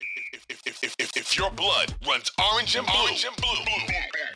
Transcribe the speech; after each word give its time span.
If, 0.00 0.44
if, 0.66 0.82
if, 0.82 0.96
if, 0.98 1.16
if 1.16 1.36
your 1.38 1.50
blood 1.50 1.94
runs 2.06 2.30
orange 2.52 2.76
and 2.76 2.86
blue, 2.86 2.94
orange 3.02 3.24
and 3.24 3.36
blue, 3.36 3.64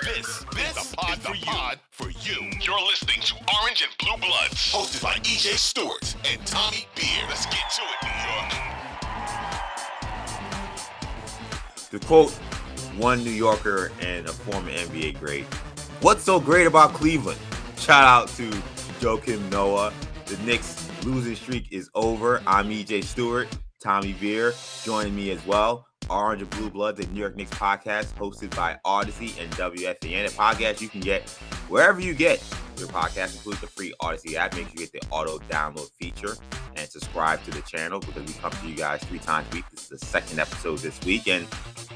this, 0.03 0.45
this 0.55 0.77
is 0.77 0.91
the 0.91 0.97
pod, 0.97 1.19
for, 1.19 1.35
you. 1.35 1.45
pod 1.45 1.81
for 1.91 2.11
you. 2.11 2.51
You're 2.63 2.81
listening 2.81 3.21
to 3.21 3.35
Orange 3.63 3.83
and 3.83 3.93
Blue 3.99 4.17
Bloods, 4.17 4.73
hosted 4.73 5.03
by 5.03 5.15
EJ 5.17 5.59
Stewart 5.59 6.17
and 6.31 6.47
Tommy 6.47 6.87
Beer. 6.95 7.25
Let's 7.29 7.45
get 7.47 7.71
to 7.77 7.83
it, 7.83 8.01
To 8.01 8.07
New 8.07 8.23
York. 11.91 12.01
To 12.01 12.07
quote 12.07 12.33
one 12.97 13.23
New 13.23 13.31
Yorker 13.31 13.93
and 14.01 14.27
a 14.27 14.33
former 14.33 14.71
NBA 14.71 15.19
great, 15.19 15.45
what's 16.01 16.23
so 16.23 16.41
great 16.41 16.67
about 16.67 16.95
Cleveland? 16.95 17.41
Shout 17.77 18.05
out 18.05 18.29
to 18.37 18.49
Joakim 19.01 19.51
Noah. 19.51 19.93
The 20.27 20.37
Knicks 20.39 20.89
losing 21.05 21.35
streak 21.35 21.71
is 21.71 21.91
over. 21.95 22.43
I'm 22.47 22.71
EJ 22.71 23.05
Stewart, 23.05 23.49
Tommy 23.83 24.13
Beer 24.15 24.53
joining 24.85 25.15
me 25.15 25.31
as 25.31 25.45
well. 25.47 25.87
Orange 26.09 26.43
and 26.43 26.51
Blue 26.51 26.71
Blood, 26.71 26.97
the 26.97 27.07
New 27.09 27.21
York 27.21 27.37
Knicks 27.37 27.53
podcast, 27.53 28.13
hosted 28.15 28.55
by 28.57 28.79
Audacy 28.85 29.41
and 29.41 29.51
WFAN. 29.53 30.27
A 30.27 30.31
podcast 30.31 30.81
you 30.81 30.89
can 30.89 31.01
get 31.01 31.29
wherever 31.69 32.01
you 32.01 32.15
get 32.15 32.43
your 32.81 32.89
podcast, 32.89 33.37
includes 33.37 33.61
the 33.61 33.67
free 33.67 33.95
Audacy 34.03 34.35
app. 34.35 34.55
Make 34.55 34.65
sure 34.69 34.73
you 34.73 34.87
get 34.87 34.93
the 34.93 35.03
auto 35.11 35.39
download 35.51 35.91
feature 35.93 36.37
and 36.77 36.89
subscribe 36.89 37.45
to 37.45 37.51
the 37.51 37.61
channel 37.61 38.01
because 38.01 38.25
we 38.25 38.33
come 38.35 38.51
to 38.51 38.67
you 38.67 38.75
guys 38.75 39.03
three 39.05 39.19
times 39.19 39.47
a 39.53 39.57
week. 39.57 39.65
This 39.71 39.83
is 39.85 40.01
the 40.01 40.07
second 40.07 40.41
episode 40.41 40.79
this 40.79 40.99
week. 41.03 41.29
And 41.29 41.47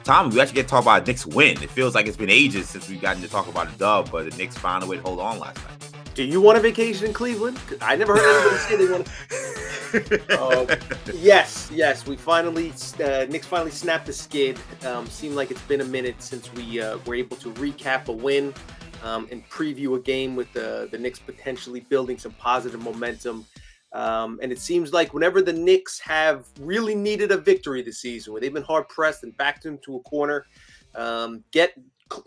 Tom, 0.04 0.30
we 0.30 0.40
actually 0.40 0.56
get 0.56 0.62
to 0.62 0.68
talk 0.68 0.82
about 0.82 1.06
Knicks 1.06 1.26
win. 1.26 1.62
It 1.62 1.70
feels 1.70 1.94
like 1.94 2.06
it's 2.06 2.16
been 2.16 2.30
ages 2.30 2.68
since 2.68 2.88
we've 2.88 3.00
gotten 3.00 3.22
to 3.22 3.28
talk 3.28 3.48
about 3.48 3.72
a 3.74 3.78
dub, 3.78 4.10
but 4.10 4.30
the 4.30 4.36
Knicks 4.36 4.56
found 4.56 4.84
a 4.84 4.86
way 4.86 4.96
to 4.96 5.02
hold 5.02 5.20
on 5.20 5.38
last 5.38 5.56
night. 5.56 6.03
Do 6.14 6.22
you 6.22 6.40
want 6.40 6.56
a 6.56 6.60
vacation 6.60 7.06
in 7.08 7.12
Cleveland? 7.12 7.58
I 7.80 7.96
never 7.96 8.14
heard 8.14 8.40
anybody 8.40 8.58
say 8.58 8.76
they 8.76 8.92
want. 8.92 10.30
Uh, 10.30 10.76
yes, 11.14 11.68
yes, 11.74 12.06
we 12.06 12.16
finally, 12.16 12.72
uh, 13.02 13.26
Knicks 13.28 13.48
finally 13.48 13.72
snapped 13.72 14.06
the 14.06 14.12
skid. 14.12 14.56
Um, 14.86 15.06
seemed 15.06 15.34
like 15.34 15.50
it's 15.50 15.62
been 15.62 15.80
a 15.80 15.84
minute 15.84 16.22
since 16.22 16.52
we 16.52 16.80
uh, 16.80 16.98
were 17.04 17.16
able 17.16 17.36
to 17.38 17.50
recap 17.54 18.06
a 18.06 18.12
win 18.12 18.54
um, 19.02 19.26
and 19.32 19.48
preview 19.48 19.96
a 19.96 20.00
game 20.00 20.36
with 20.36 20.52
the 20.52 20.88
the 20.92 20.98
Knicks 20.98 21.18
potentially 21.18 21.80
building 21.80 22.16
some 22.16 22.32
positive 22.32 22.80
momentum. 22.80 23.44
Um, 23.92 24.38
and 24.40 24.52
it 24.52 24.60
seems 24.60 24.92
like 24.92 25.14
whenever 25.14 25.42
the 25.42 25.52
Knicks 25.52 25.98
have 25.98 26.46
really 26.60 26.94
needed 26.94 27.32
a 27.32 27.36
victory 27.36 27.82
this 27.82 27.98
season, 27.98 28.32
where 28.32 28.40
they've 28.40 28.54
been 28.54 28.62
hard 28.62 28.88
pressed 28.88 29.24
and 29.24 29.36
backed 29.36 29.66
into 29.66 29.96
a 29.96 30.00
corner, 30.00 30.46
um, 30.94 31.42
get 31.50 31.74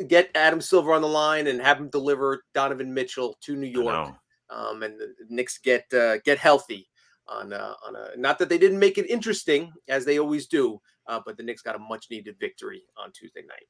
get 0.07 0.31
Adam 0.35 0.61
Silver 0.61 0.93
on 0.93 1.01
the 1.01 1.07
line 1.07 1.47
and 1.47 1.61
have 1.61 1.77
him 1.77 1.89
deliver 1.89 2.43
Donovan 2.53 2.93
Mitchell 2.93 3.37
to 3.41 3.55
New 3.55 3.67
York, 3.67 4.15
um, 4.49 4.83
and 4.83 4.99
the 4.99 5.13
Knicks 5.29 5.57
get 5.57 5.85
uh, 5.93 6.17
get 6.19 6.37
healthy 6.37 6.89
on 7.27 7.53
a, 7.53 7.75
on 7.85 7.95
a 7.95 8.17
not 8.17 8.39
that 8.39 8.49
they 8.49 8.57
didn't 8.57 8.79
make 8.79 8.97
it 8.97 9.09
interesting 9.09 9.71
as 9.87 10.05
they 10.05 10.19
always 10.19 10.47
do, 10.47 10.79
uh, 11.07 11.19
but 11.25 11.37
the 11.37 11.43
Knicks 11.43 11.61
got 11.61 11.75
a 11.75 11.79
much 11.79 12.07
needed 12.09 12.35
victory 12.39 12.83
on 12.97 13.11
Tuesday 13.11 13.41
night. 13.41 13.67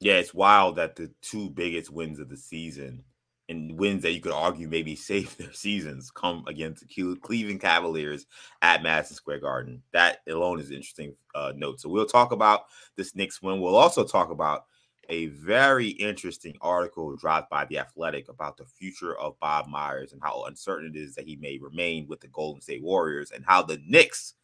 Yeah, 0.00 0.14
it's 0.14 0.34
wild 0.34 0.76
that 0.76 0.96
the 0.96 1.10
two 1.22 1.50
biggest 1.50 1.90
wins 1.90 2.18
of 2.18 2.28
the 2.28 2.36
season 2.36 3.02
and 3.48 3.78
wins 3.78 4.02
that 4.02 4.12
you 4.12 4.20
could 4.20 4.32
argue 4.32 4.68
maybe 4.68 4.96
save 4.96 5.36
their 5.36 5.52
seasons 5.52 6.10
come 6.10 6.44
against 6.46 6.84
the 6.86 7.16
Cleveland 7.22 7.60
Cavaliers 7.60 8.26
at 8.62 8.82
Madison 8.82 9.16
Square 9.16 9.40
Garden. 9.40 9.82
That 9.92 10.18
alone 10.28 10.60
is 10.60 10.68
an 10.68 10.76
interesting 10.76 11.14
uh, 11.34 11.52
note. 11.56 11.80
So 11.80 11.88
we'll 11.88 12.06
talk 12.06 12.32
about 12.32 12.64
this 12.96 13.14
Knicks 13.14 13.40
win. 13.40 13.60
We'll 13.60 13.76
also 13.76 14.04
talk 14.04 14.30
about 14.30 14.64
a 15.08 15.26
very 15.26 15.88
interesting 15.88 16.56
article 16.60 17.14
dropped 17.16 17.50
by 17.50 17.64
The 17.64 17.78
Athletic 17.78 18.28
about 18.28 18.56
the 18.56 18.64
future 18.64 19.18
of 19.18 19.38
Bob 19.40 19.68
Myers 19.68 20.12
and 20.12 20.22
how 20.22 20.44
uncertain 20.44 20.92
it 20.94 20.98
is 20.98 21.14
that 21.14 21.26
he 21.26 21.36
may 21.36 21.58
remain 21.58 22.06
with 22.06 22.20
the 22.20 22.28
Golden 22.28 22.60
State 22.60 22.82
Warriors 22.82 23.30
and 23.30 23.44
how 23.44 23.62
the 23.62 23.80
Knicks 23.86 24.34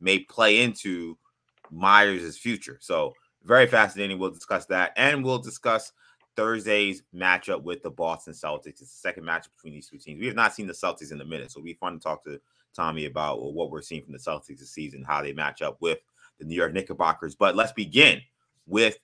may 0.00 0.20
play 0.20 0.60
into 0.60 1.16
Myers' 1.70 2.38
future. 2.38 2.78
So, 2.80 3.14
very 3.44 3.66
fascinating. 3.66 4.18
We'll 4.18 4.30
discuss 4.30 4.66
that 4.66 4.92
and 4.96 5.24
we'll 5.24 5.38
discuss 5.38 5.92
Thursday's 6.36 7.02
matchup 7.14 7.62
with 7.62 7.82
the 7.82 7.90
Boston 7.90 8.34
Celtics. 8.34 8.66
It's 8.66 8.80
the 8.80 8.86
second 8.86 9.24
matchup 9.24 9.54
between 9.56 9.74
these 9.74 9.88
two 9.88 9.98
teams. 9.98 10.20
We 10.20 10.26
have 10.26 10.36
not 10.36 10.54
seen 10.54 10.66
the 10.66 10.72
Celtics 10.72 11.12
in 11.12 11.20
a 11.20 11.24
minute, 11.24 11.50
so 11.50 11.58
it'll 11.58 11.64
be 11.64 11.74
fun 11.74 11.94
to 11.94 11.98
talk 11.98 12.24
to 12.24 12.40
Tommy 12.74 13.06
about 13.06 13.40
well, 13.40 13.52
what 13.52 13.70
we're 13.70 13.82
seeing 13.82 14.02
from 14.02 14.12
the 14.12 14.18
Celtics 14.18 14.58
this 14.58 14.70
season, 14.70 15.04
how 15.04 15.22
they 15.22 15.32
match 15.32 15.62
up 15.62 15.78
with 15.80 15.98
the 16.38 16.44
New 16.44 16.54
York 16.54 16.72
Knickerbockers. 16.72 17.34
But 17.34 17.56
let's 17.56 17.72
begin 17.72 18.20
with 18.66 18.98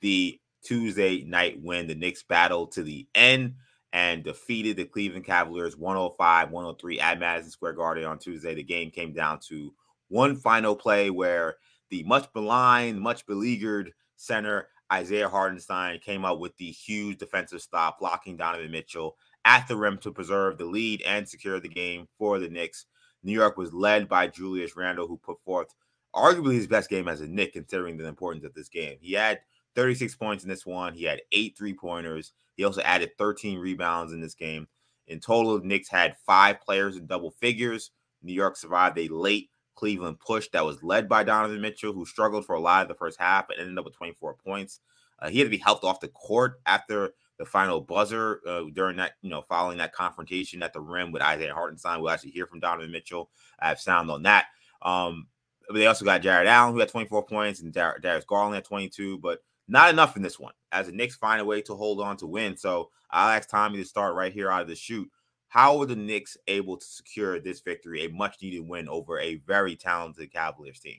the 0.00 0.40
Tuesday 0.62 1.22
night 1.24 1.60
win. 1.62 1.86
The 1.86 1.94
Knicks 1.94 2.22
battled 2.22 2.72
to 2.72 2.82
the 2.82 3.06
end 3.14 3.54
and 3.92 4.22
defeated 4.22 4.76
the 4.76 4.84
Cleveland 4.84 5.24
Cavaliers 5.24 5.76
105 5.76 6.50
103 6.50 7.00
at 7.00 7.18
Madison 7.18 7.50
Square 7.50 7.74
Garden 7.74 8.04
on 8.04 8.18
Tuesday. 8.18 8.54
The 8.54 8.62
game 8.62 8.90
came 8.90 9.12
down 9.12 9.40
to 9.48 9.72
one 10.08 10.36
final 10.36 10.76
play 10.76 11.10
where 11.10 11.56
the 11.90 12.02
much 12.04 12.28
maligned, 12.34 13.00
much 13.00 13.26
beleaguered 13.26 13.92
center 14.16 14.68
Isaiah 14.92 15.28
Hartenstein 15.28 16.00
came 16.00 16.24
up 16.24 16.38
with 16.38 16.56
the 16.56 16.70
huge 16.70 17.18
defensive 17.18 17.62
stop, 17.62 18.00
blocking 18.00 18.36
Donovan 18.36 18.70
Mitchell 18.70 19.16
at 19.44 19.68
the 19.68 19.76
rim 19.76 19.98
to 19.98 20.12
preserve 20.12 20.58
the 20.58 20.64
lead 20.64 21.02
and 21.02 21.28
secure 21.28 21.60
the 21.60 21.68
game 21.68 22.08
for 22.18 22.38
the 22.38 22.48
Knicks. 22.48 22.86
New 23.22 23.32
York 23.32 23.56
was 23.56 23.72
led 23.72 24.08
by 24.08 24.26
Julius 24.26 24.76
Randle, 24.76 25.06
who 25.06 25.16
put 25.16 25.40
forth 25.44 25.74
arguably 26.14 26.54
his 26.54 26.66
best 26.66 26.90
game 26.90 27.06
as 27.06 27.20
a 27.20 27.28
Knick, 27.28 27.52
considering 27.52 27.96
the 27.96 28.06
importance 28.06 28.44
of 28.44 28.54
this 28.54 28.68
game. 28.68 28.96
He 29.00 29.12
had 29.12 29.40
36 29.74 30.14
points 30.16 30.44
in 30.44 30.50
this 30.50 30.66
one. 30.66 30.94
He 30.94 31.04
had 31.04 31.22
eight 31.32 31.56
three 31.56 31.74
pointers. 31.74 32.32
He 32.56 32.64
also 32.64 32.82
added 32.82 33.16
13 33.18 33.58
rebounds 33.58 34.12
in 34.12 34.20
this 34.20 34.34
game. 34.34 34.68
In 35.06 35.20
total, 35.20 35.58
the 35.58 35.66
Knicks 35.66 35.88
had 35.88 36.16
five 36.24 36.60
players 36.60 36.96
in 36.96 37.06
double 37.06 37.30
figures. 37.30 37.90
New 38.22 38.32
York 38.32 38.56
survived 38.56 38.98
a 38.98 39.08
late 39.08 39.50
Cleveland 39.74 40.20
push 40.20 40.48
that 40.52 40.64
was 40.64 40.82
led 40.82 41.08
by 41.08 41.24
Donovan 41.24 41.60
Mitchell, 41.60 41.92
who 41.92 42.04
struggled 42.04 42.44
for 42.44 42.54
a 42.54 42.60
lot 42.60 42.82
of 42.82 42.88
the 42.88 42.94
first 42.94 43.18
half 43.18 43.48
but 43.48 43.58
ended 43.58 43.78
up 43.78 43.84
with 43.84 43.96
24 43.96 44.34
points. 44.34 44.80
Uh, 45.18 45.28
he 45.28 45.38
had 45.38 45.46
to 45.46 45.50
be 45.50 45.58
helped 45.58 45.84
off 45.84 46.00
the 46.00 46.08
court 46.08 46.60
after 46.66 47.14
the 47.38 47.44
final 47.46 47.80
buzzer 47.80 48.40
uh, 48.46 48.64
during 48.74 48.96
that, 48.98 49.12
you 49.22 49.30
know, 49.30 49.42
following 49.42 49.78
that 49.78 49.94
confrontation 49.94 50.62
at 50.62 50.72
the 50.74 50.80
rim 50.80 51.12
with 51.12 51.22
Isaiah 51.22 51.54
Hartenstein. 51.54 52.00
We'll 52.00 52.10
actually 52.10 52.32
hear 52.32 52.46
from 52.46 52.60
Donovan 52.60 52.92
Mitchell. 52.92 53.30
I 53.58 53.68
have 53.68 53.80
sound 53.80 54.10
on 54.10 54.22
that. 54.24 54.46
Um, 54.82 55.26
but 55.66 55.76
they 55.76 55.86
also 55.86 56.04
got 56.04 56.22
Jarrett 56.22 56.46
Allen, 56.46 56.74
who 56.74 56.80
had 56.80 56.90
24 56.90 57.24
points, 57.24 57.60
and 57.60 57.72
Dar- 57.72 57.98
Darius 57.98 58.24
Garland 58.26 58.56
had 58.56 58.64
22. 58.64 59.18
But 59.18 59.40
not 59.70 59.90
enough 59.90 60.16
in 60.16 60.22
this 60.22 60.38
one 60.38 60.52
as 60.72 60.86
the 60.86 60.92
Knicks 60.92 61.16
find 61.16 61.40
a 61.40 61.44
way 61.44 61.62
to 61.62 61.74
hold 61.74 62.00
on 62.00 62.16
to 62.18 62.26
win. 62.26 62.56
So 62.56 62.90
I'll 63.10 63.30
ask 63.30 63.48
Tommy 63.48 63.78
to 63.78 63.84
start 63.84 64.14
right 64.14 64.32
here 64.32 64.50
out 64.50 64.62
of 64.62 64.68
the 64.68 64.74
shoot. 64.74 65.08
How 65.48 65.78
were 65.78 65.86
the 65.86 65.96
Knicks 65.96 66.36
able 66.48 66.76
to 66.76 66.84
secure 66.84 67.40
this 67.40 67.60
victory, 67.60 68.04
a 68.04 68.08
much 68.08 68.36
needed 68.42 68.60
win 68.60 68.88
over 68.88 69.18
a 69.18 69.36
very 69.46 69.76
talented 69.76 70.32
Cavaliers 70.32 70.80
team? 70.80 70.98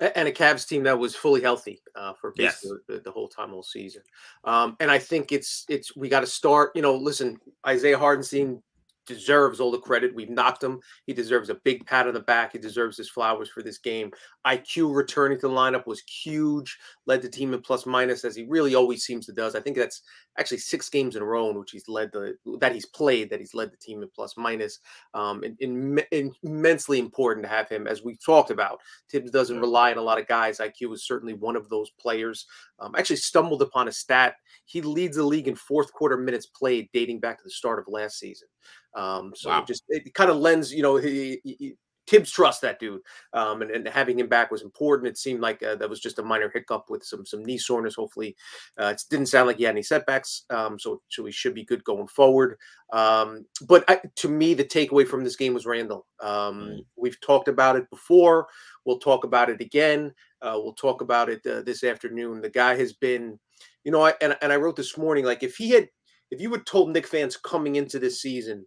And 0.00 0.28
a 0.28 0.32
Cavs 0.32 0.66
team 0.66 0.84
that 0.84 0.98
was 0.98 1.16
fully 1.16 1.40
healthy 1.40 1.82
uh, 1.96 2.12
for 2.20 2.32
basically 2.36 2.78
yes. 2.88 2.98
the, 2.98 3.00
the, 3.00 3.10
whole 3.10 3.26
time, 3.26 3.52
all 3.52 3.64
season. 3.64 4.02
Um, 4.44 4.76
and 4.78 4.90
I 4.90 4.98
think 4.98 5.32
it's 5.32 5.64
it's 5.68 5.96
we 5.96 6.08
got 6.08 6.20
to 6.20 6.26
start. 6.26 6.70
You 6.76 6.82
know, 6.82 6.94
listen, 6.94 7.38
Isaiah 7.66 7.98
Hartenstein 7.98 8.62
deserves 9.06 9.60
all 9.60 9.70
the 9.70 9.78
credit. 9.78 10.14
We've 10.14 10.30
knocked 10.30 10.62
him. 10.62 10.80
He 11.06 11.12
deserves 11.12 11.50
a 11.50 11.54
big 11.54 11.86
pat 11.86 12.06
on 12.06 12.14
the 12.14 12.20
back. 12.20 12.52
He 12.52 12.58
deserves 12.58 12.96
his 12.96 13.08
flowers 13.08 13.48
for 13.48 13.62
this 13.62 13.78
game. 13.78 14.10
IQ 14.46 14.94
returning 14.94 15.38
to 15.40 15.48
the 15.48 15.54
lineup 15.54 15.86
was 15.86 16.00
huge. 16.00 16.78
Led 17.06 17.22
the 17.22 17.28
team 17.28 17.54
in 17.54 17.60
plus 17.60 17.86
minus 17.86 18.24
as 18.24 18.36
he 18.36 18.44
really 18.44 18.74
always 18.74 19.04
seems 19.04 19.26
to 19.26 19.32
does. 19.32 19.54
I 19.54 19.60
think 19.60 19.76
that's 19.76 20.02
actually 20.38 20.58
six 20.58 20.88
games 20.90 21.16
in 21.16 21.22
a 21.22 21.24
row 21.24 21.50
in 21.50 21.58
which 21.58 21.70
he's 21.70 21.88
led 21.88 22.12
the 22.12 22.36
that 22.60 22.74
he's 22.74 22.86
played 22.86 23.30
that 23.30 23.40
he's 23.40 23.54
led 23.54 23.72
the 23.72 23.76
team 23.76 24.02
in 24.02 24.08
plus 24.14 24.36
minus. 24.36 24.80
Um, 25.14 25.42
and, 25.42 25.56
and, 25.60 26.04
and 26.12 26.32
immensely 26.42 26.98
important 26.98 27.44
to 27.44 27.50
have 27.50 27.68
him 27.68 27.86
as 27.86 28.02
we've 28.02 28.22
talked 28.22 28.50
about. 28.50 28.80
Thibs 29.10 29.30
doesn't 29.30 29.60
rely 29.60 29.92
on 29.92 29.98
a 29.98 30.02
lot 30.02 30.20
of 30.20 30.26
guys. 30.26 30.58
IQ 30.58 30.94
is 30.94 31.06
certainly 31.06 31.34
one 31.34 31.56
of 31.56 31.68
those 31.68 31.90
players. 31.90 32.46
Um, 32.78 32.94
actually 32.96 33.16
stumbled 33.16 33.62
upon 33.62 33.88
a 33.88 33.92
stat. 33.92 34.34
He 34.66 34.82
leads 34.82 35.16
the 35.16 35.22
league 35.22 35.48
in 35.48 35.54
fourth 35.54 35.92
quarter 35.92 36.16
minutes 36.16 36.46
played 36.46 36.88
dating 36.92 37.20
back 37.20 37.38
to 37.38 37.44
the 37.44 37.50
start 37.50 37.78
of 37.78 37.86
last 37.88 38.18
season. 38.18 38.48
Um, 38.94 39.32
so 39.34 39.50
wow. 39.50 39.60
it 39.60 39.66
just 39.66 39.84
it 39.88 40.14
kind 40.14 40.30
of 40.30 40.36
lends, 40.36 40.72
you 40.72 40.82
know, 40.82 40.96
he, 40.96 41.40
he, 41.44 41.76
Thibs 42.06 42.30
trust 42.30 42.60
that 42.60 42.78
dude, 42.78 43.00
um, 43.32 43.62
and, 43.62 43.70
and, 43.70 43.88
having 43.88 44.18
him 44.18 44.28
back 44.28 44.50
was 44.50 44.62
important. 44.62 45.08
It 45.08 45.18
seemed 45.18 45.40
like 45.40 45.62
uh, 45.62 45.74
that 45.76 45.90
was 45.90 45.98
just 45.98 46.20
a 46.20 46.22
minor 46.22 46.48
hiccup 46.52 46.88
with 46.88 47.02
some 47.02 47.26
some 47.26 47.44
knee 47.44 47.58
soreness. 47.58 47.96
Hopefully, 47.96 48.36
uh, 48.80 48.94
it 48.94 49.02
didn't 49.10 49.26
sound 49.26 49.48
like 49.48 49.56
he 49.56 49.64
had 49.64 49.74
any 49.74 49.82
setbacks, 49.82 50.44
um, 50.50 50.78
so 50.78 51.02
so 51.08 51.24
he 51.24 51.32
should 51.32 51.54
be 51.54 51.64
good 51.64 51.82
going 51.84 52.06
forward. 52.06 52.58
Um, 52.92 53.46
but 53.66 53.84
I, 53.88 54.00
to 54.16 54.28
me, 54.28 54.54
the 54.54 54.64
takeaway 54.64 55.06
from 55.06 55.24
this 55.24 55.36
game 55.36 55.52
was 55.52 55.66
Randle. 55.66 56.06
Um, 56.20 56.60
mm. 56.60 56.78
We've 56.96 57.20
talked 57.20 57.48
about 57.48 57.76
it 57.76 57.90
before. 57.90 58.46
We'll 58.84 59.00
talk 59.00 59.24
about 59.24 59.50
it 59.50 59.60
again. 59.60 60.14
Uh, 60.40 60.58
we'll 60.62 60.74
talk 60.74 61.00
about 61.00 61.28
it 61.28 61.44
uh, 61.46 61.62
this 61.62 61.82
afternoon. 61.82 62.40
The 62.40 62.50
guy 62.50 62.76
has 62.76 62.92
been, 62.92 63.38
you 63.84 63.90
know, 63.90 64.02
I, 64.02 64.14
and 64.20 64.36
and 64.42 64.52
I 64.52 64.56
wrote 64.56 64.76
this 64.76 64.96
morning 64.96 65.24
like 65.24 65.42
if 65.42 65.56
he 65.56 65.70
had, 65.70 65.88
if 66.30 66.40
you 66.40 66.52
had 66.52 66.66
told 66.66 66.90
Knick 66.90 67.06
fans 67.06 67.36
coming 67.36 67.76
into 67.76 67.98
this 67.98 68.22
season 68.22 68.64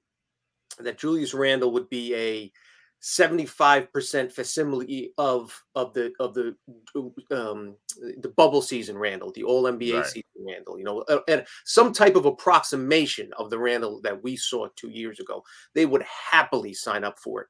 that 0.80 0.97
Julius 0.97 1.33
Randle 1.33 1.71
would 1.71 1.89
be 1.89 2.13
a 2.15 2.51
75% 3.01 4.31
facsimile 4.31 5.13
of 5.18 5.63
of 5.75 5.94
the 5.94 6.12
of 6.19 6.34
the 6.34 6.56
um 7.31 7.75
the 8.18 8.34
bubble 8.36 8.62
season 8.62 8.98
Randle, 8.98 9.31
the 9.31 9.44
all 9.44 9.63
NBA 9.63 9.98
right. 9.98 10.06
season 10.06 10.24
Randle, 10.46 10.78
you 10.78 10.84
know, 10.84 11.00
uh, 11.10 11.19
and 11.28 11.46
some 11.66 11.94
type 11.94 12.16
of 12.16 12.25
approximation 12.25 13.31
of 13.38 13.50
the 13.50 13.60
Randle 13.60 14.01
that 14.01 14.22
we 14.22 14.36
saw 14.36 14.68
2 14.75 14.90
years 14.90 15.19
ago. 15.19 15.44
They 15.74 15.86
would 15.86 16.04
happily 16.04 16.74
sign 16.74 17.04
up 17.04 17.19
for 17.19 17.42
it. 17.42 17.48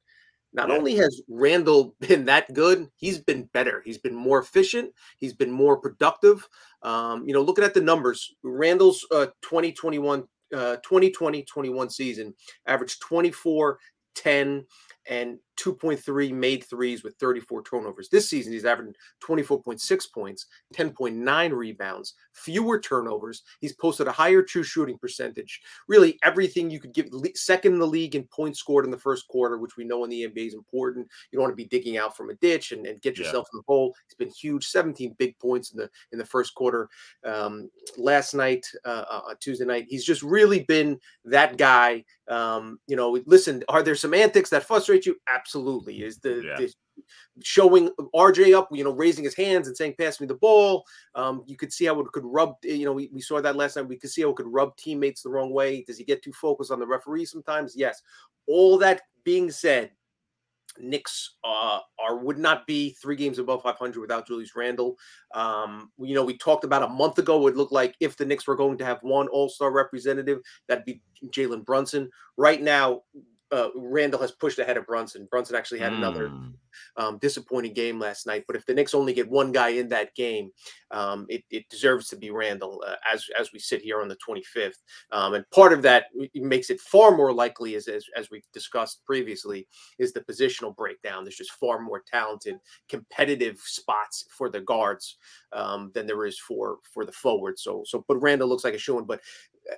Not 0.54 0.70
yeah. 0.70 0.76
only 0.76 0.96
has 0.96 1.22
Randle 1.28 1.96
been 2.08 2.26
that 2.26 2.54
good, 2.54 2.88
he's 2.96 3.20
been 3.20 3.44
better. 3.54 3.82
He's 3.86 3.98
been 3.98 4.16
more 4.16 4.40
efficient. 4.40 4.92
He's 5.18 5.34
been 5.34 5.52
more 5.52 5.78
productive. 5.78 6.48
Um, 6.84 7.28
you 7.28 7.34
know, 7.34 7.42
looking 7.42 7.64
at 7.64 7.74
the 7.74 7.82
numbers, 7.82 8.36
Randle's 8.44 9.06
uh, 9.12 9.28
2021 9.42 10.28
uh, 10.52 10.78
2020 10.78 11.44
21 11.44 11.90
season 11.90 12.34
averaged 12.66 13.02
24, 13.02 13.80
10, 14.16 14.66
and 15.10 15.40
2.3 15.60 16.32
made 16.32 16.64
threes 16.64 17.04
with 17.04 17.16
34 17.16 17.64
turnovers. 17.64 18.10
This 18.10 18.30
season, 18.30 18.54
he's 18.54 18.66
averaging 18.66 18.96
24.6 19.24 20.14
points, 20.14 20.46
10.9 20.74 21.52
rebounds, 21.52 22.14
fewer 22.34 22.80
turnovers. 22.80 23.44
He's 23.60 23.74
posted 23.74 24.08
a 24.08 24.12
higher 24.12 24.42
true 24.42 24.64
shooting 24.64 24.98
percentage. 24.98 25.62
Really, 25.88 26.18
everything 26.24 26.70
you 26.70 26.80
could 26.80 26.94
give 26.94 27.08
second 27.36 27.74
in 27.74 27.80
the 27.80 27.88
league 27.88 28.16
in 28.16 28.24
points 28.24 28.60
scored 28.60 28.86
in 28.86 28.92
the 28.92 28.98
first 28.98 29.28
quarter, 29.28 29.58
which 29.58 29.76
we 29.76 29.84
know 29.84 30.04
in 30.04 30.10
the 30.10 30.28
NBA 30.28 30.48
is 30.48 30.54
important. 30.54 31.08
You 31.32 31.38
don't 31.38 31.44
want 31.44 31.52
to 31.52 31.64
be 31.64 31.66
digging 31.66 31.98
out 31.98 32.16
from 32.16 32.30
a 32.30 32.36
ditch 32.36 32.72
and, 32.72 32.86
and 32.86 33.02
get 33.02 33.18
yourself 33.18 33.48
yeah. 33.52 33.58
in 33.58 33.60
the 33.60 33.74
hole. 33.74 33.94
He's 34.08 34.16
been 34.16 34.30
huge, 34.30 34.66
17 34.68 35.16
big 35.18 35.38
points 35.40 35.72
in 35.72 35.78
the 35.78 35.90
in 36.12 36.20
the 36.20 36.26
first 36.26 36.56
quarter. 36.56 36.90
Um, 37.26 37.70
last 37.98 38.34
night, 38.34 38.66
uh, 38.86 39.04
uh, 39.10 39.34
Tuesday 39.40 39.66
night, 39.66 39.88
he's 39.90 40.06
just 40.06 40.24
really 40.24 40.64
been 40.64 41.00
that 41.26 41.58
guy. 41.58 42.06
Um, 42.30 42.80
you 42.88 42.96
know, 42.96 43.20
listen, 43.26 43.64
are 43.68 43.84
there 43.84 43.96
some 43.96 44.14
antics 44.14 44.52
that 44.52 44.64
frustrate 44.64 45.06
you? 45.06 45.16
Absolutely 45.28 45.49
absolutely 45.50 46.04
is 46.04 46.20
the, 46.20 46.44
yeah. 46.46 46.58
the, 46.58 46.72
showing 47.42 47.90
RJ 48.14 48.56
up, 48.56 48.70
you 48.72 48.84
know, 48.84 48.92
raising 48.92 49.24
his 49.24 49.36
hands 49.36 49.68
and 49.68 49.76
saying, 49.76 49.96
"Pass 49.98 50.20
me 50.20 50.28
the 50.28 50.36
ball." 50.36 50.86
Um, 51.16 51.44
you 51.48 51.56
could 51.56 51.74
see 51.74 51.86
how 51.86 52.00
it 52.00 52.08
could 52.12 52.26
rub. 52.26 52.56
You 52.64 52.86
know, 52.86 52.94
we, 52.94 53.10
we 53.12 53.22
saw 53.22 53.42
that 53.42 53.56
last 53.56 53.74
time. 53.74 53.88
We 53.88 53.98
could 53.98 54.12
see 54.12 54.22
how 54.22 54.30
it 54.30 54.36
could 54.36 54.48
rub 54.48 54.76
teammates 54.78 55.24
the 55.24 55.30
wrong 55.30 55.52
way. 55.52 55.84
Does 55.84 55.98
he 55.98 56.04
get 56.04 56.22
too 56.22 56.34
focused 56.34 56.72
on 56.72 56.80
the 56.80 56.88
referee 56.88 57.26
sometimes? 57.26 57.74
Yes. 57.76 58.02
All 58.48 58.78
that 58.80 59.02
being 59.24 59.50
said, 59.50 59.92
Knicks 60.78 61.36
uh, 61.44 61.80
are 62.00 62.18
would 62.18 62.38
not 62.38 62.68
be 62.68 62.92
three 63.02 63.16
games 63.16 63.40
above 63.40 63.64
500 63.64 64.00
without 64.00 64.28
Julius 64.28 64.56
Randle. 64.56 64.98
Um, 65.34 65.92
you 66.00 66.16
know, 66.16 66.24
we 66.24 66.38
talked 66.38 66.64
about 66.64 66.84
a 66.84 66.88
month 66.88 67.18
ago. 67.18 67.48
It 67.48 67.56
looked 67.56 67.72
like 67.72 67.96
if 68.00 68.18
the 68.18 68.26
Knicks 68.26 68.48
were 68.48 68.56
going 68.56 68.78
to 68.78 68.86
have 68.86 69.00
one 69.02 69.28
All 69.30 69.50
Star 69.50 69.72
representative, 69.72 70.40
that'd 70.68 70.86
be 70.86 71.02
Jalen 71.28 71.66
Brunson. 71.66 72.10
Right 72.38 72.62
now, 72.62 73.02
uh, 73.52 73.70
Randle 73.76 74.22
has 74.22 74.32
pushed 74.32 74.60
ahead 74.60 74.78
of 74.78 74.86
Brunson. 74.86 75.28
Brunson 75.30 75.56
actually 75.56 75.80
had 75.80 75.94
mm. 75.94 75.98
another 75.98 76.32
um, 76.98 77.18
disappointing 77.20 77.74
game 77.74 78.00
last 78.00 78.28
night. 78.28 78.44
But 78.48 78.56
if 78.56 78.66
the 78.66 78.74
Knicks 78.74 78.94
only 78.94 79.14
get 79.14 79.30
one 79.30 79.52
guy 79.52 79.70
in 79.70 79.90
that 79.90 80.16
game, 80.16 80.52
um, 80.92 81.26
it, 81.30 81.44
it, 81.50 81.68
deserves 81.70 82.08
to 82.10 82.16
be 82.16 82.32
Randle 82.32 82.84
uh, 82.86 82.96
as 83.12 83.26
as 83.40 83.52
we 83.54 83.60
sit 83.60 83.82
here 83.82 84.02
on 84.02 84.08
the 84.08 84.18
25th. 84.18 84.74
Um, 85.12 85.36
and 85.36 85.50
part 85.52 85.72
of 85.74 85.82
that 85.84 86.06
makes 86.34 86.70
it 86.70 86.80
far 86.80 87.16
more 87.16 87.34
likely, 87.34 87.76
as, 87.76 87.88
as 87.88 88.06
as 88.16 88.30
we've 88.32 88.48
discussed 88.54 89.06
previously, 89.06 89.68
is 90.00 90.14
the 90.14 90.22
positional 90.22 90.76
breakdown. 90.76 91.24
There's 91.24 91.38
just 91.38 91.54
far 91.54 91.80
more 91.80 92.04
talented, 92.12 92.56
competitive 92.88 93.60
spots 93.64 94.26
for 94.36 94.50
the 94.50 94.62
guards 94.62 95.18
um, 95.54 95.92
than 95.94 96.08
there 96.08 96.26
is 96.26 96.40
for 96.40 96.78
for 96.94 97.06
the 97.06 97.12
forwards. 97.12 97.64
So 97.64 97.84
so, 97.86 98.04
but 98.08 98.18
Randle 98.18 98.50
looks 98.50 98.64
like 98.64 98.74
a 98.74 98.80
showing. 98.80 99.06
But 99.06 99.22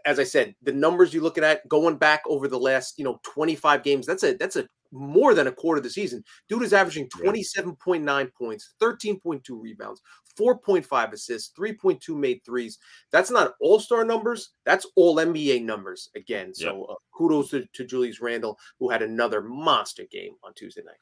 as 0.06 0.20
I 0.20 0.24
said, 0.24 0.56
the 0.62 0.72
numbers 0.72 1.14
you 1.14 1.22
look 1.22 1.38
at 1.38 1.68
going 1.68 1.98
back 1.98 2.24
over 2.28 2.48
the 2.48 2.60
last, 2.60 2.98
you 2.98 3.04
know, 3.04 3.20
25 3.24 3.84
games, 3.84 4.06
that's 4.06 4.24
a 4.24 4.34
that's 4.36 4.56
a 4.56 4.68
more 4.92 5.34
than 5.34 5.48
a 5.48 5.52
quarter 5.52 5.78
of 5.78 5.84
the 5.84 5.90
season. 5.90 6.24
Dude 6.50 6.64
is 6.64 6.74
averaging 6.74 7.08
27.9 7.10 8.34
points, 8.34 8.74
13.2 8.82 9.42
rebounds, 9.50 10.02
4.5 10.38 11.14
assists, 11.14 11.54
3.2 11.58 12.16
made 12.16 12.42
threes. 12.46 12.78
That's 13.12 13.32
not 13.32 13.54
all-star 13.62 14.04
numbers, 14.04 14.52
that's 14.66 14.86
all 14.96 15.16
NBA 15.16 15.64
numbers 15.64 16.10
again. 16.16 16.54
So 16.54 16.86
uh, 16.86 16.96
kudos 17.14 17.52
to, 17.52 17.66
to 17.74 17.86
Julius 17.86 18.22
Randle, 18.22 18.58
who 18.80 18.90
had 18.90 19.02
another 19.02 19.42
monster 19.42 20.04
game 20.12 20.34
on 20.44 20.54
Tuesday 20.54 20.84
night. 20.86 20.96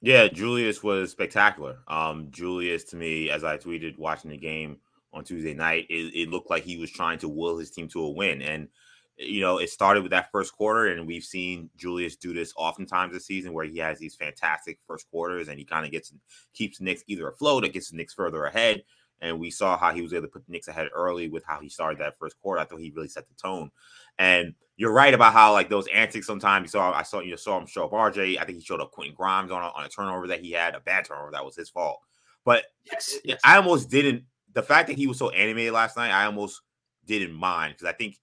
Yeah, 0.00 0.28
Julius 0.28 0.82
was 0.82 1.10
spectacular. 1.10 1.78
Um, 1.88 2.28
Julius, 2.30 2.84
to 2.84 2.96
me, 2.96 3.30
as 3.30 3.42
I 3.42 3.58
tweeted 3.58 3.98
watching 3.98 4.30
the 4.30 4.36
game, 4.36 4.78
on 5.12 5.24
Tuesday 5.24 5.54
night, 5.54 5.86
it, 5.88 6.14
it, 6.14 6.28
looked 6.28 6.50
like 6.50 6.64
he 6.64 6.76
was 6.76 6.90
trying 6.90 7.18
to 7.18 7.28
will 7.28 7.58
his 7.58 7.70
team 7.70 7.88
to 7.88 8.02
a 8.02 8.10
win. 8.10 8.42
And, 8.42 8.68
you 9.16 9.40
know, 9.40 9.58
it 9.58 9.70
started 9.70 10.02
with 10.02 10.10
that 10.10 10.30
first 10.30 10.52
quarter, 10.52 10.86
and 10.86 11.06
we've 11.06 11.24
seen 11.24 11.70
Julius 11.76 12.16
do 12.16 12.32
this 12.32 12.52
oftentimes 12.56 13.12
this 13.12 13.26
season 13.26 13.52
where 13.52 13.64
he 13.64 13.78
has 13.78 13.98
these 13.98 14.14
fantastic 14.14 14.78
first 14.86 15.10
quarters 15.10 15.48
and 15.48 15.58
he 15.58 15.64
kind 15.64 15.84
of 15.84 15.90
gets 15.90 16.12
keeps 16.52 16.80
Knicks 16.80 17.02
either 17.06 17.28
afloat 17.28 17.64
or 17.64 17.68
gets 17.68 17.90
the 17.90 17.96
Knicks 17.96 18.14
further 18.14 18.44
ahead. 18.44 18.84
And 19.20 19.40
we 19.40 19.50
saw 19.50 19.76
how 19.76 19.92
he 19.92 20.02
was 20.02 20.12
able 20.12 20.26
to 20.26 20.28
put 20.28 20.46
the 20.46 20.52
Knicks 20.52 20.68
ahead 20.68 20.88
early 20.94 21.28
with 21.28 21.44
how 21.44 21.58
he 21.58 21.68
started 21.68 21.98
that 21.98 22.18
first 22.18 22.38
quarter. 22.40 22.60
I 22.60 22.64
thought 22.64 22.80
he 22.80 22.92
really 22.94 23.08
set 23.08 23.26
the 23.28 23.34
tone. 23.34 23.70
And 24.18 24.54
you're 24.76 24.92
right 24.92 25.12
about 25.12 25.32
how 25.32 25.52
like 25.52 25.68
those 25.68 25.88
antics 25.88 26.26
sometimes 26.26 26.64
you 26.64 26.68
saw 26.68 26.92
I 26.92 27.02
saw 27.02 27.20
you 27.20 27.36
saw 27.36 27.58
him 27.58 27.66
show 27.66 27.86
up 27.86 27.90
RJ. 27.90 28.38
I 28.38 28.44
think 28.44 28.58
he 28.58 28.64
showed 28.64 28.80
up 28.80 28.92
Quentin 28.92 29.16
Grimes 29.16 29.50
on 29.50 29.62
a, 29.62 29.66
on 29.66 29.84
a 29.84 29.88
turnover 29.88 30.28
that 30.28 30.40
he 30.40 30.52
had, 30.52 30.76
a 30.76 30.80
bad 30.80 31.04
turnover 31.04 31.32
that 31.32 31.44
was 31.44 31.56
his 31.56 31.68
fault. 31.68 31.98
But 32.44 32.64
yes, 32.84 33.16
yes. 33.24 33.40
I 33.44 33.56
almost 33.56 33.90
didn't 33.90 34.22
the 34.54 34.62
fact 34.62 34.88
that 34.88 34.96
he 34.96 35.06
was 35.06 35.18
so 35.18 35.30
animated 35.30 35.72
last 35.72 35.96
night, 35.96 36.10
I 36.10 36.26
almost 36.26 36.60
didn't 37.06 37.34
mind 37.34 37.74
because 37.74 37.88
I 37.88 37.96
think 37.96 38.16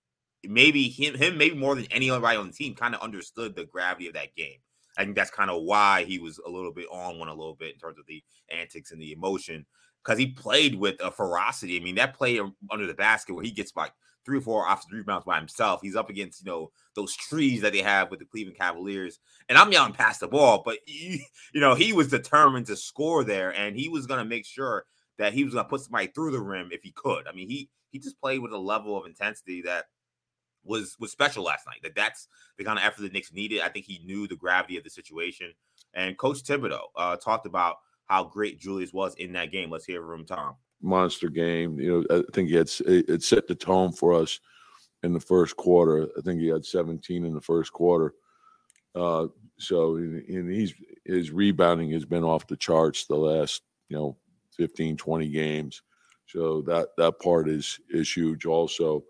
maybe 0.43 0.89
him, 0.89 1.15
him 1.15 1.37
maybe 1.37 1.55
more 1.55 1.75
than 1.75 1.87
anybody 1.91 2.37
on 2.37 2.47
the 2.47 2.53
team, 2.53 2.75
kind 2.75 2.95
of 2.95 3.01
understood 3.01 3.55
the 3.55 3.65
gravity 3.65 4.07
of 4.07 4.13
that 4.13 4.35
game. 4.35 4.57
I 4.97 5.03
think 5.03 5.15
that's 5.15 5.31
kind 5.31 5.49
of 5.49 5.63
why 5.63 6.05
he 6.05 6.19
was 6.19 6.39
a 6.39 6.49
little 6.49 6.71
bit 6.71 6.87
on 6.91 7.19
one 7.19 7.27
a 7.27 7.33
little 7.33 7.55
bit 7.55 7.73
in 7.73 7.79
terms 7.79 7.99
of 7.99 8.05
the 8.07 8.23
antics 8.49 8.91
and 8.91 9.01
the 9.01 9.11
emotion 9.11 9.65
because 10.03 10.17
he 10.17 10.27
played 10.27 10.75
with 10.75 10.95
a 11.03 11.11
ferocity. 11.11 11.77
I 11.77 11.83
mean, 11.83 11.95
that 11.95 12.13
play 12.13 12.39
under 12.71 12.87
the 12.87 12.93
basket 12.93 13.33
where 13.33 13.43
he 13.43 13.51
gets 13.51 13.75
like 13.75 13.91
three 14.25 14.37
or 14.37 14.41
four 14.41 14.65
offensive 14.65 14.91
rebounds 14.91 15.25
by 15.25 15.37
himself. 15.37 15.81
He's 15.81 15.95
up 15.95 16.09
against 16.09 16.45
you 16.45 16.51
know 16.51 16.71
those 16.95 17.15
trees 17.15 17.61
that 17.61 17.73
they 17.73 17.81
have 17.81 18.09
with 18.09 18.19
the 18.19 18.25
Cleveland 18.25 18.57
Cavaliers, 18.57 19.19
and 19.49 19.57
I'm 19.57 19.71
yelling 19.71 19.93
past 19.93 20.19
the 20.19 20.27
ball, 20.27 20.61
but 20.65 20.79
he, 20.85 21.25
you 21.53 21.61
know 21.61 21.75
he 21.75 21.93
was 21.93 22.07
determined 22.07 22.67
to 22.67 22.75
score 22.75 23.23
there, 23.23 23.53
and 23.53 23.75
he 23.75 23.89
was 23.89 24.05
going 24.05 24.19
to 24.19 24.29
make 24.29 24.45
sure 24.45 24.85
that 25.17 25.33
he 25.33 25.43
was 25.43 25.53
going 25.53 25.65
to 25.65 25.69
put 25.69 25.81
somebody 25.81 26.07
through 26.07 26.31
the 26.31 26.39
rim 26.39 26.69
if 26.71 26.81
he 26.83 26.91
could. 26.91 27.27
I 27.27 27.33
mean, 27.33 27.49
he 27.49 27.69
he 27.91 27.99
just 27.99 28.19
played 28.19 28.39
with 28.39 28.51
a 28.51 28.57
level 28.57 28.97
of 28.97 29.05
intensity 29.05 29.61
that 29.63 29.85
was 30.63 30.95
was 30.99 31.11
special 31.11 31.43
last 31.43 31.65
night. 31.65 31.79
That 31.83 31.95
that's 31.95 32.27
the 32.57 32.63
kind 32.63 32.77
of 32.77 32.85
effort 32.85 33.01
the 33.01 33.09
Knicks 33.09 33.33
needed. 33.33 33.61
I 33.61 33.69
think 33.69 33.85
he 33.85 34.01
knew 34.05 34.27
the 34.27 34.35
gravity 34.35 34.77
of 34.77 34.83
the 34.83 34.89
situation. 34.89 35.53
And 35.93 36.17
Coach 36.17 36.43
Thibodeau 36.43 36.81
uh, 36.95 37.15
talked 37.17 37.45
about 37.45 37.77
how 38.05 38.25
great 38.25 38.59
Julius 38.59 38.93
was 38.93 39.15
in 39.15 39.33
that 39.33 39.51
game. 39.51 39.71
Let's 39.71 39.85
hear 39.85 40.05
from 40.05 40.25
Tom. 40.25 40.55
Monster 40.81 41.29
game. 41.29 41.79
You 41.79 42.05
know, 42.09 42.17
I 42.19 42.23
think 42.33 42.49
he 42.49 42.55
had 42.55 42.69
it 42.85 43.23
set 43.23 43.47
the 43.47 43.55
tone 43.55 43.91
for 43.91 44.13
us 44.13 44.39
in 45.03 45.13
the 45.13 45.19
first 45.19 45.55
quarter. 45.55 46.09
I 46.17 46.21
think 46.21 46.41
he 46.41 46.47
had 46.47 46.65
17 46.65 47.25
in 47.25 47.33
the 47.33 47.41
first 47.41 47.71
quarter. 47.71 48.13
Uh, 48.93 49.27
so 49.57 49.95
and 49.95 50.51
he's 50.51 50.73
his 51.05 51.31
rebounding 51.31 51.91
has 51.91 52.05
been 52.05 52.23
off 52.23 52.47
the 52.47 52.57
charts 52.57 53.05
the 53.05 53.15
last 53.15 53.61
you 53.89 53.97
know 53.97 54.17
15, 54.55 54.97
20 54.97 55.29
games. 55.29 55.81
So 56.27 56.61
that 56.63 56.89
that 56.97 57.19
part 57.19 57.47
is 57.47 57.79
is 57.89 58.11
huge 58.11 58.45
also. 58.45 59.03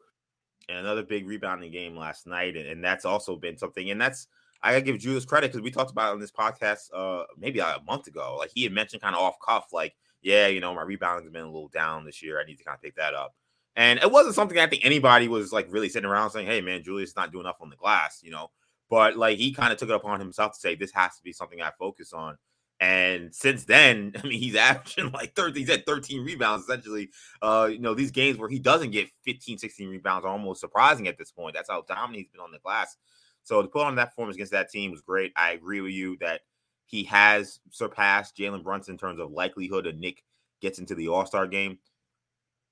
And 0.67 0.79
another 0.79 1.03
big 1.03 1.27
rebounding 1.27 1.71
game 1.71 1.95
last 1.95 2.27
night, 2.27 2.57
and, 2.57 2.67
and 2.67 2.83
that's 2.83 3.05
also 3.05 3.35
been 3.35 3.57
something. 3.57 3.89
And 3.89 4.01
that's 4.01 4.27
I 4.61 4.71
gotta 4.71 4.81
give 4.81 4.99
Julius 4.99 5.25
credit 5.25 5.51
because 5.51 5.61
we 5.61 5.71
talked 5.71 5.91
about 5.91 6.13
on 6.13 6.19
this 6.19 6.31
podcast 6.31 6.89
uh 6.93 7.23
maybe 7.37 7.59
a 7.59 7.77
month 7.87 8.07
ago. 8.07 8.35
Like 8.37 8.51
he 8.53 8.63
had 8.63 8.73
mentioned 8.73 9.01
kind 9.01 9.15
of 9.15 9.21
off 9.21 9.35
cuff, 9.45 9.67
like, 9.71 9.95
yeah, 10.21 10.47
you 10.47 10.59
know, 10.59 10.73
my 10.73 10.81
rebounding's 10.81 11.31
been 11.31 11.43
a 11.43 11.45
little 11.45 11.69
down 11.69 12.05
this 12.05 12.21
year. 12.21 12.39
I 12.39 12.45
need 12.45 12.57
to 12.57 12.63
kind 12.63 12.75
of 12.75 12.81
pick 12.81 12.95
that 12.95 13.13
up. 13.13 13.35
And 13.77 13.99
it 13.99 14.11
wasn't 14.11 14.35
something 14.35 14.57
I 14.57 14.67
think 14.67 14.85
anybody 14.85 15.27
was 15.27 15.51
like 15.53 15.67
really 15.69 15.89
sitting 15.89 16.09
around 16.09 16.31
saying, 16.31 16.47
Hey 16.47 16.61
man, 16.61 16.83
Julius 16.83 17.11
is 17.11 17.15
not 17.15 17.31
doing 17.31 17.45
enough 17.45 17.61
on 17.61 17.69
the 17.69 17.75
glass, 17.75 18.21
you 18.23 18.31
know. 18.31 18.51
But 18.89 19.17
like 19.17 19.37
he 19.37 19.53
kind 19.53 19.71
of 19.71 19.79
took 19.79 19.89
it 19.89 19.95
upon 19.95 20.19
himself 20.19 20.53
to 20.53 20.59
say 20.59 20.75
this 20.75 20.91
has 20.91 21.15
to 21.17 21.23
be 21.23 21.33
something 21.33 21.61
I 21.61 21.71
focus 21.77 22.11
on. 22.11 22.37
And 22.79 23.33
since 23.33 23.65
then, 23.65 24.13
I 24.23 24.27
mean, 24.27 24.39
he's 24.39 24.55
averaging 24.55 25.11
like 25.11 25.35
13, 25.35 25.61
he's 25.61 25.69
at 25.69 25.85
13 25.85 26.23
rebounds 26.23 26.65
essentially. 26.65 27.09
Uh, 27.41 27.69
you 27.71 27.79
know, 27.79 27.93
these 27.93 28.11
games 28.11 28.37
where 28.37 28.49
he 28.49 28.59
doesn't 28.59 28.91
get 28.91 29.09
15, 29.23 29.57
16 29.57 29.89
rebounds 29.89 30.25
are 30.25 30.31
almost 30.31 30.61
surprising 30.61 31.07
at 31.07 31.17
this 31.17 31.31
point. 31.31 31.55
That's 31.55 31.69
how 31.69 31.81
dominant 31.81 32.17
he's 32.17 32.29
been 32.29 32.41
on 32.41 32.51
the 32.51 32.59
glass. 32.59 32.97
So 33.43 33.61
to 33.61 33.67
put 33.67 33.85
on 33.85 33.95
that 33.95 34.09
performance 34.09 34.35
against 34.35 34.53
that 34.53 34.69
team 34.69 34.91
was 34.91 35.01
great. 35.01 35.31
I 35.35 35.51
agree 35.51 35.81
with 35.81 35.91
you 35.91 36.17
that 36.19 36.41
he 36.87 37.03
has 37.05 37.59
surpassed 37.69 38.35
Jalen 38.37 38.63
Brunson 38.63 38.93
in 38.93 38.97
terms 38.97 39.19
of 39.19 39.31
likelihood 39.31 39.87
of 39.87 39.95
Knick 39.97 40.23
gets 40.61 40.79
into 40.79 40.95
the 40.95 41.07
All 41.09 41.25
Star 41.25 41.47
game. 41.47 41.77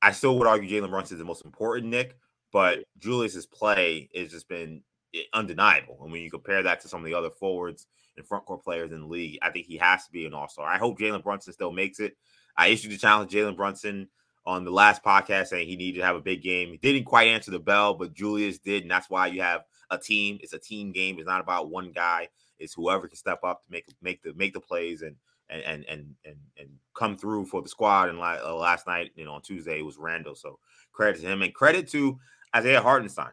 I 0.02 0.12
still 0.12 0.38
would 0.38 0.48
argue 0.48 0.70
Jalen 0.70 0.90
Brunson 0.90 1.16
is 1.16 1.20
the 1.20 1.26
most 1.26 1.46
important 1.46 1.88
Knick, 1.88 2.18
but 2.52 2.84
Julius's 3.00 3.46
play 3.46 4.10
has 4.16 4.32
just 4.32 4.50
been 4.50 4.82
eh, 5.14 5.22
undeniable. 5.34 6.00
And 6.02 6.12
when 6.12 6.22
you 6.22 6.30
compare 6.30 6.62
that 6.64 6.82
to 6.82 6.88
some 6.88 7.00
of 7.00 7.06
the 7.06 7.14
other 7.14 7.30
forwards 7.30 7.88
and 8.18 8.28
front 8.28 8.46
court 8.46 8.64
players 8.64 8.92
in 8.92 9.02
the 9.02 9.08
league. 9.08 9.40
I 9.42 9.50
think 9.50 9.66
he 9.66 9.78
has 9.78 10.06
to 10.06 10.12
be 10.12 10.26
an 10.26 10.34
all 10.34 10.48
star. 10.48 10.68
I 10.68 10.78
hope 10.78 11.00
Jalen 11.00 11.24
Brunson 11.24 11.54
still 11.54 11.72
makes 11.72 12.00
it. 12.00 12.16
I 12.58 12.68
issued 12.68 12.92
the 12.92 12.98
challenge 12.98 13.32
Jalen 13.32 13.56
Brunson 13.56 14.10
on 14.46 14.66
the 14.66 14.72
last 14.72 15.04
podcast 15.04 15.48
saying 15.48 15.68
he 15.68 15.76
needed 15.76 16.00
to 16.00 16.06
have 16.06 16.16
a 16.16 16.22
big 16.22 16.42
game. 16.42 16.70
He 16.70 16.78
didn't 16.78 17.06
quite 17.06 17.28
answer 17.30 17.52
the 17.52 17.60
bell, 17.60 17.94
but 17.94 18.14
Julius 18.14 18.60
did, 18.60 18.84
and 18.84 18.92
that's 18.92 19.10
why 19.10 19.28
you 19.28 19.42
have 19.42 19.64
a 19.90 19.98
team. 19.98 20.38
It's 20.42 20.54
a 20.54 20.60
team 20.60 20.92
game. 20.92 21.18
It's 21.18 21.28
not 21.28 21.42
about 21.42 21.70
one 21.70 21.92
guy. 21.92 22.30
It's 22.60 22.74
whoever 22.74 23.08
can 23.08 23.18
step 23.18 23.40
up 23.44 23.64
to 23.64 23.72
make 23.72 23.86
make 24.02 24.22
the 24.22 24.34
make 24.34 24.54
the 24.54 24.60
plays 24.60 25.02
and 25.02 25.16
and 25.50 25.64
and 25.64 25.86
and 25.90 26.16
and, 26.26 26.36
and 26.58 26.70
come 26.94 27.18
through 27.18 27.46
for 27.46 27.62
the 27.62 27.70
squad. 27.70 28.10
And 28.10 28.20
uh, 28.20 28.56
last 28.56 28.88
night, 28.88 29.12
you 29.16 29.26
know, 29.26 29.34
on 29.34 29.42
Tuesday 29.42 29.80
it 29.80 29.86
was 29.86 29.98
Randle. 29.98 30.36
So 30.36 30.60
credit 30.92 31.22
to 31.22 31.28
him 31.28 31.42
and 31.42 31.54
credit 31.54 31.88
to 31.90 32.20
Isaiah 32.56 32.82
Hartenstein. 32.82 33.32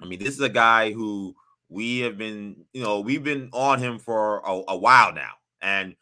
I 0.00 0.06
mean, 0.06 0.18
this 0.18 0.34
is 0.34 0.40
a 0.40 0.48
guy 0.48 0.92
who 0.92 1.34
we 1.74 2.00
have 2.00 2.16
been, 2.16 2.64
you 2.72 2.82
know, 2.82 3.00
we've 3.00 3.24
been 3.24 3.50
on 3.52 3.80
him 3.80 3.98
for 3.98 4.38
a, 4.38 4.62
a 4.68 4.76
while 4.76 5.12
now, 5.12 5.32
and 5.60 5.96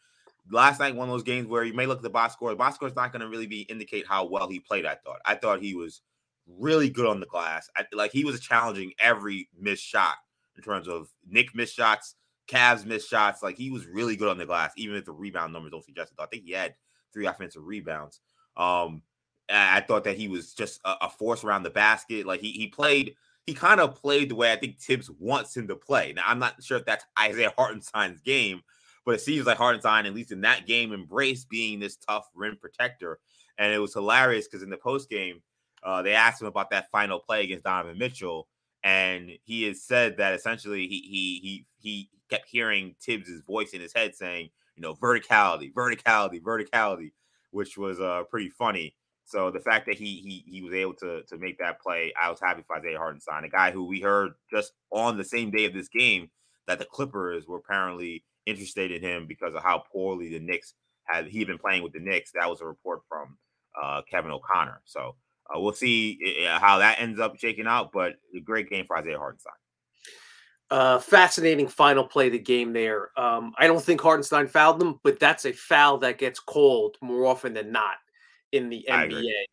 last 0.51 0.79
night 0.79 0.95
one 0.95 1.07
of 1.09 1.13
those 1.13 1.23
games 1.23 1.47
where 1.47 1.63
you 1.63 1.73
may 1.73 1.85
look 1.85 1.97
at 1.97 2.03
the 2.03 2.09
box 2.09 2.33
score. 2.33 2.49
The 2.51 2.55
box 2.55 2.75
score 2.75 2.87
is 2.87 2.95
not 2.95 3.11
going 3.11 3.21
to 3.21 3.27
really 3.27 3.47
be 3.47 3.61
indicate 3.61 4.07
how 4.07 4.25
well 4.25 4.47
he 4.47 4.59
played. 4.59 4.85
I 4.85 4.95
thought. 4.95 5.19
I 5.25 5.35
thought 5.35 5.61
he 5.61 5.73
was 5.73 6.01
really 6.47 6.89
good 6.89 7.07
on 7.07 7.19
the 7.19 7.25
glass. 7.25 7.69
I, 7.75 7.85
like 7.91 8.11
he 8.11 8.23
was 8.23 8.39
challenging 8.39 8.91
every 8.99 9.49
missed 9.59 9.83
shot 9.83 10.15
in 10.55 10.63
terms 10.63 10.87
of 10.87 11.09
Knick 11.27 11.55
missed 11.55 11.75
shots, 11.75 12.15
Cavs 12.47 12.85
missed 12.85 13.09
shots. 13.09 13.41
Like 13.41 13.57
he 13.57 13.69
was 13.69 13.87
really 13.87 14.15
good 14.15 14.29
on 14.29 14.37
the 14.37 14.45
glass, 14.45 14.71
even 14.77 14.95
if 14.95 15.05
the 15.05 15.11
rebound 15.11 15.53
numbers 15.53 15.71
don't 15.71 15.85
suggest 15.85 16.11
it. 16.11 16.21
I 16.21 16.27
think 16.27 16.43
he 16.43 16.51
had 16.51 16.75
three 17.13 17.25
offensive 17.25 17.65
rebounds. 17.65 18.19
Um, 18.55 19.01
I 19.49 19.81
thought 19.81 20.03
that 20.05 20.17
he 20.17 20.27
was 20.27 20.53
just 20.53 20.79
a, 20.85 20.95
a 21.01 21.09
force 21.09 21.43
around 21.43 21.63
the 21.63 21.69
basket. 21.69 22.25
Like 22.25 22.41
he 22.41 22.51
he 22.51 22.67
played. 22.67 23.15
He 23.45 23.53
kind 23.53 23.81
of 23.81 23.95
played 23.95 24.29
the 24.29 24.35
way 24.35 24.51
I 24.51 24.55
think 24.55 24.79
Thibs 24.79 25.09
wants 25.19 25.55
him 25.55 25.67
to 25.67 25.75
play. 25.75 26.13
Now 26.13 26.23
I'm 26.25 26.39
not 26.39 26.63
sure 26.63 26.77
if 26.77 26.85
that's 26.85 27.05
Isaiah 27.19 27.53
Hartenstein's 27.57 28.21
game, 28.21 28.61
but 29.05 29.15
it 29.15 29.21
seems 29.21 29.45
like 29.45 29.57
Hartenstein, 29.57 30.05
at 30.05 30.13
least 30.13 30.31
in 30.31 30.41
that 30.41 30.65
game, 30.65 30.93
embraced 30.93 31.49
being 31.49 31.79
this 31.79 31.97
tough 31.97 32.29
rim 32.33 32.57
protector. 32.59 33.19
And 33.57 33.73
it 33.73 33.79
was 33.79 33.93
hilarious 33.93 34.47
because 34.47 34.63
in 34.63 34.69
the 34.69 34.77
post 34.77 35.09
game, 35.09 35.41
uh, 35.83 36.01
they 36.01 36.13
asked 36.13 36.41
him 36.41 36.47
about 36.47 36.69
that 36.71 36.89
final 36.91 37.19
play 37.19 37.43
against 37.43 37.65
Donovan 37.65 37.97
Mitchell, 37.97 38.47
and 38.83 39.31
he 39.43 39.63
has 39.63 39.83
said 39.83 40.17
that 40.17 40.33
essentially 40.33 40.87
he 40.87 40.99
he 40.99 41.39
he 41.41 41.65
he 41.77 42.09
kept 42.29 42.47
hearing 42.47 42.95
Thibs's 43.01 43.41
voice 43.41 43.71
in 43.71 43.81
his 43.81 43.93
head 43.93 44.15
saying, 44.15 44.49
you 44.75 44.81
know, 44.81 44.95
verticality, 44.95 45.73
verticality, 45.73 46.41
verticality, 46.41 47.11
which 47.51 47.77
was 47.77 47.99
uh 47.99 48.23
pretty 48.29 48.49
funny. 48.49 48.95
So 49.33 49.49
the 49.49 49.59
fact 49.59 49.87
that 49.87 49.97
he 49.97 50.43
he 50.45 50.45
he 50.47 50.61
was 50.61 50.75
able 50.75 50.93
to 50.97 51.23
to 51.23 51.37
make 51.39 51.57
that 51.57 51.81
play, 51.81 52.13
I 52.21 52.29
was 52.29 52.39
happy 52.39 52.61
for 52.67 52.77
Isaiah 52.77 52.99
Hartenstein, 52.99 53.43
a 53.43 53.49
guy 53.49 53.71
who 53.71 53.83
we 53.83 53.99
heard 53.99 54.33
just 54.51 54.73
on 54.91 55.17
the 55.17 55.23
same 55.23 55.49
day 55.49 55.65
of 55.65 55.73
this 55.73 55.87
game 55.87 56.29
that 56.67 56.77
the 56.77 56.85
Clippers 56.85 57.47
were 57.47 57.57
apparently 57.57 58.23
interested 58.45 58.91
in 58.91 59.01
him 59.01 59.25
because 59.25 59.55
of 59.55 59.63
how 59.63 59.85
poorly 59.91 60.29
the 60.29 60.39
Knicks 60.39 60.75
had 61.05 61.25
he 61.25 61.43
been 61.45 61.57
playing 61.57 61.81
with 61.81 61.93
the 61.93 61.99
Knicks. 61.99 62.31
That 62.35 62.47
was 62.47 62.61
a 62.61 62.65
report 62.67 63.01
from 63.09 63.35
uh, 63.81 64.03
Kevin 64.07 64.29
O'Connor. 64.29 64.81
So 64.85 65.15
uh, 65.49 65.59
we'll 65.59 65.73
see 65.73 66.45
uh, 66.47 66.59
how 66.59 66.77
that 66.77 67.01
ends 67.01 67.19
up 67.19 67.39
shaking 67.39 67.65
out. 67.65 67.91
But 67.91 68.17
a 68.37 68.39
great 68.39 68.69
game 68.69 68.85
for 68.85 68.99
Isaiah 68.99 69.17
Hartenstein. 69.17 69.53
Uh, 70.69 70.99
fascinating 70.99 71.67
final 71.67 72.03
play 72.03 72.27
of 72.27 72.33
the 72.33 72.39
game 72.39 72.71
there. 72.71 73.09
Um, 73.17 73.55
I 73.57 73.65
don't 73.65 73.81
think 73.81 73.99
Hartenstein 73.99 74.45
fouled 74.45 74.79
them, 74.79 74.99
but 75.03 75.19
that's 75.19 75.45
a 75.45 75.53
foul 75.53 75.97
that 75.99 76.19
gets 76.19 76.39
called 76.39 76.97
more 77.01 77.25
often 77.25 77.55
than 77.55 77.71
not 77.71 77.95
in 78.53 78.69
the 78.69 78.85
NBA. 78.89 79.43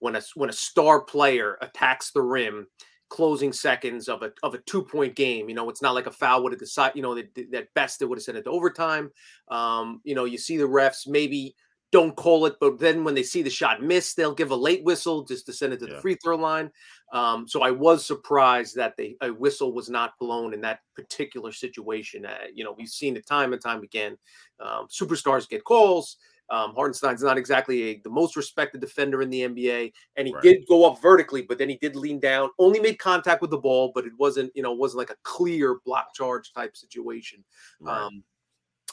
When 0.00 0.16
a 0.16 0.22
when 0.34 0.50
a 0.50 0.52
star 0.52 1.00
player 1.00 1.56
attacks 1.62 2.10
the 2.10 2.22
rim 2.22 2.66
closing 3.08 3.52
seconds 3.52 4.08
of 4.08 4.22
a 4.22 4.32
of 4.42 4.54
a 4.54 4.58
two 4.58 4.82
point 4.82 5.14
game. 5.14 5.48
You 5.48 5.54
know, 5.54 5.70
it's 5.70 5.82
not 5.82 5.94
like 5.94 6.06
a 6.06 6.10
foul 6.10 6.42
would 6.42 6.52
have 6.52 6.60
decided. 6.60 6.96
You 6.96 7.02
know, 7.02 7.14
that, 7.14 7.52
that 7.52 7.74
best 7.74 8.02
it 8.02 8.06
would 8.06 8.18
have 8.18 8.24
sent 8.24 8.38
it 8.38 8.44
to 8.44 8.50
overtime. 8.50 9.10
Um, 9.48 10.00
you 10.04 10.14
know, 10.14 10.24
you 10.24 10.38
see 10.38 10.56
the 10.56 10.64
refs 10.64 11.06
maybe 11.06 11.54
don't 11.92 12.16
call 12.16 12.46
it, 12.46 12.56
but 12.60 12.78
then 12.80 13.04
when 13.04 13.14
they 13.14 13.22
see 13.22 13.42
the 13.42 13.50
shot 13.50 13.80
miss, 13.80 14.14
they'll 14.14 14.34
give 14.34 14.50
a 14.50 14.56
late 14.56 14.84
whistle 14.84 15.24
just 15.24 15.46
to 15.46 15.52
send 15.52 15.72
it 15.72 15.78
to 15.78 15.86
yeah. 15.86 15.94
the 15.94 16.00
free 16.00 16.16
throw 16.16 16.36
line. 16.36 16.70
Um, 17.12 17.46
so 17.46 17.62
I 17.62 17.70
was 17.70 18.04
surprised 18.04 18.74
that 18.76 18.96
the 18.96 19.16
a 19.20 19.32
whistle 19.32 19.72
was 19.72 19.88
not 19.88 20.18
blown 20.18 20.52
in 20.52 20.60
that 20.62 20.80
particular 20.94 21.52
situation. 21.52 22.26
Uh, 22.26 22.36
you 22.52 22.64
know, 22.64 22.74
we've 22.76 22.88
seen 22.88 23.16
it 23.16 23.26
time 23.26 23.52
and 23.52 23.62
time 23.62 23.82
again. 23.82 24.18
Um, 24.60 24.88
superstars 24.88 25.48
get 25.48 25.64
calls. 25.64 26.16
Um, 26.48 26.74
Hartenstein's 26.74 27.22
not 27.22 27.38
exactly 27.38 27.82
a, 27.90 28.00
the 28.00 28.10
most 28.10 28.36
respected 28.36 28.80
defender 28.80 29.22
in 29.22 29.30
the 29.30 29.42
NBA, 29.42 29.92
and 30.16 30.28
he 30.28 30.34
right. 30.34 30.42
did 30.42 30.64
go 30.68 30.84
up 30.84 31.02
vertically, 31.02 31.42
but 31.42 31.58
then 31.58 31.68
he 31.68 31.76
did 31.76 31.96
lean 31.96 32.20
down. 32.20 32.50
Only 32.58 32.80
made 32.80 32.98
contact 32.98 33.42
with 33.42 33.50
the 33.50 33.58
ball, 33.58 33.92
but 33.94 34.06
it 34.06 34.12
wasn't, 34.18 34.52
you 34.54 34.62
know, 34.62 34.72
wasn't 34.72 34.98
like 34.98 35.10
a 35.10 35.16
clear 35.24 35.80
block 35.84 36.14
charge 36.14 36.52
type 36.52 36.76
situation. 36.76 37.44
Right. 37.80 38.00
Um, 38.00 38.22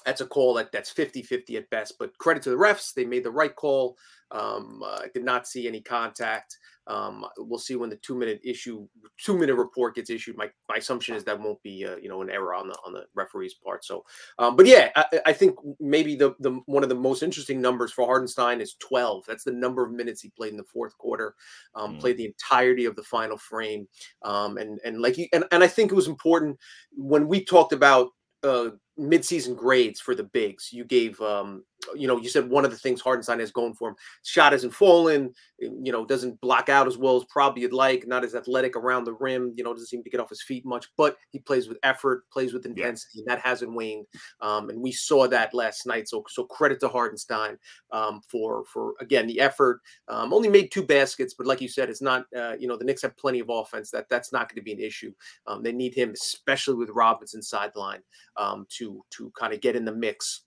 that's 0.06 0.22
a 0.22 0.26
call 0.26 0.54
that 0.56 0.72
that's 0.72 0.94
50-50 0.94 1.56
at 1.56 1.70
best. 1.70 1.98
But 2.00 2.18
credit 2.18 2.44
to 2.44 2.50
the 2.50 2.56
refs, 2.56 2.94
they 2.94 3.06
made 3.06 3.24
the 3.24 3.32
right 3.32 3.56
call. 3.56 3.98
Um, 4.32 4.82
uh, 4.84 5.02
I 5.04 5.08
did 5.14 5.24
not 5.24 5.48
see 5.48 5.68
any 5.68 5.82
contact. 5.82 6.58
Um, 6.88 7.26
we'll 7.38 7.60
see 7.60 7.76
when 7.76 7.90
the 7.90 7.96
two 7.98 8.16
minute 8.16 8.42
issue, 8.44 8.88
two 9.18 9.38
minute 9.38 9.56
report 9.56 9.96
gets 9.96 10.10
issued. 10.10 10.36
My, 10.36 10.50
my 10.68 10.78
assumption 10.78 11.16
is 11.16 11.24
that 11.24 11.40
won't 11.40 11.62
be, 11.64 11.86
uh, 11.86 11.96
you 11.96 12.10
know, 12.10 12.22
an 12.22 12.30
error 12.30 12.54
on 12.54 12.68
the 12.68 12.76
on 12.86 12.92
the 12.92 13.06
referee's 13.16 13.54
part. 13.54 13.86
So, 13.86 14.04
um, 14.40 14.58
but 14.58 14.66
yeah, 14.66 14.90
I, 14.96 15.06
I, 15.28 15.34
think 15.34 15.56
maybe 15.80 16.16
the 16.16 16.36
the 16.40 16.60
one 16.66 16.84
of 16.84 16.90
the 16.90 16.96
most 16.96 17.24
interesting 17.24 17.62
numbers 17.62 17.94
for 17.94 18.06
hartenstein 18.06 18.60
is 18.60 18.76
12. 18.80 19.24
That's 19.26 19.46
the 19.46 19.54
number 19.54 19.86
of 19.86 19.92
minutes 19.92 20.22
he 20.22 20.30
played 20.30 20.52
in 20.52 20.58
the 20.58 20.64
fourth 20.64 20.98
quarter. 20.98 21.36
Um, 21.76 21.96
mm. 21.96 22.00
Played 22.02 22.18
the 22.18 22.26
entirety 22.26 22.84
of 22.86 22.98
the 22.98 23.04
final 23.04 23.38
frame, 23.38 23.88
um, 24.24 24.58
and 24.58 24.80
and 24.84 25.02
like 25.02 25.16
he, 25.16 25.30
and 25.32 25.46
and 25.52 25.64
I 25.64 25.68
think 25.68 25.92
it 25.92 25.96
was 25.96 26.08
important 26.08 26.58
when 26.92 27.30
we 27.30 27.46
talked 27.46 27.72
about 27.72 28.10
uh, 28.44 28.72
midseason 29.00 29.56
grades 29.56 30.00
for 30.00 30.16
the 30.16 30.24
bigs. 30.24 30.70
You 30.72 30.84
gave, 30.86 31.20
um, 31.22 31.64
you 31.96 32.08
know, 32.08 32.18
you 32.18 32.30
said 32.30 32.50
one 32.50 32.66
of 32.66 32.72
the 32.72 32.78
things 32.78 33.02
Hartenstein 33.02 33.40
has 33.40 33.52
going 33.52 33.74
for 33.74 33.90
him, 33.90 33.96
shot 34.24 34.52
hasn't 34.52 34.74
fallen, 34.74 35.34
eh, 35.62 35.70
you 35.82 35.92
know, 35.92 36.06
doesn't 36.06 36.40
block 36.42 36.70
out 36.70 36.88
as 36.88 36.98
well 36.98 37.18
as 37.18 37.24
probably 37.26 37.62
you'd 37.62 37.74
like, 37.74 38.08
not 38.08 38.24
as 38.24 38.36
athletic 38.36 38.76
around 38.76 39.04
the 39.04 39.14
rim, 39.14 39.54
you 39.56 39.64
know, 39.64 39.74
doesn't 39.74 39.88
seem 39.88 40.04
to 40.04 40.10
get 40.10 40.20
off 40.20 40.30
his 40.30 40.44
feet 40.44 40.66
much, 40.66 40.88
but 40.98 41.18
he 41.32 41.40
plays 41.40 41.68
with 41.68 41.78
effort, 41.84 42.24
plays 42.32 42.54
with 42.54 42.66
intensity, 42.66 43.10
yeah. 43.16 43.22
and 43.22 43.28
that 43.28 43.46
hasn't 43.46 43.74
waned. 43.74 44.06
Um, 44.42 44.70
and 44.70 44.82
we 44.82 44.92
saw 44.92 45.28
that 45.28 45.54
last 45.54 45.86
night. 45.86 46.08
So, 46.08 46.24
so 46.30 46.46
credit 46.46 46.80
to 46.82 46.90
Hartenstein 46.90 47.58
um, 47.92 48.22
for, 48.30 48.64
for 48.72 48.94
again, 49.00 49.28
the 49.28 49.40
effort. 49.40 49.82
Um, 50.08 50.34
only 50.34 50.50
made 50.50 50.72
two 50.72 50.84
baskets, 50.84 51.34
but 51.34 51.48
like 51.48 51.62
you 51.62 51.68
said, 51.68 51.90
it's 51.90 52.02
not, 52.02 52.26
uh, 52.38 52.56
you 52.60 52.68
know, 52.68 52.78
the 52.78 52.86
Knicks 52.86 53.02
have 53.02 53.18
plenty 53.18 53.40
of 53.40 53.50
offense. 53.50 53.92
That 53.92 54.10
that's 54.10 54.32
not 54.32 54.50
going 54.50 54.58
to 54.58 54.62
be 54.62 54.74
an 54.74 54.80
issue. 54.80 55.14
Um, 55.48 55.64
they 55.64 55.72
need 55.72 55.94
him, 55.94 56.12
especially 56.12 56.76
with 56.76 56.90
Robinson 56.90 57.42
sideline, 57.42 58.02
um, 58.38 58.66
to 58.78 59.04
to 59.12 59.32
kind 59.38 59.54
of 59.54 59.62
get 59.62 59.76
in 59.76 59.86
the 59.86 59.94
mix 59.94 60.44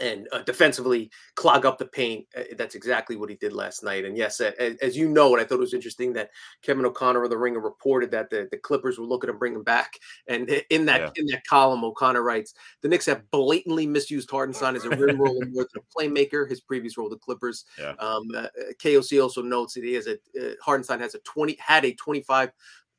and 0.00 0.28
uh, 0.32 0.42
defensively 0.42 1.10
clog 1.34 1.64
up 1.64 1.78
the 1.78 1.86
paint. 1.86 2.26
Uh, 2.36 2.42
that's 2.56 2.74
exactly 2.74 3.16
what 3.16 3.30
he 3.30 3.36
did 3.36 3.52
last 3.52 3.82
night. 3.82 4.04
And 4.04 4.16
yes, 4.16 4.40
uh, 4.40 4.52
as 4.82 4.96
you 4.96 5.08
know, 5.08 5.32
and 5.32 5.40
I 5.40 5.44
thought 5.44 5.56
it 5.56 5.60
was 5.60 5.74
interesting 5.74 6.12
that 6.14 6.30
Kevin 6.62 6.84
O'Connor 6.84 7.24
of 7.24 7.30
the 7.30 7.38
Ringer 7.38 7.60
reported 7.60 8.10
that 8.10 8.30
the, 8.30 8.48
the 8.50 8.58
Clippers 8.58 8.98
were 8.98 9.06
looking 9.06 9.28
to 9.28 9.34
bring 9.34 9.54
him 9.54 9.62
back. 9.62 9.98
And 10.28 10.48
in 10.70 10.86
that 10.86 11.00
yeah. 11.00 11.10
in 11.16 11.26
that 11.26 11.46
column, 11.46 11.84
O'Connor 11.84 12.22
writes, 12.22 12.54
"The 12.82 12.88
Knicks 12.88 13.06
have 13.06 13.30
blatantly 13.30 13.86
misused 13.86 14.30
Hartenstein 14.30 14.76
as 14.76 14.84
a 14.84 14.90
rim 14.90 15.20
roller 15.20 15.46
more 15.46 15.66
than 15.72 15.82
a 15.82 15.98
playmaker. 15.98 16.48
His 16.48 16.60
previous 16.60 16.96
role, 16.96 17.08
the 17.08 17.16
Clippers. 17.16 17.64
Yeah. 17.78 17.94
Um, 17.98 18.28
uh, 18.36 18.48
KOC 18.82 19.22
also 19.22 19.42
notes 19.42 19.74
that 19.74 19.84
he 19.84 19.94
has 19.94 20.06
a 20.06 20.14
uh, 20.14 20.54
Hartenstein 20.62 21.00
has 21.00 21.14
a 21.14 21.18
twenty 21.20 21.56
had 21.60 21.84
a 21.84 21.92
twenty 21.94 22.22
five 22.22 22.50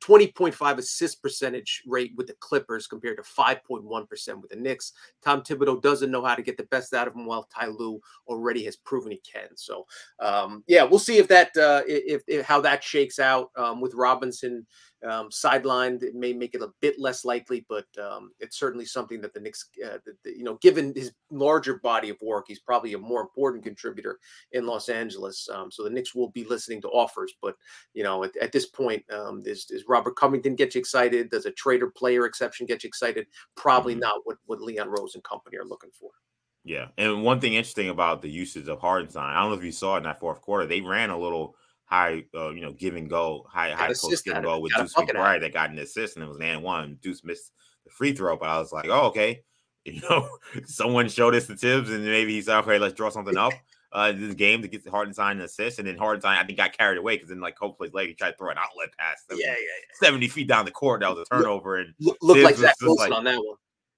20.5 0.03 0.77
assist 0.77 1.21
percentage 1.21 1.83
rate 1.87 2.11
with 2.15 2.27
the 2.27 2.35
Clippers 2.39 2.87
compared 2.87 3.17
to 3.17 3.23
5.1% 3.23 4.41
with 4.41 4.51
the 4.51 4.55
Knicks. 4.55 4.93
Tom 5.23 5.41
Thibodeau 5.41 5.81
doesn't 5.81 6.11
know 6.11 6.23
how 6.23 6.35
to 6.35 6.41
get 6.41 6.57
the 6.57 6.63
best 6.63 6.93
out 6.93 7.07
of 7.07 7.15
him, 7.15 7.25
while 7.25 7.47
Ty 7.53 7.67
Lue 7.67 7.99
already 8.27 8.63
has 8.65 8.75
proven 8.75 9.11
he 9.11 9.21
can. 9.29 9.49
So, 9.55 9.85
um, 10.19 10.63
yeah, 10.67 10.83
we'll 10.83 10.99
see 10.99 11.17
if 11.17 11.27
that 11.29 11.55
uh, 11.57 11.81
if, 11.87 12.21
if, 12.27 12.45
how 12.45 12.61
that 12.61 12.83
shakes 12.83 13.19
out 13.19 13.49
um, 13.57 13.81
with 13.81 13.93
Robinson 13.93 14.65
um, 15.03 15.29
sidelined. 15.29 16.03
It 16.03 16.15
may 16.15 16.33
make 16.33 16.55
it 16.55 16.61
a 16.61 16.71
bit 16.81 16.99
less 16.99 17.25
likely, 17.25 17.65
but 17.69 17.85
um, 18.01 18.31
it's 18.39 18.57
certainly 18.57 18.85
something 18.85 19.21
that 19.21 19.33
the 19.33 19.39
Knicks, 19.39 19.69
uh, 19.85 19.97
the, 20.05 20.13
the, 20.23 20.37
you 20.37 20.43
know, 20.43 20.55
given 20.55 20.93
his 20.95 21.11
larger 21.29 21.79
body 21.79 22.09
of 22.09 22.17
work, 22.21 22.45
he's 22.47 22.59
probably 22.59 22.93
a 22.93 22.97
more 22.97 23.21
important 23.21 23.63
contributor 23.63 24.19
in 24.51 24.65
Los 24.65 24.89
Angeles. 24.89 25.47
Um, 25.51 25.71
so 25.71 25.83
the 25.83 25.89
Knicks 25.89 26.15
will 26.15 26.29
be 26.29 26.45
listening 26.45 26.81
to 26.81 26.89
offers, 26.89 27.33
but 27.41 27.55
you 27.93 28.03
know, 28.03 28.23
at, 28.23 28.35
at 28.37 28.51
this 28.51 28.65
point, 28.65 29.03
um, 29.11 29.43
is, 29.45 29.67
is 29.69 29.85
Robert 29.87 30.15
Covington 30.15 30.55
get 30.55 30.75
you 30.75 30.79
excited? 30.79 31.29
Does 31.29 31.45
a 31.45 31.51
trader 31.51 31.89
player 31.89 32.25
exception 32.25 32.65
get 32.65 32.83
you 32.83 32.87
excited? 32.87 33.27
Probably 33.55 33.93
mm-hmm. 33.93 34.01
not. 34.01 34.21
What 34.23 34.37
what 34.45 34.61
Leon 34.61 34.89
Rose 34.89 35.15
and 35.15 35.23
company 35.23 35.57
are 35.57 35.65
looking 35.65 35.91
for. 35.91 36.09
Yeah, 36.63 36.87
and 36.97 37.23
one 37.23 37.39
thing 37.39 37.53
interesting 37.53 37.89
about 37.89 38.21
the 38.21 38.29
usage 38.29 38.67
of 38.67 38.81
Hartenstein, 38.81 39.23
I 39.23 39.39
don't 39.39 39.51
know 39.51 39.57
if 39.57 39.63
you 39.63 39.71
saw 39.71 39.95
it 39.95 39.99
in 39.99 40.03
that 40.03 40.19
fourth 40.19 40.41
quarter, 40.41 40.65
they 40.65 40.81
ran 40.81 41.09
a 41.09 41.17
little 41.17 41.55
high, 41.87 42.23
uh, 42.35 42.49
you 42.49 42.61
know, 42.61 42.73
give 42.73 42.95
and 42.95 43.09
go, 43.09 43.45
high 43.49 43.71
high 43.71 43.87
post 43.87 44.23
give 44.23 44.35
and 44.35 44.45
go 44.45 44.59
with 44.59 44.73
Deuce 44.75 44.93
McBride 44.93 45.41
that 45.41 45.53
got 45.53 45.71
an 45.71 45.79
assist 45.79 46.15
and 46.15 46.23
it 46.23 46.27
was 46.27 46.37
an 46.37 46.43
and 46.43 46.63
one. 46.63 46.99
Deuce 47.01 47.23
missed 47.23 47.51
the 47.85 47.89
free 47.89 48.13
throw, 48.13 48.37
but 48.37 48.49
I 48.49 48.59
was 48.59 48.71
like, 48.71 48.87
oh, 48.89 49.07
okay. 49.07 49.41
You 49.87 50.01
know, 50.01 50.27
someone 50.65 51.07
showed 51.07 51.33
us 51.33 51.45
the 51.45 51.55
tips 51.55 51.89
and 51.89 52.03
maybe 52.03 52.33
he 52.33 52.41
said, 52.41 52.57
okay, 52.57 52.77
let's 52.77 52.93
draw 52.93 53.07
something 53.07 53.37
up 53.37 53.53
uh 53.93 54.11
this 54.11 54.33
game 54.33 54.61
to 54.61 54.67
get 54.67 54.83
the 54.83 54.91
Hartenstein 54.91 55.37
an 55.37 55.43
assist. 55.43 55.79
And 55.79 55.87
then 55.87 55.95
Hartenstein, 55.95 56.37
I 56.37 56.43
think, 56.43 56.57
got 56.57 56.77
carried 56.77 56.97
away 56.97 57.15
because 57.15 57.29
then 57.29 57.39
like 57.39 57.57
Cope 57.57 57.77
plays 57.77 57.93
late, 57.93 58.09
he 58.09 58.13
tried 58.13 58.31
to 58.31 58.37
throw 58.37 58.49
an 58.49 58.57
outlet 58.57 58.89
pass. 58.99 59.23
Yeah, 59.31 59.37
yeah, 59.39 59.51
yeah, 59.51 60.07
70 60.07 60.27
feet 60.27 60.49
down 60.49 60.65
the 60.65 60.71
court. 60.71 60.99
That 60.99 61.15
was 61.15 61.25
a 61.25 61.33
turnover. 61.33 61.77
And 61.77 61.93
look, 62.01 62.17
looked 62.21 62.41
like 62.41 62.57
Zach 62.57 62.75
Wilson 62.81 63.11
like, 63.11 63.17
on 63.17 63.23
that 63.23 63.37
one. 63.37 63.55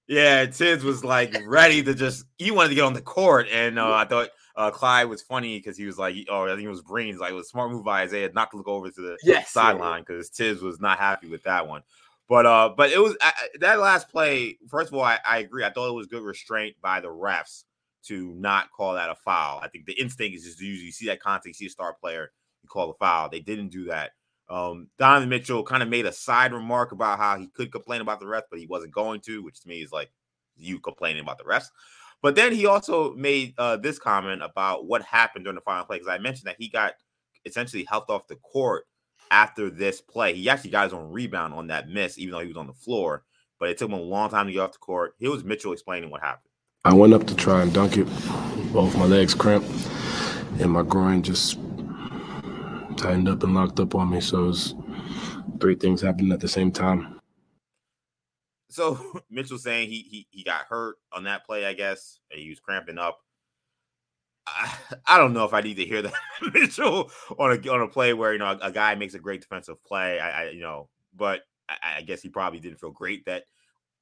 Yeah, 0.10 0.48
Thibs 0.48 0.84
was 0.84 1.04
like 1.04 1.36
ready 1.46 1.84
to 1.84 1.94
just 1.94 2.26
he 2.40 2.50
wanted 2.50 2.70
to 2.70 2.76
get 2.76 2.84
on 2.84 2.94
the 2.94 3.02
court, 3.02 3.48
and 3.52 3.78
uh, 3.78 3.92
I 3.94 4.06
thought 4.06 4.30
uh, 4.60 4.70
Clyde 4.70 5.08
was 5.08 5.22
funny 5.22 5.58
because 5.58 5.78
he 5.78 5.86
was 5.86 5.98
like, 5.98 6.16
oh, 6.30 6.46
I 6.46 6.50
think 6.50 6.66
it 6.66 6.70
was 6.70 6.82
Breen. 6.82 7.18
Like 7.18 7.32
it 7.32 7.36
was 7.36 7.48
smart 7.48 7.72
move 7.72 7.86
by 7.86 8.02
Isaiah 8.02 8.30
not 8.34 8.52
to 8.52 8.58
look 8.58 8.68
over 8.68 8.90
to 8.92 9.02
the 9.02 9.18
Yes, 9.24 9.50
sideline 9.50 10.02
because 10.02 10.28
Thibs 10.28 10.62
was 10.62 10.82
not 10.82 11.00
happy 11.00 11.30
with 11.30 11.44
that 11.44 11.66
one. 11.66 11.82
But 12.28 12.46
uh, 12.46 12.74
but 12.76 12.92
it 12.92 13.00
was 13.00 13.16
I, 13.22 13.32
that 13.62 13.80
last 13.80 14.10
play. 14.10 14.58
First 14.68 14.90
of 14.90 14.96
all, 14.96 15.04
I, 15.04 15.18
I 15.26 15.38
agree. 15.38 15.64
I 15.64 15.72
thought 15.72 15.88
it 15.88 15.96
was 15.96 16.08
good 16.08 16.24
restraint 16.24 16.76
by 16.82 17.00
the 17.00 17.08
refs 17.08 17.64
to 18.08 18.34
not 18.36 18.70
call 18.72 18.96
that 18.96 19.10
a 19.10 19.16
foul. 19.16 19.60
I 19.64 19.70
think 19.70 19.86
the 19.86 19.94
instinct 19.94 20.36
is 20.36 20.44
just 20.44 20.60
to 20.60 20.66
usually 20.66 20.92
see 20.92 21.06
that 21.08 21.22
contact, 21.22 21.48
you 21.48 21.54
see 21.54 21.68
a 21.68 21.70
star 21.70 21.94
player, 21.94 22.32
you 22.62 22.68
call 22.68 22.92
a 22.92 22.94
foul. 22.96 23.30
They 23.30 23.40
didn't 23.40 23.70
do 23.70 23.86
that. 23.86 24.12
Um, 24.50 24.88
Donovan 24.98 25.30
Mitchell 25.30 25.64
kind 25.64 25.84
of 25.84 25.90
made 25.90 26.06
a 26.06 26.12
side 26.12 26.52
remark 26.52 26.92
about 26.92 27.18
how 27.18 27.38
he 27.38 27.48
could 27.48 27.72
complain 27.72 28.02
about 28.02 28.20
the 28.20 28.26
refs, 28.26 28.44
but 28.50 28.60
he 28.60 28.66
wasn't 28.68 28.94
going 28.94 29.22
to, 29.22 29.42
which 29.42 29.62
to 29.62 29.70
me 29.70 29.82
is 29.82 29.94
like 29.94 30.12
you 30.58 30.80
complaining 30.80 31.22
about 31.22 31.38
the 31.38 31.46
refs. 31.46 31.70
But 32.22 32.36
then 32.36 32.54
he 32.54 32.66
also 32.66 33.14
made 33.14 33.54
uh, 33.58 33.78
this 33.78 33.98
comment 33.98 34.44
about 34.44 34.86
what 34.86 35.02
happened 35.04 35.46
during 35.46 35.56
the 35.56 35.62
final 35.62 35.86
play 35.86 35.98
because 35.98 36.10
I 36.10 36.18
mentioned 36.18 36.48
that 36.48 36.58
he 36.60 36.68
got 36.68 36.94
essentially 37.46 37.86
helped 37.86 38.10
off 38.10 38.28
the 38.28 38.36
court 38.38 38.86
after 39.32 39.70
this 39.70 40.02
play. 40.02 40.34
He 40.34 40.50
actually 40.50 40.72
got 40.72 40.86
his 40.86 40.94
own 40.94 41.12
rebound 41.12 41.54
on 41.54 41.68
that 41.68 41.88
miss, 41.88 42.18
even 42.18 42.34
though 42.34 42.40
he 42.40 42.48
was 42.48 42.58
on 42.58 42.68
the 42.68 42.74
floor. 42.74 43.24
But 43.60 43.70
it 43.70 43.78
took 43.78 43.90
him 43.90 43.98
a 43.98 44.02
long 44.02 44.30
time 44.30 44.48
to 44.48 44.54
get 44.54 44.60
off 44.60 44.74
the 44.74 44.80
court. 44.80 45.16
Here 45.20 45.30
was 45.30 45.44
Mitchell 45.44 45.74
explaining 45.74 46.10
what 46.10 46.22
happened. 46.22 46.50
I 46.86 46.94
went 46.94 47.14
up 47.14 47.28
to 47.28 47.36
try 47.36 47.62
and 47.62 47.74
dunk 47.74 47.98
it. 47.98 48.08
Both 48.72 48.98
my 48.98 49.06
legs 49.06 49.34
cramped, 49.34 49.70
and 50.60 50.72
my 50.72 50.84
groin 50.84 51.24
just 51.24 51.60
tightened 52.98 53.28
up 53.28 53.44
and 53.44 53.54
locked 53.54 53.80
up 53.80 53.96
on 53.96 54.12
me. 54.12 54.22
So 54.22 54.46
it 54.46 54.48
was 54.48 54.76
three 55.60 55.76
things 55.76 56.02
happening 56.02 56.32
at 56.32 56.40
the 56.40 56.48
same 56.48 56.72
time. 56.72 57.19
So 58.70 59.22
Mitchell 59.30 59.58
saying 59.58 59.90
he 59.90 60.02
he 60.10 60.28
he 60.32 60.44
got 60.44 60.66
hurt 60.66 60.98
on 61.12 61.24
that 61.26 61.46
play, 61.46 61.66
I 61.66 61.74
guess. 61.74 62.20
and 62.32 62.40
He 62.40 62.50
was 62.50 62.60
cramping 62.60 62.98
up. 62.98 63.20
I, 64.48 64.74
I 65.08 65.18
don't 65.18 65.34
know 65.34 65.46
if 65.46 65.54
I 65.54 65.62
need 65.62 65.76
to 65.76 65.86
hear 65.86 66.02
that 66.02 66.14
Mitchell 66.54 67.12
on 67.38 67.52
a 67.52 67.70
on 67.70 67.82
a 67.82 67.88
play 67.88 68.14
where 68.14 68.34
you 68.34 68.40
know 68.40 68.46
a, 68.62 68.68
a 68.68 68.72
guy 68.72 68.96
makes 68.96 69.14
a 69.14 69.20
great 69.20 69.42
defensive 69.42 69.84
play. 69.84 70.20
I, 70.20 70.44
I 70.46 70.50
you 70.50 70.62
know, 70.62 70.90
but 71.16 71.42
I, 71.68 71.98
I 71.98 72.02
guess 72.02 72.22
he 72.22 72.30
probably 72.30 72.60
didn't 72.60 72.80
feel 72.80 72.92
great 72.92 73.26
that 73.26 73.44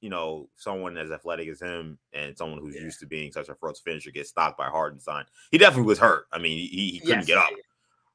you 0.00 0.10
know 0.10 0.48
someone 0.56 0.96
as 0.96 1.10
athletic 1.10 1.48
as 1.48 1.60
him 1.60 1.98
and 2.12 2.36
someone 2.36 2.60
who's 2.60 2.76
used 2.76 3.00
to 3.00 3.06
being 3.06 3.32
such 3.32 3.48
a 3.48 3.54
first 3.56 3.82
finisher 3.84 4.10
gets 4.10 4.28
stopped 4.30 4.56
by 4.58 4.68
Hartenstein. 4.68 5.24
He 5.50 5.58
definitely 5.58 5.88
was 5.88 5.98
hurt. 5.98 6.26
I 6.32 6.38
mean, 6.38 6.58
he, 6.58 6.90
he 6.92 7.00
couldn't 7.00 7.18
Yes. 7.20 7.26
get 7.26 7.38
up. 7.38 7.50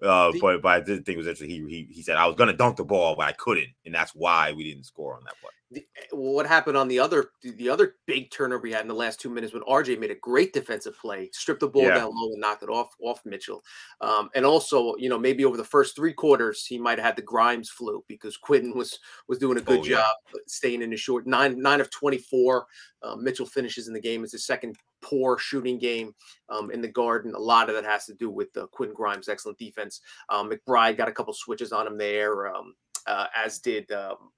Uh, 0.01 0.31
The- 0.31 0.39
but 0.39 0.61
but 0.61 0.69
I 0.69 0.79
did 0.79 1.05
think 1.05 1.15
it 1.15 1.17
was 1.17 1.27
actually 1.27 1.49
he, 1.49 1.65
he 1.67 1.87
he 1.93 2.01
said 2.01 2.17
I 2.17 2.25
was 2.25 2.35
gonna 2.35 2.53
dunk 2.53 2.77
the 2.77 2.85
ball, 2.85 3.15
but 3.15 3.27
I 3.27 3.31
couldn't, 3.33 3.69
and 3.85 3.93
that's 3.93 4.13
why 4.15 4.51
we 4.53 4.63
didn't 4.63 4.85
score 4.85 5.15
on 5.15 5.23
that 5.25 5.39
play. 5.39 5.49
The, 5.73 5.85
what 6.11 6.45
happened 6.45 6.77
on 6.77 6.87
the 6.87 6.99
other 6.99 7.31
the 7.41 7.69
other 7.69 7.95
big 8.05 8.31
turnover 8.31 8.67
he 8.67 8.73
had 8.73 8.81
in 8.81 8.87
the 8.87 8.93
last 8.93 9.19
two 9.19 9.29
minutes 9.29 9.53
when 9.53 9.63
RJ 9.63 9.99
made 9.99 10.11
a 10.11 10.15
great 10.15 10.53
defensive 10.53 10.97
play, 10.99 11.29
stripped 11.33 11.59
the 11.61 11.67
ball 11.67 11.83
Yeah. 11.83 11.95
down 11.95 12.11
low 12.13 12.31
and 12.31 12.39
knocked 12.41 12.63
it 12.63 12.69
off 12.69 12.95
off 13.01 13.21
Mitchell. 13.25 13.63
Um, 14.01 14.29
and 14.35 14.45
also, 14.45 14.95
you 14.97 15.09
know, 15.09 15.17
maybe 15.19 15.45
over 15.45 15.57
the 15.57 15.63
first 15.63 15.95
three 15.95 16.13
quarters 16.13 16.65
he 16.65 16.77
might 16.77 16.97
have 16.97 17.05
had 17.05 17.15
the 17.15 17.21
Grimes 17.21 17.69
flu 17.69 18.03
because 18.07 18.37
Quinn 18.37 18.73
was 18.75 18.97
was 19.27 19.39
doing 19.39 19.57
a 19.57 19.61
good 19.61 19.79
Oh, 19.79 19.83
yeah. 19.85 19.95
job 19.97 20.15
staying 20.47 20.81
in 20.81 20.89
the 20.91 20.97
short 20.97 21.25
nine 21.27 21.61
nine 21.61 21.81
of 21.81 21.89
twenty 21.89 22.17
four. 22.19 22.67
Um, 23.01 23.23
Mitchell 23.23 23.45
finishes 23.45 23.87
in 23.87 23.93
the 23.93 23.99
game. 24.01 24.23
It's 24.23 24.31
his 24.33 24.45
second 24.45 24.75
poor 25.01 25.37
shooting 25.37 25.77
game 25.77 26.15
um, 26.47 26.71
in 26.71 26.81
the 26.81 26.87
Garden. 26.87 27.35
A 27.35 27.39
lot 27.39 27.67
of 27.67 27.75
that 27.75 27.83
has 27.83 28.05
to 28.05 28.13
do 28.13 28.29
with 28.29 28.55
uh, 28.55 28.67
Quinn 28.67 28.93
Grimes' 28.93 29.27
excellent 29.27 29.57
defense. 29.57 29.99
Um, 30.29 30.49
McBride 30.49 30.95
got 30.95 31.09
a 31.09 31.11
couple 31.11 31.33
switches 31.33 31.73
on 31.73 31.85
him 31.85 31.97
there, 31.97 32.47
um, 32.55 32.73
uh, 33.05 33.25
as 33.35 33.59
did 33.59 33.91
um, 33.91 34.31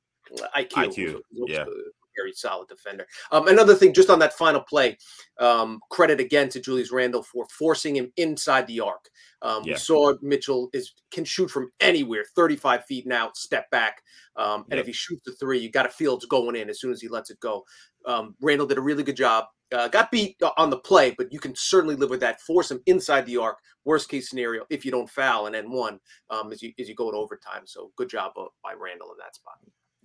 IQ. 0.56 0.72
IQ, 0.72 1.20
yeah. 1.48 1.66
Very 2.18 2.32
solid 2.32 2.70
defender. 2.70 3.06
Um, 3.32 3.50
another 3.50 3.76
thing, 3.76 3.94
just 3.94 4.10
on 4.10 4.20
that 4.20 4.32
final 4.34 4.62
play, 4.62 4.98
um, 5.40 5.82
credit 5.90 6.22
again 6.22 6.48
to 6.50 6.62
Julius 6.62 6.90
Randle 6.92 7.24
for 7.24 7.46
forcing 7.50 7.94
him 7.96 8.12
inside 8.16 8.68
the 8.68 8.80
arc. 8.80 9.10
Um, 9.42 9.64
Yeah. 9.66 9.74
We 9.74 9.80
saw 9.80 10.14
Mitchell 10.22 10.70
is 10.72 10.94
can 11.12 11.26
shoot 11.26 11.52
from 11.52 11.72
anywhere, 11.82 12.24
35 12.34 12.86
feet 12.86 13.12
out, 13.12 13.36
step 13.36 13.70
back. 13.70 14.02
Um, 14.38 14.62
and 14.70 14.78
Yep. 14.78 14.80
if 14.80 14.88
he 14.88 14.94
shoots 14.94 15.24
the 15.26 15.34
three, 15.34 15.60
you 15.60 15.70
got 15.70 15.84
to 15.84 15.90
feel 15.90 16.16
it's 16.16 16.26
going 16.26 16.56
in 16.56 16.70
as 16.70 16.80
soon 16.80 16.94
as 16.94 17.02
he 17.02 17.10
lets 17.10 17.32
it 17.32 17.40
go. 17.42 17.66
Um, 18.06 18.36
Randle 18.40 18.68
did 18.68 18.78
a 18.78 18.82
really 18.82 19.04
good 19.04 19.18
job. 19.18 19.48
Uh, 19.74 19.88
got 19.90 20.12
beat 20.12 20.38
on 20.58 20.70
the 20.70 20.78
play, 20.78 21.12
but 21.18 21.34
you 21.34 21.40
can 21.40 21.54
certainly 21.56 21.96
live 21.96 22.10
with 22.12 22.20
that. 22.22 22.40
Force 22.42 22.72
him 22.72 22.82
inside 22.86 23.26
the 23.26 23.36
arc. 23.36 23.58
Worst 23.84 24.10
case 24.10 24.30
scenario, 24.30 24.66
if 24.70 24.86
you 24.86 24.92
don't 24.92 25.10
foul 25.10 25.48
and 25.48 25.56
then 25.56 25.70
one, 25.70 26.00
um, 26.30 26.52
as 26.54 26.62
you 26.62 26.72
as 26.80 26.88
you 26.88 26.96
go 26.96 27.12
to 27.12 27.18
overtime. 27.18 27.64
So 27.66 27.92
good 27.98 28.08
job 28.10 28.34
uh, 28.38 28.46
by 28.64 28.74
Randle 28.74 29.12
in 29.12 29.18
that 29.18 29.36
spot. 29.36 29.56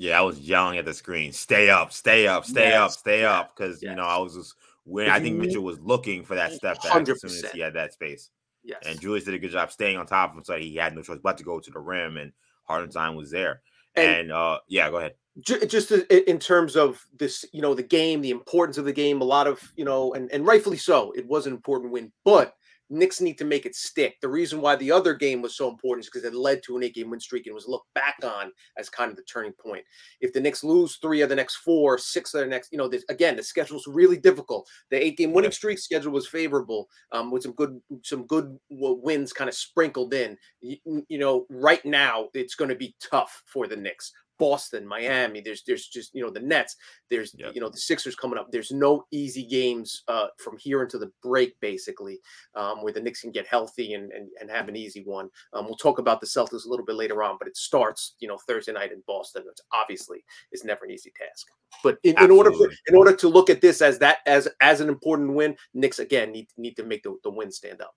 Yeah, 0.00 0.18
I 0.18 0.22
was 0.22 0.40
yelling 0.40 0.78
at 0.78 0.86
the 0.86 0.94
screen, 0.94 1.30
"Stay 1.30 1.68
up, 1.68 1.92
stay 1.92 2.26
up, 2.26 2.46
stay 2.46 2.72
up, 2.72 2.90
stay 2.90 3.22
up," 3.22 3.54
because 3.54 3.82
you 3.82 3.94
know. 3.94 4.02
I 4.04 4.16
was 4.16 4.34
just 4.34 4.54
when 4.84 5.10
I 5.10 5.20
think 5.20 5.36
Mitchell 5.36 5.62
was 5.62 5.78
looking 5.80 6.24
for 6.24 6.34
that 6.36 6.52
step 6.52 6.82
back 6.82 7.06
as 7.06 7.20
soon 7.20 7.30
as 7.30 7.52
he 7.52 7.60
had 7.60 7.74
that 7.74 7.92
space. 7.92 8.30
Yes. 8.64 8.82
And 8.86 8.98
Julius 8.98 9.24
did 9.24 9.34
a 9.34 9.38
good 9.38 9.50
job 9.50 9.70
staying 9.70 9.98
on 9.98 10.06
top 10.06 10.30
of 10.30 10.38
him, 10.38 10.44
so 10.44 10.56
he 10.56 10.74
had 10.74 10.94
no 10.94 11.02
choice 11.02 11.18
but 11.22 11.36
to 11.36 11.44
go 11.44 11.60
to 11.60 11.70
the 11.70 11.78
rim, 11.78 12.16
and 12.16 12.32
Hartenstein 12.64 13.14
was 13.14 13.30
there. 13.30 13.60
And- 13.94 14.06
And, 14.10 14.32
uh, 14.32 14.60
yeah, 14.68 14.88
go 14.90 14.96
ahead. 14.96 15.16
Just 15.42 15.90
in 15.92 16.38
terms 16.38 16.76
of 16.76 17.04
this, 17.18 17.44
you 17.52 17.60
know, 17.60 17.74
the 17.74 17.82
game, 17.82 18.22
the 18.22 18.30
importance 18.30 18.78
of 18.78 18.84
the 18.86 18.92
game, 18.92 19.20
a 19.20 19.24
lot 19.24 19.46
of, 19.46 19.60
you 19.76 19.84
know, 19.84 20.14
and, 20.14 20.30
and 20.32 20.46
rightfully 20.46 20.76
so, 20.78 21.12
it 21.12 21.26
was 21.26 21.46
an 21.46 21.52
important 21.52 21.92
win, 21.92 22.10
but 22.24 22.54
Knicks 22.90 23.20
need 23.20 23.38
to 23.38 23.44
make 23.44 23.66
it 23.66 23.74
stick. 23.74 24.20
The 24.20 24.28
reason 24.28 24.60
why 24.60 24.76
the 24.76 24.90
other 24.90 25.14
game 25.14 25.40
was 25.40 25.56
so 25.56 25.68
important 25.68 26.04
is 26.04 26.10
because 26.10 26.24
it 26.24 26.34
led 26.34 26.62
to 26.64 26.76
an 26.76 26.82
eight 26.82 26.94
game 26.94 27.10
win 27.10 27.20
streak 27.20 27.46
and 27.46 27.54
was 27.54 27.68
looked 27.68 27.92
back 27.94 28.16
on 28.24 28.52
as 28.76 28.90
kind 28.90 29.10
of 29.10 29.16
the 29.16 29.22
turning 29.22 29.52
point. 29.52 29.84
If 30.20 30.32
the 30.32 30.40
Knicks 30.40 30.64
lose 30.64 30.96
three 30.96 31.20
of 31.22 31.28
the 31.28 31.36
next 31.36 31.56
four, 31.56 31.98
six 31.98 32.34
of 32.34 32.40
the 32.40 32.46
next, 32.46 32.72
you 32.72 32.78
know, 32.78 32.88
this, 32.88 33.04
again, 33.08 33.36
the 33.36 33.42
schedule's 33.42 33.86
really 33.86 34.18
difficult. 34.18 34.68
The 34.90 35.02
eight 35.02 35.16
game 35.16 35.32
winning 35.32 35.52
streak 35.52 35.78
schedule 35.78 36.12
was 36.12 36.28
favorable 36.28 36.88
um, 37.12 37.30
with 37.30 37.42
some 37.44 37.52
good, 37.52 37.80
some 38.02 38.26
good 38.26 38.58
wins 38.68 39.32
kind 39.32 39.48
of 39.48 39.54
sprinkled 39.54 40.12
in. 40.12 40.36
You, 40.60 41.04
you 41.08 41.18
know, 41.18 41.46
right 41.48 41.84
now 41.84 42.28
it's 42.34 42.54
going 42.54 42.70
to 42.70 42.76
be 42.76 42.96
tough 43.00 43.42
for 43.46 43.66
the 43.66 43.76
Knicks. 43.76 44.12
Boston, 44.40 44.86
Miami. 44.86 45.40
There's 45.40 45.62
there's 45.64 45.86
just 45.86 46.12
you 46.14 46.22
know 46.24 46.30
the 46.30 46.40
Nets. 46.40 46.74
There's 47.10 47.32
Yep. 47.38 47.54
you 47.54 47.60
know 47.60 47.68
the 47.68 47.78
Sixers 47.78 48.16
coming 48.16 48.38
up. 48.38 48.50
There's 48.50 48.72
no 48.72 49.04
easy 49.12 49.46
games 49.46 50.02
uh, 50.08 50.28
from 50.38 50.56
here 50.58 50.82
until 50.82 50.98
the 50.98 51.12
break, 51.22 51.54
basically, 51.60 52.18
um, 52.56 52.82
where 52.82 52.92
the 52.92 53.00
Knicks 53.00 53.20
can 53.20 53.30
get 53.30 53.46
healthy 53.46 53.94
and 53.94 54.10
and, 54.10 54.28
and 54.40 54.50
have 54.50 54.68
an 54.68 54.76
easy 54.76 55.04
one. 55.04 55.28
Um, 55.52 55.66
we'll 55.66 55.76
talk 55.76 55.98
about 55.98 56.20
the 56.20 56.26
Celtics 56.26 56.64
a 56.64 56.68
little 56.68 56.86
bit 56.86 56.96
later 56.96 57.22
on, 57.22 57.36
but 57.38 57.46
it 57.46 57.56
starts 57.56 58.16
you 58.18 58.26
know 58.26 58.38
Thursday 58.48 58.72
night 58.72 58.92
in 58.92 59.02
Boston, 59.06 59.44
which 59.46 59.58
obviously 59.72 60.24
is 60.52 60.64
never 60.64 60.84
an 60.84 60.90
easy 60.90 61.12
task. 61.16 61.46
But 61.84 61.98
in, 62.02 62.18
in 62.18 62.30
order 62.30 62.50
for, 62.50 62.68
in 62.88 62.96
order 62.96 63.14
to 63.14 63.28
look 63.28 63.50
at 63.50 63.60
this 63.60 63.82
as 63.82 63.98
that 63.98 64.18
as 64.26 64.48
as 64.60 64.80
an 64.80 64.88
important 64.88 65.34
win, 65.34 65.54
Knicks 65.74 65.98
again 65.98 66.32
need 66.32 66.48
need 66.56 66.74
to 66.76 66.84
make 66.84 67.02
the, 67.02 67.16
the 67.22 67.30
win 67.30 67.52
stand 67.52 67.80
up. 67.82 67.94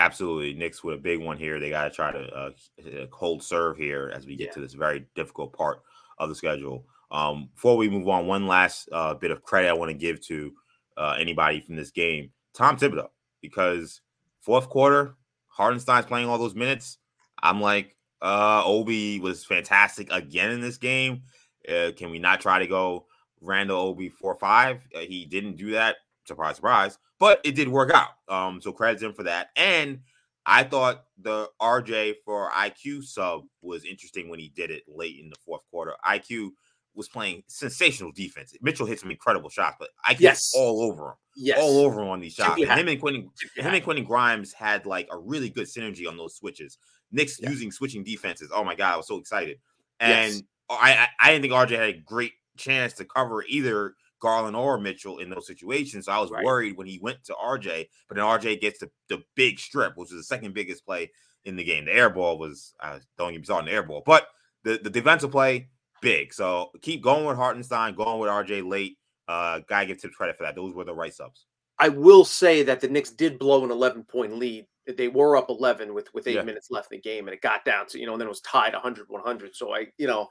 Absolutely, 0.00 0.54
Knicks 0.54 0.82
with 0.82 0.96
a 0.96 1.00
big 1.00 1.20
one 1.20 1.36
here. 1.38 1.60
They 1.60 1.70
got 1.70 1.84
to 1.84 1.90
try 1.90 2.10
to 2.10 2.26
uh, 2.34 2.50
hold 3.12 3.42
serve 3.42 3.76
here 3.76 4.10
as 4.14 4.26
we 4.26 4.36
get 4.36 4.48
Yeah. 4.48 4.52
to 4.54 4.60
this 4.60 4.74
very 4.74 5.06
difficult 5.14 5.52
part 5.52 5.82
of 6.18 6.28
the 6.28 6.34
schedule. 6.34 6.84
Um, 7.10 7.48
before 7.54 7.76
we 7.76 7.88
move 7.88 8.08
on, 8.08 8.26
one 8.26 8.46
last 8.48 8.88
uh, 8.90 9.14
bit 9.14 9.30
of 9.30 9.42
credit 9.42 9.68
I 9.68 9.72
want 9.72 9.90
to 9.90 9.96
give 9.96 10.20
to 10.26 10.52
uh, 10.96 11.16
anybody 11.18 11.60
from 11.60 11.76
this 11.76 11.90
game, 11.92 12.32
Tom 12.54 12.76
Thibodeau, 12.76 13.08
because 13.40 14.00
fourth 14.40 14.68
quarter, 14.68 15.16
Hartenstein's 15.46 16.06
playing 16.06 16.28
all 16.28 16.38
those 16.38 16.54
minutes. 16.56 16.98
I'm 17.42 17.60
like, 17.60 17.96
uh, 18.20 18.62
Obi 18.64 19.20
was 19.20 19.44
fantastic 19.44 20.08
again 20.10 20.50
in 20.50 20.60
this 20.60 20.78
game. 20.78 21.22
Uh, 21.68 21.92
can 21.96 22.10
we 22.10 22.18
not 22.18 22.40
try 22.40 22.58
to 22.58 22.66
go 22.66 23.06
Randle 23.40 23.78
Obi 23.78 24.08
four 24.08 24.34
five? 24.34 24.80
Uh, 24.94 25.00
he 25.00 25.24
didn't 25.24 25.56
do 25.56 25.70
that. 25.72 25.96
Surprise, 26.26 26.56
surprise. 26.56 26.98
But 27.18 27.40
it 27.44 27.54
did 27.54 27.68
work 27.68 27.90
out. 27.92 28.10
Um, 28.28 28.60
so 28.60 28.72
credit 28.72 29.02
him 29.02 29.12
for 29.14 29.22
that. 29.24 29.48
And 29.56 30.00
I 30.46 30.62
thought 30.64 31.04
the 31.18 31.48
RJ 31.60 32.16
for 32.24 32.50
IQ 32.50 33.04
sub 33.04 33.42
was 33.62 33.84
interesting 33.84 34.28
when 34.28 34.38
he 34.38 34.50
did 34.54 34.70
it 34.70 34.82
late 34.88 35.18
in 35.20 35.28
the 35.30 35.36
fourth 35.44 35.62
quarter. 35.70 35.94
IQ 36.06 36.50
was 36.94 37.08
playing 37.08 37.42
sensational 37.48 38.12
defense. 38.12 38.52
Mitchell 38.60 38.86
hit 38.86 39.00
some 39.00 39.10
incredible 39.10 39.48
shots, 39.50 39.76
but 39.80 39.88
IQ 40.06 40.20
Yes. 40.20 40.52
all 40.54 40.82
over 40.82 41.08
him, 41.08 41.14
Yes, 41.36 41.58
all 41.60 41.78
over 41.84 42.02
him 42.02 42.08
on 42.08 42.20
these 42.20 42.34
shots. 42.34 42.60
And 42.60 42.70
him 42.78 42.88
and 42.88 43.00
Quentin, 43.00 43.30
him 43.56 43.74
and 43.74 43.82
Quentin 43.82 44.04
Grimes 44.04 44.52
had 44.52 44.86
like 44.86 45.08
a 45.10 45.18
really 45.18 45.48
good 45.50 45.66
synergy 45.66 46.06
on 46.08 46.16
those 46.16 46.36
switches. 46.36 46.78
Knicks 47.10 47.40
Yeah. 47.40 47.50
using 47.50 47.72
switching 47.72 48.04
defenses. 48.04 48.50
Oh 48.54 48.64
my 48.64 48.74
god, 48.74 48.94
I 48.94 48.96
was 48.96 49.08
so 49.08 49.16
excited. 49.18 49.58
And 49.98 50.34
Yes. 50.34 50.42
I, 50.70 50.92
I 50.94 51.08
I 51.20 51.30
didn't 51.32 51.42
think 51.42 51.54
RJ 51.54 51.70
had 51.76 51.88
a 51.88 51.98
great 52.00 52.32
chance 52.56 52.92
to 52.94 53.04
cover 53.04 53.44
either 53.48 53.94
Garland 54.24 54.56
or 54.56 54.78
Mitchell 54.78 55.18
in 55.18 55.28
those 55.28 55.46
situations. 55.46 56.06
So 56.06 56.12
I 56.12 56.18
was 56.18 56.30
Right. 56.30 56.42
worried 56.44 56.76
when 56.78 56.86
he 56.86 56.98
went 56.98 57.22
to 57.24 57.34
RJ, 57.34 57.88
but 58.08 58.16
then 58.16 58.24
RJ 58.24 58.60
gets 58.60 58.80
the, 58.80 58.90
the 59.08 59.22
big 59.34 59.58
strip, 59.58 59.96
which 59.96 60.10
was 60.10 60.18
the 60.20 60.24
second 60.24 60.54
biggest 60.54 60.84
play 60.86 61.10
in 61.44 61.56
the 61.56 61.62
game. 61.62 61.84
The 61.84 61.92
air 61.92 62.08
ball 62.08 62.38
was 62.38 62.74
uh, 62.80 63.00
don't 63.18 63.44
started 63.44 63.60
on 63.60 63.64
the 63.66 63.72
air 63.72 63.82
ball, 63.82 64.02
but 64.06 64.28
the, 64.62 64.80
the 64.82 64.88
defensive 64.88 65.30
play 65.30 65.68
big. 66.00 66.32
So 66.32 66.70
keep 66.80 67.02
going 67.02 67.26
with 67.26 67.36
Hartenstein, 67.36 67.94
going 67.94 68.18
with 68.18 68.30
RJ 68.30 68.66
late. 68.66 68.96
Uh, 69.28 69.60
guy 69.68 69.84
gets 69.84 70.02
tips 70.02 70.16
credit 70.16 70.36
for 70.36 70.44
that. 70.44 70.54
Those 70.54 70.74
were 70.74 70.84
the 70.84 70.94
right 70.94 71.12
subs. 71.12 71.44
I 71.78 71.90
will 71.90 72.24
say 72.24 72.62
that 72.62 72.80
the 72.80 72.88
Knicks 72.88 73.10
did 73.10 73.38
blow 73.38 73.62
an 73.64 73.70
11 73.70 74.04
point 74.04 74.36
lead 74.38 74.66
they 74.96 75.08
were 75.08 75.36
up 75.36 75.48
11 75.48 75.94
with 75.94 76.12
with 76.14 76.26
eight 76.26 76.34
Yeah. 76.36 76.42
minutes 76.44 76.70
left 76.70 76.92
in 76.92 76.98
the 76.98 77.02
game 77.02 77.26
and 77.26 77.34
it 77.34 77.40
got 77.40 77.64
down 77.64 77.86
to 77.86 77.98
you 77.98 78.06
know 78.06 78.12
and 78.12 78.20
then 78.20 78.26
it 78.26 78.30
was 78.30 78.40
tied 78.42 78.72
100 78.74 79.08
100 79.08 79.54
so 79.56 79.74
i 79.74 79.86
you 79.98 80.06
know 80.06 80.28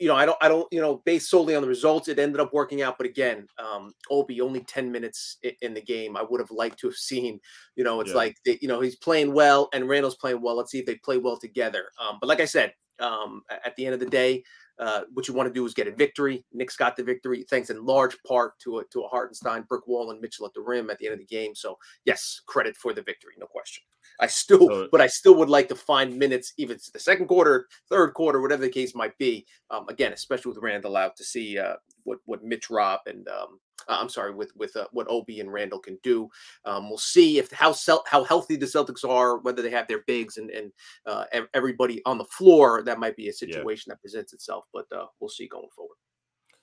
you 0.00 0.08
know 0.08 0.14
i 0.16 0.24
don't 0.26 0.38
i 0.40 0.48
don't 0.48 0.66
you 0.72 0.80
know 0.80 0.96
based 1.04 1.28
solely 1.30 1.54
on 1.54 1.62
the 1.62 1.68
results 1.68 2.08
it 2.08 2.18
ended 2.18 2.40
up 2.40 2.52
working 2.52 2.82
out 2.82 2.96
but 2.98 3.06
again 3.06 3.46
um 3.58 3.92
obi 4.10 4.40
only 4.40 4.60
10 4.60 4.90
minutes 4.90 5.38
in 5.62 5.74
the 5.74 5.80
game 5.82 6.16
i 6.16 6.22
would 6.22 6.40
have 6.40 6.50
liked 6.50 6.78
to 6.78 6.86
have 6.86 6.96
seen 6.96 7.40
you 7.76 7.84
know 7.84 8.00
it's 8.00 8.10
Yeah. 8.10 8.14
like 8.14 8.36
they, 8.44 8.58
you 8.60 8.68
know 8.68 8.80
he's 8.80 8.96
playing 8.96 9.32
well 9.32 9.68
and 9.72 9.88
randle's 9.88 10.16
playing 10.16 10.40
well 10.40 10.56
let's 10.56 10.70
see 10.70 10.78
if 10.78 10.86
they 10.86 10.96
play 10.96 11.18
well 11.18 11.36
together 11.36 11.90
um 12.00 12.18
but 12.20 12.28
like 12.28 12.40
i 12.40 12.44
said 12.44 12.72
um 13.00 13.42
at 13.50 13.74
the 13.76 13.84
end 13.86 13.94
of 13.94 14.00
the 14.00 14.06
day 14.06 14.42
uh, 14.78 15.02
what 15.12 15.28
you 15.28 15.34
want 15.34 15.48
to 15.48 15.52
do 15.52 15.64
is 15.64 15.74
get 15.74 15.86
a 15.86 15.92
victory. 15.92 16.44
Knicks 16.52 16.76
got 16.76 16.96
the 16.96 17.04
victory, 17.04 17.44
thanks 17.48 17.70
in 17.70 17.84
large 17.84 18.16
part 18.26 18.58
to 18.60 18.78
a 18.78 18.84
to 18.92 19.02
a 19.02 19.08
Hartenstein, 19.08 19.62
brick 19.68 19.86
wall, 19.86 20.10
and 20.10 20.20
Mitchell 20.20 20.46
at 20.46 20.54
the 20.54 20.60
rim 20.60 20.90
at 20.90 20.98
the 20.98 21.06
end 21.06 21.14
of 21.14 21.18
the 21.20 21.26
game. 21.26 21.54
So 21.54 21.78
yes, 22.04 22.40
credit 22.46 22.76
for 22.76 22.92
the 22.92 23.02
victory, 23.02 23.34
no 23.38 23.46
question. 23.46 23.82
I 24.20 24.26
still, 24.26 24.68
So- 24.68 24.88
but 24.92 25.00
I 25.00 25.06
still 25.06 25.34
would 25.36 25.48
like 25.48 25.68
to 25.68 25.74
find 25.74 26.16
minutes, 26.18 26.52
even 26.56 26.78
the 26.92 26.98
second 27.00 27.26
quarter, 27.26 27.66
third 27.88 28.14
quarter, 28.14 28.40
whatever 28.40 28.62
the 28.62 28.68
case 28.70 28.94
might 28.94 29.16
be. 29.18 29.46
Um, 29.70 29.88
again, 29.88 30.12
especially 30.12 30.50
with 30.50 30.62
Randle 30.62 30.96
out, 30.96 31.16
to 31.16 31.24
see 31.24 31.58
uh, 31.58 31.76
what 32.04 32.18
what 32.26 32.44
Mitch 32.44 32.70
Rob 32.70 33.00
and 33.06 33.26
um, 33.28 33.60
uh, 33.88 33.98
I'm 34.00 34.08
sorry, 34.08 34.34
with 34.34 34.54
with 34.56 34.76
uh, 34.76 34.86
what 34.92 35.06
Obi 35.08 35.40
and 35.40 35.52
Randle 35.52 35.78
can 35.78 35.98
do. 36.02 36.30
Um, 36.64 36.88
we'll 36.88 36.98
see 36.98 37.38
if 37.38 37.50
how 37.52 37.74
how 38.06 38.24
healthy 38.24 38.56
the 38.56 38.66
Celtics 38.66 39.08
are, 39.08 39.38
whether 39.38 39.62
they 39.62 39.70
have 39.70 39.88
their 39.88 40.02
bigs 40.06 40.36
and 40.36 40.50
and 40.50 40.72
uh, 41.06 41.24
everybody 41.52 42.02
on 42.06 42.18
the 42.18 42.24
floor. 42.24 42.82
That 42.82 42.98
might 42.98 43.16
be 43.16 43.28
a 43.28 43.32
situation 43.32 43.90
that 43.90 44.00
presents 44.00 44.32
itself, 44.32 44.64
but 44.72 44.86
uh, 44.92 45.06
we'll 45.20 45.28
see 45.28 45.48
going 45.48 45.68
forward. 45.74 45.96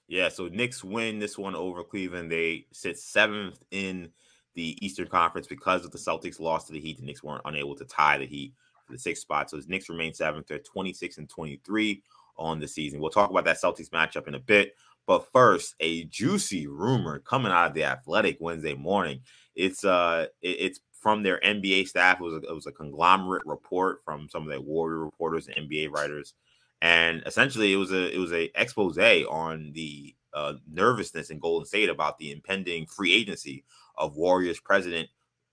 Yeah, 0.08 0.30
so 0.30 0.48
Knicks 0.48 0.84
win 0.84 1.20
this 1.20 1.38
one 1.38 1.56
over 1.56 1.84
Cleveland. 1.84 2.32
They 2.32 2.66
sit 2.74 2.98
seventh 2.98 3.64
in 3.72 4.10
the 4.56 4.78
Eastern 4.86 5.08
Conference 5.08 5.48
because 5.48 5.86
of 5.86 5.92
the 5.92 5.98
Celtics 5.98 6.40
lost 6.40 6.68
to 6.68 6.74
the 6.74 6.82
Heat. 6.82 6.98
The 7.00 7.06
Knicks 7.06 7.24
weren't 7.24 7.44
unable 7.46 7.76
to 7.76 7.86
tie 7.86 8.18
the 8.18 8.26
Heat 8.26 8.54
for 8.86 8.92
the 8.92 9.00
sixth 9.00 9.22
spot. 9.22 9.50
So 9.50 9.58
the 9.58 9.68
Knicks 9.68 9.88
remain 9.88 10.14
seventh. 10.14 10.48
They're 10.48 10.60
26 10.60 11.20
and 11.20 11.30
23 11.30 12.04
on 12.38 12.60
the 12.60 12.68
season. 12.68 13.00
We'll 13.00 13.10
talk 13.10 13.30
about 13.30 13.46
that 13.46 13.62
Celtics 13.62 13.90
matchup 13.90 14.28
in 14.28 14.36
a 14.36 14.40
bit. 14.40 14.76
But 15.08 15.32
first, 15.32 15.76
a 15.80 16.06
juicy 16.06 16.68
rumor 16.68 17.20
coming 17.20 17.52
out 17.52 17.68
of 17.70 17.74
the 17.74 17.84
Athletic 17.84 18.38
Wednesday 18.40 18.76
morning. 18.76 19.22
It's 19.56 19.84
uh, 19.84 20.28
it- 20.42 20.58
it's 20.60 20.80
from 21.00 21.24
their 21.24 21.44
NBA 21.44 21.86
staff. 21.86 22.20
It 22.22 22.24
was 22.24 22.34
a, 22.36 22.48
it 22.48 22.54
was 22.54 22.68
a 22.68 22.72
conglomerate 22.72 23.44
report 23.46 24.02
from 24.06 24.30
some 24.30 24.44
of 24.44 24.50
their 24.50 24.62
Warrior 24.62 25.00
reporters 25.04 25.48
and 25.48 25.58
NBA 25.58 25.88
writers 25.90 26.34
and 26.82 27.22
essentially 27.26 27.74
it 27.74 27.78
was 27.78 27.92
a 27.92 28.14
it 28.14 28.18
was 28.18 28.32
a 28.34 28.50
expose 28.60 28.98
on 28.98 29.72
the 29.74 30.16
uh, 30.34 30.54
nervousness 30.72 31.30
in 31.30 31.40
Golden 31.40 31.66
State 31.66 31.90
about 31.90 32.18
the 32.18 32.32
impending 32.32 32.86
free 32.88 33.14
agency 33.14 33.64
of 33.98 34.16
Warriors 34.16 34.60
president 34.60 35.10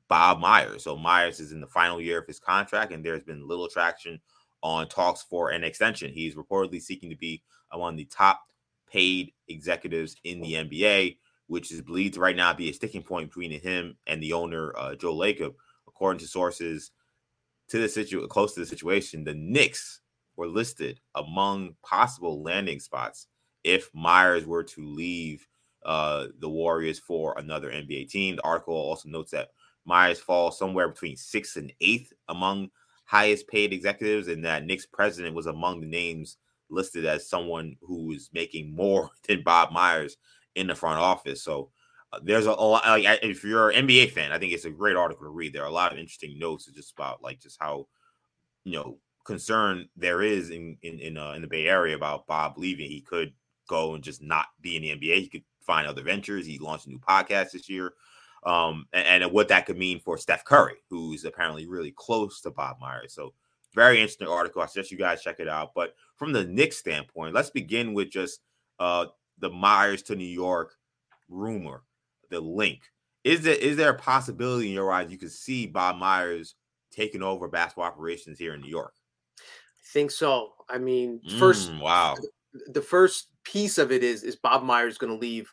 Bob 0.09 0.39
Myers. 0.39 0.85
So 0.85 0.97
Myers 0.97 1.41
is 1.41 1.53
in 1.53 1.61
the 1.61 1.67
final 1.67 2.01
year 2.01 2.19
of 2.19 2.27
his 2.27 2.39
contract, 2.39 2.93
and 2.93 3.05
there's 3.05 3.25
been 3.25 3.47
little 3.47 3.69
traction 3.69 4.21
on 4.63 4.89
talks 4.89 5.23
for 5.23 5.51
an 5.51 5.65
extension. 5.65 6.13
He's 6.13 6.35
reportedly 6.35 6.81
seeking 6.81 7.11
to 7.11 7.17
be 7.17 7.43
among 7.73 7.97
the 7.97 8.07
top 8.07 8.41
paid 8.91 9.33
executives 9.49 10.17
in 10.25 10.41
the 10.41 10.55
NBA, 10.55 11.17
which 11.47 11.73
is 11.73 11.83
believed 11.83 12.15
to 12.15 12.21
right 12.21 12.37
now 12.37 12.53
be 12.53 12.71
a 12.71 12.75
sticking 12.75 13.03
point 13.03 13.29
between 13.29 13.59
him 13.61 13.97
and 14.07 14.23
the 14.23 14.33
owner 14.33 14.73
uh, 14.77 14.95
Joe 14.95 15.15
Lacob, 15.15 15.55
according 15.87 16.21
to 16.21 16.27
sources 16.27 16.91
to 17.69 17.79
the 17.79 17.89
situ 17.89 18.27
close 18.29 18.55
to 18.55 18.61
the 18.61 18.67
situation. 18.67 19.25
The 19.25 19.35
Knicks 19.35 20.01
were 20.37 20.47
listed 20.47 21.01
among 21.15 21.75
possible 21.83 22.43
landing 22.43 22.81
spots 22.81 23.27
if 23.65 23.91
Myers 23.95 24.47
were 24.47 24.65
to 24.65 24.85
leave 24.85 25.47
uh, 25.85 26.27
the 26.41 26.49
Warriors 26.49 26.99
for 26.99 27.35
another 27.39 27.71
NBA 27.71 28.09
team. 28.09 28.37
The 28.37 28.45
article 28.45 28.75
also 28.75 29.09
notes 29.09 29.33
that 29.33 29.49
Myers 29.85 30.21
falls 30.21 30.59
somewhere 30.59 30.89
between 30.89 31.17
sixth 31.17 31.57
and 31.57 31.73
eighth 31.81 32.13
among 32.29 32.71
highest 33.05 33.49
paid 33.49 33.73
executives, 33.73 34.29
and 34.29 34.45
that 34.45 34.65
Knicks 34.65 34.87
president 34.87 35.35
was 35.35 35.47
among 35.47 35.81
the 35.81 35.87
names 35.87 36.37
listed 36.71 37.05
as 37.05 37.29
someone 37.29 37.77
who 37.81 38.13
is 38.13 38.31
making 38.33 38.75
more 38.75 39.11
than 39.29 39.43
Bob 39.43 39.73
Myers 39.73 40.17
in 40.55 40.67
the 40.67 40.75
front 40.75 40.99
office. 40.99 41.43
So 41.43 41.71
uh, 42.13 42.21
there's 42.23 42.47
a, 42.47 42.51
a 42.51 42.53
lot. 42.53 42.87
Like, 42.87 43.21
if 43.23 43.45
you're 43.45 43.71
an 43.71 43.87
NBA 43.87 44.13
fan, 44.13 44.33
I 44.33 44.39
think 44.39 44.53
it's 44.53 44.65
a 44.65 44.71
great 44.71 44.97
article 44.97 45.25
to 45.25 45.31
read. 45.31 45.53
There 45.53 45.63
are 45.63 45.69
a 45.69 45.73
lot 45.73 45.93
of 45.93 45.99
interesting 45.99 46.39
notes 46.39 46.67
just 46.67 46.93
about 46.93 47.23
like 47.23 47.41
just 47.41 47.59
how 47.61 47.87
you 48.65 48.73
know 48.73 48.99
concern 49.25 49.89
there 49.97 50.23
is 50.23 50.51
in 50.51 50.79
in 50.83 50.99
in, 50.99 51.19
uh, 51.19 51.33
in 51.33 51.43
the 51.43 51.49
Bay 51.49 51.67
Area 51.67 51.97
about 51.97 52.27
Bob 52.27 52.57
leaving. 52.57 52.89
He 52.89 53.03
could 53.03 53.33
go 53.69 53.95
and 53.95 54.03
just 54.03 54.23
not 54.23 54.47
be 54.61 54.77
in 54.77 54.83
the 54.83 54.91
NBA. 54.91 55.21
He 55.21 55.29
could 55.29 55.45
find 55.61 55.87
other 55.87 56.03
ventures. 56.03 56.47
He 56.47 56.59
launched 56.59 56.87
a 56.87 56.91
new 56.91 56.99
podcast 56.99 57.53
this 57.53 57.69
year. 57.69 57.93
Um, 58.45 58.87
and, 58.93 59.23
and 59.25 59.33
what 59.33 59.49
that 59.49 59.67
could 59.67 59.77
mean 59.77 60.01
for 60.01 60.17
Steph 60.17 60.45
Curry, 60.45 60.77
who's 60.89 61.25
apparently 61.25 61.67
really 61.67 61.93
close 61.95 62.41
to 62.41 62.51
Bob 62.51 62.79
Myers. 62.81 63.13
So 63.13 63.35
very 63.79 64.01
interesting 64.01 64.29
article. 64.29 64.61
I 64.61 64.67
suggest 64.67 64.91
you 64.91 64.99
guys 64.99 65.23
check 65.23 65.41
it 65.41 65.49
out. 65.49 65.73
But 65.75 65.95
from 66.17 66.33
the 66.33 66.45
Knicks 66.45 66.77
standpoint, 66.79 67.35
let's 67.35 67.51
begin 67.51 67.95
with 67.95 68.11
just 68.11 68.41
uh 68.79 69.07
the 69.39 69.51
Myers 69.51 70.03
to 70.05 70.17
New 70.17 70.25
York 70.25 70.75
rumor, 71.29 71.85
the 72.31 72.41
link. 72.41 72.81
Is 73.25 73.43
there 73.43 73.55
is 73.55 73.77
there 73.77 73.91
a 73.91 73.99
possibility 73.99 74.69
in 74.69 74.75
your 74.75 74.91
eyes 74.93 75.11
you 75.11 75.19
could 75.19 75.33
see 75.33 75.67
Bob 75.67 75.97
Myers 75.97 76.55
taking 76.91 77.23
over 77.23 77.47
basketball 77.49 77.85
operations 77.85 78.39
here 78.39 78.55
in 78.55 78.61
New 78.61 78.71
York? 78.71 78.95
I 79.39 79.87
think 79.93 80.11
so. 80.11 80.53
I 80.69 80.79
mean, 80.79 81.21
first 81.39 81.71
Mm, 81.71 81.81
wow. 81.81 82.17
the 82.73 82.83
first 82.83 83.29
piece 83.45 83.79
of 83.79 83.93
it 83.93 84.03
is 84.03 84.23
is 84.25 84.37
Bob 84.37 84.63
Myers 84.65 84.99
going 84.99 85.13
to 85.13 85.19
leave 85.19 85.53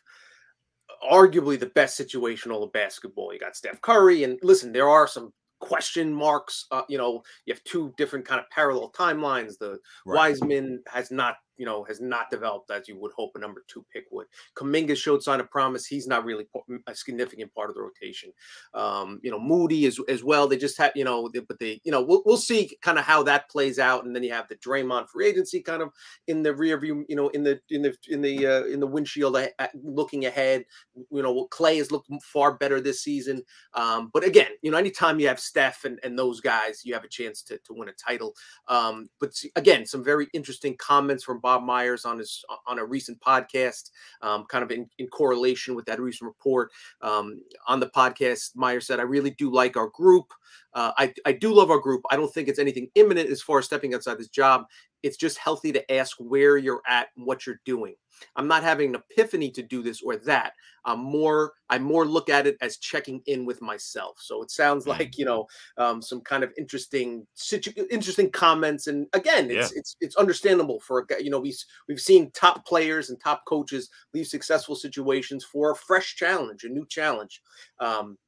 arguably 1.10 1.58
the 1.58 1.66
best 1.74 1.98
situational 2.00 2.62
of 2.64 2.72
basketball. 2.72 3.32
You 3.32 3.38
got 3.38 3.56
Steph 3.56 3.80
Curry, 3.80 4.24
and 4.24 4.38
listen, 4.42 4.72
there 4.72 4.88
are 4.88 5.06
some 5.06 5.32
question 5.60 6.12
marks. 6.12 6.66
Uh, 6.70 6.82
you 6.88 6.98
know, 6.98 7.22
you 7.44 7.54
have 7.54 7.62
two 7.64 7.92
different 7.96 8.26
kind 8.26 8.40
of 8.40 8.48
parallel 8.50 8.90
timelines. 8.92 9.58
The 9.58 9.78
Right. 10.04 10.16
Wiseman 10.16 10.82
has 10.88 11.10
not, 11.10 11.36
you 11.56 11.66
know, 11.66 11.84
has 11.84 12.00
not 12.00 12.30
developed 12.30 12.70
as 12.70 12.88
you 12.88 12.98
would 12.98 13.12
hope 13.12 13.32
a 13.34 13.38
number 13.38 13.64
two 13.68 13.84
pick 13.92 14.04
would. 14.10 14.26
Kuminga 14.56 14.96
showed 14.96 15.22
sign 15.22 15.40
of 15.40 15.50
promise. 15.50 15.86
He's 15.86 16.06
not 16.06 16.24
really 16.24 16.46
a 16.86 16.94
significant 16.94 17.54
part 17.54 17.70
of 17.70 17.76
the 17.76 17.82
rotation. 17.82 18.32
Um, 18.74 19.20
you 19.22 19.30
know, 19.30 19.38
Moody 19.38 19.86
as 19.86 19.98
as 20.08 20.22
well. 20.22 20.46
They 20.46 20.56
just 20.56 20.78
have, 20.78 20.92
you 20.94 21.04
know, 21.04 21.28
they, 21.32 21.40
but 21.40 21.58
they, 21.58 21.80
you 21.84 21.92
know, 21.92 22.02
we'll 22.02 22.22
we'll 22.24 22.36
see 22.36 22.76
kind 22.82 22.98
of 22.98 23.04
how 23.04 23.22
that 23.24 23.50
plays 23.50 23.78
out. 23.78 24.04
And 24.04 24.14
then 24.14 24.22
you 24.22 24.32
have 24.32 24.48
the 24.48 24.56
Draymond 24.56 25.08
free 25.08 25.26
agency 25.26 25.62
kind 25.62 25.82
of 25.82 25.90
in 26.26 26.42
the 26.42 26.54
rear 26.54 26.78
view, 26.78 27.04
you 27.08 27.16
know, 27.16 27.28
in 27.28 27.42
the 27.42 27.60
in 27.70 27.82
the 27.82 27.94
in 28.08 28.20
the 28.20 28.46
uh, 28.46 28.64
in 28.64 28.80
the 28.80 28.86
windshield, 28.86 29.36
uh, 29.36 29.66
looking 29.82 30.26
ahead. 30.26 30.64
You 30.94 31.22
know, 31.22 31.46
Clay 31.46 31.78
has 31.78 31.90
looked 31.90 32.10
far 32.22 32.54
better 32.54 32.80
this 32.80 33.02
season. 33.02 33.42
Um, 33.74 34.10
but 34.12 34.24
again, 34.24 34.50
you 34.62 34.70
know, 34.70 34.78
anytime 34.78 35.20
you 35.20 35.28
have 35.28 35.40
Steph 35.40 35.84
and, 35.84 35.98
and 36.02 36.18
those 36.18 36.40
guys, 36.40 36.82
you 36.84 36.94
have 36.94 37.04
a 37.04 37.08
chance 37.08 37.42
to, 37.42 37.58
to 37.58 37.74
win 37.74 37.88
a 37.88 37.92
title. 37.92 38.34
Um, 38.68 39.08
but 39.20 39.34
see, 39.34 39.50
again, 39.56 39.86
some 39.86 40.04
very 40.04 40.28
interesting 40.32 40.76
comments 40.78 41.24
from 41.24 41.40
Bob 41.46 41.62
Myers 41.62 42.04
on 42.04 42.18
his 42.18 42.44
on 42.66 42.80
a 42.80 42.84
recent 42.84 43.20
podcast, 43.20 43.90
um, 44.20 44.46
kind 44.46 44.64
of 44.64 44.72
in, 44.72 44.90
in 44.98 45.06
correlation 45.06 45.76
with 45.76 45.86
that 45.86 46.00
recent 46.00 46.26
report. 46.26 46.72
Um, 47.02 47.40
on 47.68 47.78
the 47.78 47.86
podcast, 47.86 48.56
Myers 48.56 48.88
said, 48.88 48.98
"I 48.98 49.04
really 49.04 49.30
do 49.30 49.52
like 49.52 49.76
our 49.76 49.86
group. 49.90 50.32
Uh, 50.76 50.92
I 50.98 51.12
I 51.24 51.32
do 51.32 51.52
love 51.52 51.70
our 51.70 51.80
group. 51.80 52.02
I 52.10 52.16
don't 52.16 52.32
think 52.32 52.48
it's 52.48 52.58
anything 52.60 52.88
imminent 52.94 53.30
as 53.30 53.42
far 53.42 53.58
as 53.58 53.64
stepping 53.64 53.94
outside 53.94 54.18
this 54.18 54.28
job. 54.28 54.66
It's 55.02 55.16
just 55.16 55.38
healthy 55.38 55.72
to 55.72 55.92
ask 55.92 56.16
where 56.18 56.56
you're 56.58 56.82
at 56.86 57.08
and 57.16 57.24
what 57.26 57.46
you're 57.46 57.60
doing. 57.64 57.94
I'm 58.34 58.48
not 58.48 58.62
having 58.62 58.94
an 58.94 59.00
epiphany 59.10 59.50
to 59.52 59.62
do 59.62 59.82
this 59.82 60.02
or 60.02 60.16
that. 60.16 60.52
I'm 60.84 61.00
more 61.00 61.52
I 61.70 61.78
more 61.78 62.04
look 62.06 62.28
at 62.28 62.46
it 62.46 62.56
as 62.60 62.76
checking 62.76 63.22
in 63.26 63.46
with 63.46 63.62
myself. 63.62 64.18
So 64.20 64.42
it 64.42 64.50
sounds 64.50 64.84
Mm. 64.86 64.98
like 64.98 65.16
you 65.18 65.24
know 65.24 65.46
um, 65.78 66.02
some 66.02 66.20
kind 66.20 66.44
of 66.44 66.52
interesting 66.58 67.26
situ- 67.34 67.86
interesting 67.90 68.30
comments. 68.30 68.86
And 68.86 69.06
again, 69.14 69.50
it's 69.50 69.72
it's 69.72 69.96
it's 70.02 70.16
understandable 70.16 70.80
for 70.80 70.98
a 70.98 71.06
guy. 71.06 71.18
You 71.18 71.30
know, 71.30 71.40
we 71.40 71.54
we've 71.88 72.00
seen 72.00 72.30
top 72.32 72.66
players 72.66 73.08
and 73.10 73.18
top 73.18 73.44
coaches 73.46 73.88
leave 74.12 74.26
successful 74.26 74.74
situations 74.76 75.42
for 75.42 75.70
a 75.70 75.76
fresh 75.76 76.16
challenge, 76.16 76.64
a 76.64 76.68
new 76.68 76.86
challenge. 76.86 77.40
Um, 77.80 78.18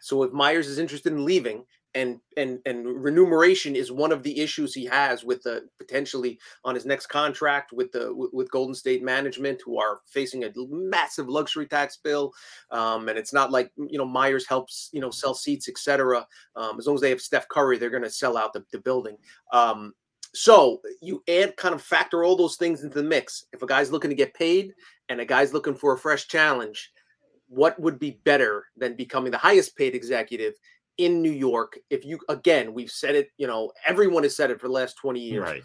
so 0.00 0.22
if 0.22 0.32
Myers 0.32 0.68
is 0.68 0.78
interested 0.78 1.12
in 1.12 1.24
leaving, 1.24 1.64
and 1.94 2.20
and 2.36 2.60
and 2.66 2.86
remuneration 2.86 3.74
is 3.74 3.90
one 3.90 4.12
of 4.12 4.22
the 4.22 4.40
issues 4.40 4.72
he 4.72 4.84
has 4.84 5.24
with 5.24 5.42
the 5.42 5.68
potentially 5.78 6.38
on 6.64 6.74
his 6.74 6.86
next 6.86 7.06
contract 7.06 7.72
with 7.72 7.90
the 7.90 8.12
with, 8.32 8.50
Golden 8.50 8.74
State 8.74 9.02
management, 9.02 9.60
who 9.64 9.78
are 9.78 10.00
facing 10.06 10.44
a 10.44 10.52
massive 10.68 11.28
luxury 11.28 11.66
tax 11.66 11.96
bill, 11.96 12.32
um, 12.70 13.08
and 13.08 13.18
it's 13.18 13.32
not 13.32 13.50
like 13.50 13.72
you 13.76 13.98
know 13.98 14.04
Myers 14.04 14.46
helps 14.46 14.90
you 14.92 15.00
know 15.00 15.10
sell 15.10 15.34
seats, 15.34 15.68
etc. 15.68 16.26
Um, 16.54 16.78
as 16.78 16.86
long 16.86 16.94
as 16.94 17.00
they 17.00 17.10
have 17.10 17.20
Steph 17.20 17.48
Curry, 17.48 17.78
they're 17.78 17.90
going 17.90 18.02
to 18.04 18.10
sell 18.10 18.36
out 18.36 18.52
the, 18.52 18.64
the 18.72 18.78
building. 18.78 19.16
Um, 19.52 19.92
so 20.32 20.80
you 21.02 21.24
add 21.28 21.56
kind 21.56 21.74
of 21.74 21.82
factor 21.82 22.22
all 22.22 22.36
those 22.36 22.56
things 22.56 22.84
into 22.84 23.02
the 23.02 23.08
mix. 23.08 23.46
If 23.52 23.62
a 23.62 23.66
guy's 23.66 23.90
looking 23.90 24.10
to 24.10 24.16
get 24.16 24.32
paid 24.34 24.74
and 25.08 25.20
a 25.20 25.24
guy's 25.24 25.52
looking 25.52 25.74
for 25.74 25.94
a 25.94 25.98
fresh 25.98 26.28
challenge, 26.28 26.92
what 27.50 27.78
would 27.80 27.98
be 27.98 28.20
better 28.24 28.64
than 28.76 28.94
becoming 28.94 29.32
the 29.32 29.38
highest 29.38 29.76
paid 29.76 29.94
executive 29.94 30.54
in 30.98 31.20
New 31.20 31.32
York? 31.32 31.78
If 31.90 32.04
you 32.04 32.18
again, 32.28 32.72
we've 32.72 32.90
said 32.90 33.16
it, 33.16 33.28
you 33.36 33.46
know, 33.46 33.72
everyone 33.86 34.22
has 34.22 34.36
said 34.36 34.50
it 34.50 34.60
for 34.60 34.68
the 34.68 34.72
last 34.72 34.96
20 34.96 35.20
years. 35.20 35.42
Right. 35.42 35.62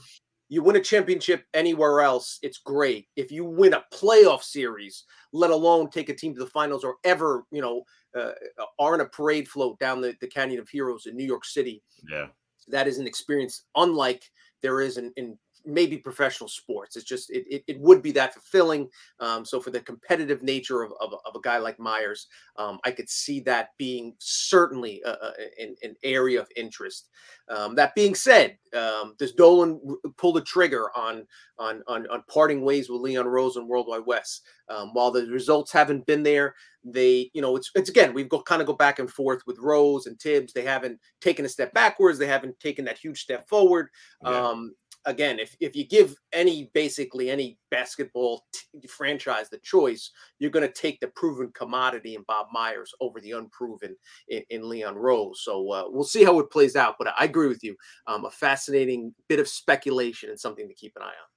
you 0.50 0.63
win 0.63 0.76
a 0.76 0.82
championship 0.82 1.43
anywhere 1.54 2.02
else, 2.02 2.39
it's 2.41 2.58
great. 2.58 3.08
If 3.15 3.32
you 3.32 3.45
win 3.45 3.74
a 3.74 3.84
playoff 3.93 4.41
series, 4.41 5.06
let 5.32 5.52
alone 5.52 5.89
take 5.89 6.10
a 6.10 6.15
team 6.15 6.34
to 6.34 6.39
the 6.39 6.50
finals 6.50 6.84
or 6.84 6.95
ever, 7.04 7.45
you 7.52 7.62
know, 7.62 7.84
uh, 8.17 8.32
are 8.80 8.95
in 8.95 9.02
a 9.02 9.06
parade 9.06 9.48
float 9.48 9.78
down 9.80 10.02
the, 10.02 10.15
the 10.21 10.28
Canyon 10.28 10.60
of 10.60 10.69
Heroes 10.69 11.06
in 11.06 11.15
New 11.15 11.26
York 11.26 11.45
City. 11.45 11.84
Yeah. 12.10 12.28
That 12.67 12.88
is 12.88 12.98
an 12.98 13.06
experience 13.06 13.65
unlike 13.76 14.24
there 14.63 14.82
is 14.82 14.98
in, 14.98 15.13
in 15.17 15.38
maybe 15.65 15.97
professional 15.97 16.47
sports. 16.47 16.95
It's 16.95 17.06
just 17.06 17.30
it, 17.32 17.45
it, 17.49 17.63
it 17.67 17.80
would 17.80 18.01
be 18.01 18.12
that 18.13 18.34
fulfilling. 18.34 18.89
Um, 19.19 19.45
so 19.45 19.60
for 19.60 19.71
the 19.71 19.80
competitive 19.80 20.43
nature 20.43 20.84
of, 20.84 20.91
of, 20.99 21.13
of 21.13 21.36
a 21.36 21.41
guy 21.41 21.58
like 21.58 21.80
Myers, 21.80 22.28
um, 22.58 22.80
I 22.84 22.91
could 22.91 23.10
see 23.10 23.39
that 23.41 23.69
being 23.78 24.13
certainly 24.19 25.01
a, 25.06 25.12
a, 25.12 25.34
an, 25.60 25.75
an, 25.84 25.95
area 26.04 26.39
of 26.39 26.47
interest. 26.56 27.10
Um, 27.49 27.75
that 27.75 27.95
being 27.95 28.15
said, 28.15 28.58
um, 28.75 29.15
does 29.17 29.34
Dolan 29.34 29.80
pull 30.17 30.34
the 30.34 30.41
trigger 30.41 30.89
on 30.95 31.25
on 31.58 31.84
on, 31.88 32.08
on 32.08 32.23
parting 32.28 32.62
ways 32.62 32.89
with 32.89 33.01
Leon 33.01 33.28
Rose 33.28 33.56
and 33.56 33.67
Worldwide 33.67 34.06
Wes? 34.06 34.41
Um, 34.69 34.89
while 34.93 35.12
the 35.12 35.28
results 35.28 35.71
haven't 35.71 36.06
been 36.06 36.23
there, 36.23 36.56
they 36.84 37.30
you 37.34 37.41
know 37.41 37.56
it's 37.56 37.71
it's 37.75 37.89
again 37.89 38.13
we've 38.13 38.30
got 38.30 38.45
kind 38.45 38.62
of 38.62 38.67
go 38.67 38.73
back 38.73 38.99
and 38.99 39.10
forth 39.10 39.41
with 39.47 39.58
Rose 39.60 40.06
and 40.06 40.19
Thibs. 40.19 40.54
They 40.54 40.63
haven't 40.63 40.99
taken 41.21 41.45
a 41.45 41.49
step 41.49 41.73
backwards. 41.73 42.19
They 42.19 42.28
haven't 42.28 42.60
taken 42.60 42.86
that 42.86 42.97
huge 42.97 43.21
step 43.21 43.47
forward. 43.49 43.89
Yeah. 44.23 44.30
Um, 44.30 44.75
again, 45.06 45.39
if 45.39 45.56
if 45.60 45.76
you 45.76 45.86
give 45.88 46.15
any 46.34 46.70
basically 46.74 47.30
any 47.30 47.58
basketball 47.72 48.46
t- 48.54 48.88
franchise 48.88 49.50
the 49.50 49.58
choice, 49.60 50.12
you're 50.39 50.52
going 50.52 50.68
to 50.68 50.74
take 50.74 51.00
the 51.00 51.08
proven 51.10 51.52
commodity 51.54 52.15
in 52.15 52.24
Bob 52.28 52.48
Myers 52.52 52.94
over 53.02 53.20
the 53.20 53.32
unproven 53.32 53.96
in, 54.28 54.44
in 54.50 54.68
Leon 54.70 54.96
Rose. 54.96 55.41
So 55.44 55.72
uh, 55.72 55.84
we'll 55.88 56.04
see 56.04 56.24
how 56.24 56.39
it 56.39 56.52
plays 56.52 56.76
out. 56.76 56.96
But 56.98 57.13
I 57.20 57.26
agree 57.26 57.48
with 57.48 57.63
you. 57.63 57.76
Um, 58.08 58.26
a 58.26 58.32
fascinating 58.32 59.13
bit 59.28 59.39
of 59.39 59.48
speculation 59.48 60.30
and 60.30 60.39
something 60.39 60.68
to 60.68 60.74
keep 60.74 60.94
an 60.96 61.04
eye 61.04 61.08
on. 61.08 61.30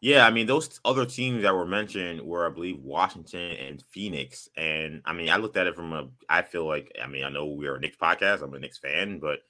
Yeah, 0.00 0.26
I 0.26 0.30
mean 0.30 0.46
those 0.46 0.78
other 0.84 1.06
teams 1.06 1.42
that 1.42 1.54
were 1.54 1.66
mentioned 1.66 2.20
were, 2.20 2.46
I 2.46 2.52
believe, 2.52 2.78
Washington 2.80 3.52
and 3.52 3.82
Phoenix. 3.90 4.48
And 4.56 5.00
I 5.04 5.12
mean, 5.12 5.30
I 5.30 5.36
looked 5.36 5.56
at 5.56 5.66
it 5.66 5.74
from 5.74 5.92
a. 5.92 6.08
I 6.28 6.42
feel 6.42 6.66
like, 6.66 6.92
I 7.02 7.06
mean, 7.06 7.24
I 7.24 7.30
know 7.30 7.46
we 7.46 7.66
are 7.66 7.76
a 7.76 7.80
Knicks 7.80 7.96
podcast. 7.96 8.42
I'm 8.42 8.54
a 8.54 8.58
Knicks 8.58 8.78
fan, 8.78 9.18
but 9.18 9.40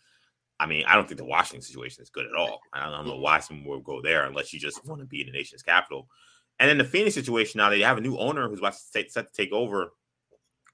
I 0.59 0.67
mean, 0.67 0.85
I 0.87 0.95
don't 0.95 1.07
think 1.07 1.19
the 1.19 1.25
Washington 1.25 1.63
situation 1.63 2.03
is 2.03 2.11
good 2.11 2.27
at 2.27 2.35
all. 2.35 2.61
I 2.73 2.89
don't 2.89 3.07
know 3.07 3.13
mm-hmm. 3.13 3.23
why 3.23 3.41
someone 3.41 3.67
would 3.69 3.85
go 3.85 4.01
there 4.01 4.25
unless 4.25 4.53
you 4.53 4.59
just 4.59 4.85
want 4.87 5.01
to 5.01 5.07
be 5.07 5.21
in 5.21 5.27
the 5.27 5.33
nation's 5.33 5.63
capital. 5.63 6.09
And 6.59 6.71
then 6.71 6.79
the 6.79 6.85
Phoenix 6.85 7.15
situation 7.15 7.59
now, 7.59 7.69
they 7.69 7.81
have 7.81 7.99
a 7.99 8.01
new 8.01 8.17
owner 8.17 8.49
who's 8.49 8.61
about 8.61 8.73
to 8.73 8.93
take, 8.93 9.11
set 9.11 9.27
to 9.27 9.33
take 9.33 9.53
over 9.53 9.93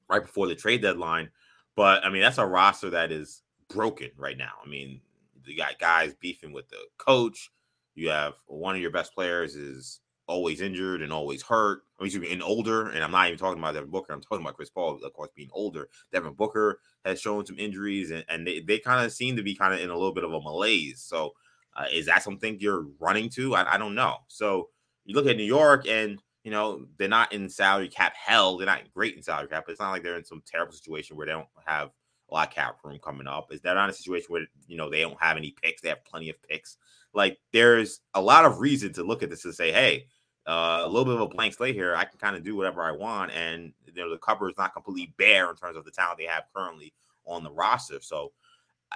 right 0.09 0.23
before 0.23 0.47
the 0.47 0.55
trade 0.55 0.83
deadline. 0.83 1.31
But 1.75 2.05
I 2.05 2.11
mean, 2.11 2.23
that's 2.23 2.38
a 2.38 2.47
roster 2.47 2.90
that 2.90 3.11
is 3.11 3.42
broken 3.68 4.11
right 4.16 4.38
now. 4.38 4.53
I 4.64 4.68
mean, 4.68 5.01
you 5.45 5.57
got 5.57 5.79
guys 5.81 6.14
beefing 6.14 6.53
with 6.53 6.68
the 6.68 6.79
coach. 6.99 7.51
You 7.95 8.11
have 8.11 8.35
one 8.47 8.77
of 8.77 8.81
your 8.81 8.92
best 8.92 9.14
players 9.14 9.57
is 9.57 10.01
always 10.27 10.61
injured 10.61 11.03
and 11.03 11.13
always 11.13 11.43
hurt. 11.43 11.83
I 12.01 12.05
mean, 12.05 12.25
and 12.25 12.43
older, 12.43 12.89
and 12.89 13.03
I'm 13.03 13.11
not 13.11 13.27
even 13.27 13.39
talking 13.39 13.59
about 13.59 13.75
Devin 13.75 13.91
Booker. 13.91 14.13
I'm 14.13 14.21
talking 14.21 14.41
about 14.41 14.57
Chris 14.57 14.71
Paul, 14.71 14.99
of 15.03 15.13
course, 15.13 15.31
being 15.35 15.51
older. 15.53 15.89
Devin 16.13 16.35
Booker 16.35 16.81
has 17.05 17.21
shown 17.21 17.47
some 17.47 17.59
injuries, 17.59 18.11
and, 18.11 18.25
and 18.29 18.47
they, 18.47 18.61
they 18.61 18.79
kind 18.79 19.05
of 19.05 19.13
seem 19.13 19.37
to 19.37 19.43
be 19.43 19.55
kind 19.55 19.75
of 19.75 19.81
in 19.81 19.91
a 19.91 19.95
little 19.95 20.15
bit 20.15 20.25
of 20.25 20.33
a 20.33 20.41
malaise. 20.41 21.01
So, 21.01 21.33
uh, 21.77 21.87
is 21.93 22.07
that 22.07 22.23
something 22.23 22.59
you're 22.61 22.87
running 22.99 23.29
to? 23.31 23.55
I, 23.55 23.75
I 23.75 23.79
don't 23.79 23.95
know. 23.95 24.17
So, 24.29 24.69
you 25.05 25.15
look 25.15 25.27
at 25.27 25.37
New 25.37 25.45
York, 25.45 25.87
and 25.89 26.19
you 26.45 26.51
know 26.51 26.87
they're 26.99 27.09
not 27.09 27.33
in 27.33 27.49
salary 27.49 27.89
cap 27.89 28.15
hell. 28.17 28.57
They're 28.57 28.67
not 28.67 28.93
great 28.93 29.17
in 29.17 29.23
salary 29.23 29.49
cap, 29.49 29.65
but 29.67 29.73
it's 29.73 29.81
not 29.81 29.91
like 29.91 30.03
they're 30.03 30.19
in 30.19 30.25
some 30.25 30.43
terrible 30.47 30.73
situation 30.73 31.17
where 31.17 31.27
they 31.27 31.33
don't 31.33 31.47
have 31.67 31.91
a 32.31 32.35
lot 32.35 32.49
of 32.49 32.55
cap 32.55 32.79
room 32.85 32.99
coming 33.03 33.27
up. 33.27 33.53
Is 33.53 33.61
that 33.63 33.75
not 33.75 33.91
a 33.91 33.93
situation 33.93 34.27
where 34.29 34.47
you 34.67 34.77
know 34.77 34.91
they 34.91 35.03
don't 35.03 35.21
have 35.21 35.37
any 35.37 35.55
picks? 35.63 35.83
They 35.83 35.91
have 35.91 36.05
plenty 36.05 36.31
of 36.31 36.43
picks. 36.43 36.77
Like 37.14 37.38
there's 37.53 38.01
a 38.14 38.20
lot 38.20 38.44
of 38.44 38.61
reason 38.61 38.92
to 38.94 39.03
look 39.03 39.22
at 39.22 39.31
this 39.31 39.44
and 39.44 39.55
say, 39.55 39.72
hey, 39.72 40.07
uh, 40.46 40.83
a 40.85 40.88
little 40.88 41.05
bit 41.05 41.14
of 41.14 41.20
a 41.20 41.29
blank 41.29 41.55
slate 41.55 41.75
here. 41.75 41.94
I 41.94 42.05
can 42.05 42.18
kind 42.18 42.37
of 42.37 42.42
do 42.42 42.57
whatever 42.57 42.83
I 42.83 42.92
want, 42.92 43.33
and 43.33 43.72
you 43.87 43.92
know 43.94 44.11
the 44.11 44.18
cover 44.18 44.48
is 44.48 44.57
not 44.59 44.72
completely 44.72 45.14
bare 45.16 45.51
in 45.51 45.57
terms 45.57 45.77
of 45.77 45.85
the 45.85 45.90
talent 45.90 46.18
they 46.18 46.25
have 46.25 46.44
currently 46.55 46.92
on 47.27 47.44
the 47.44 47.53
roster. 47.53 47.98
So, 48.01 48.33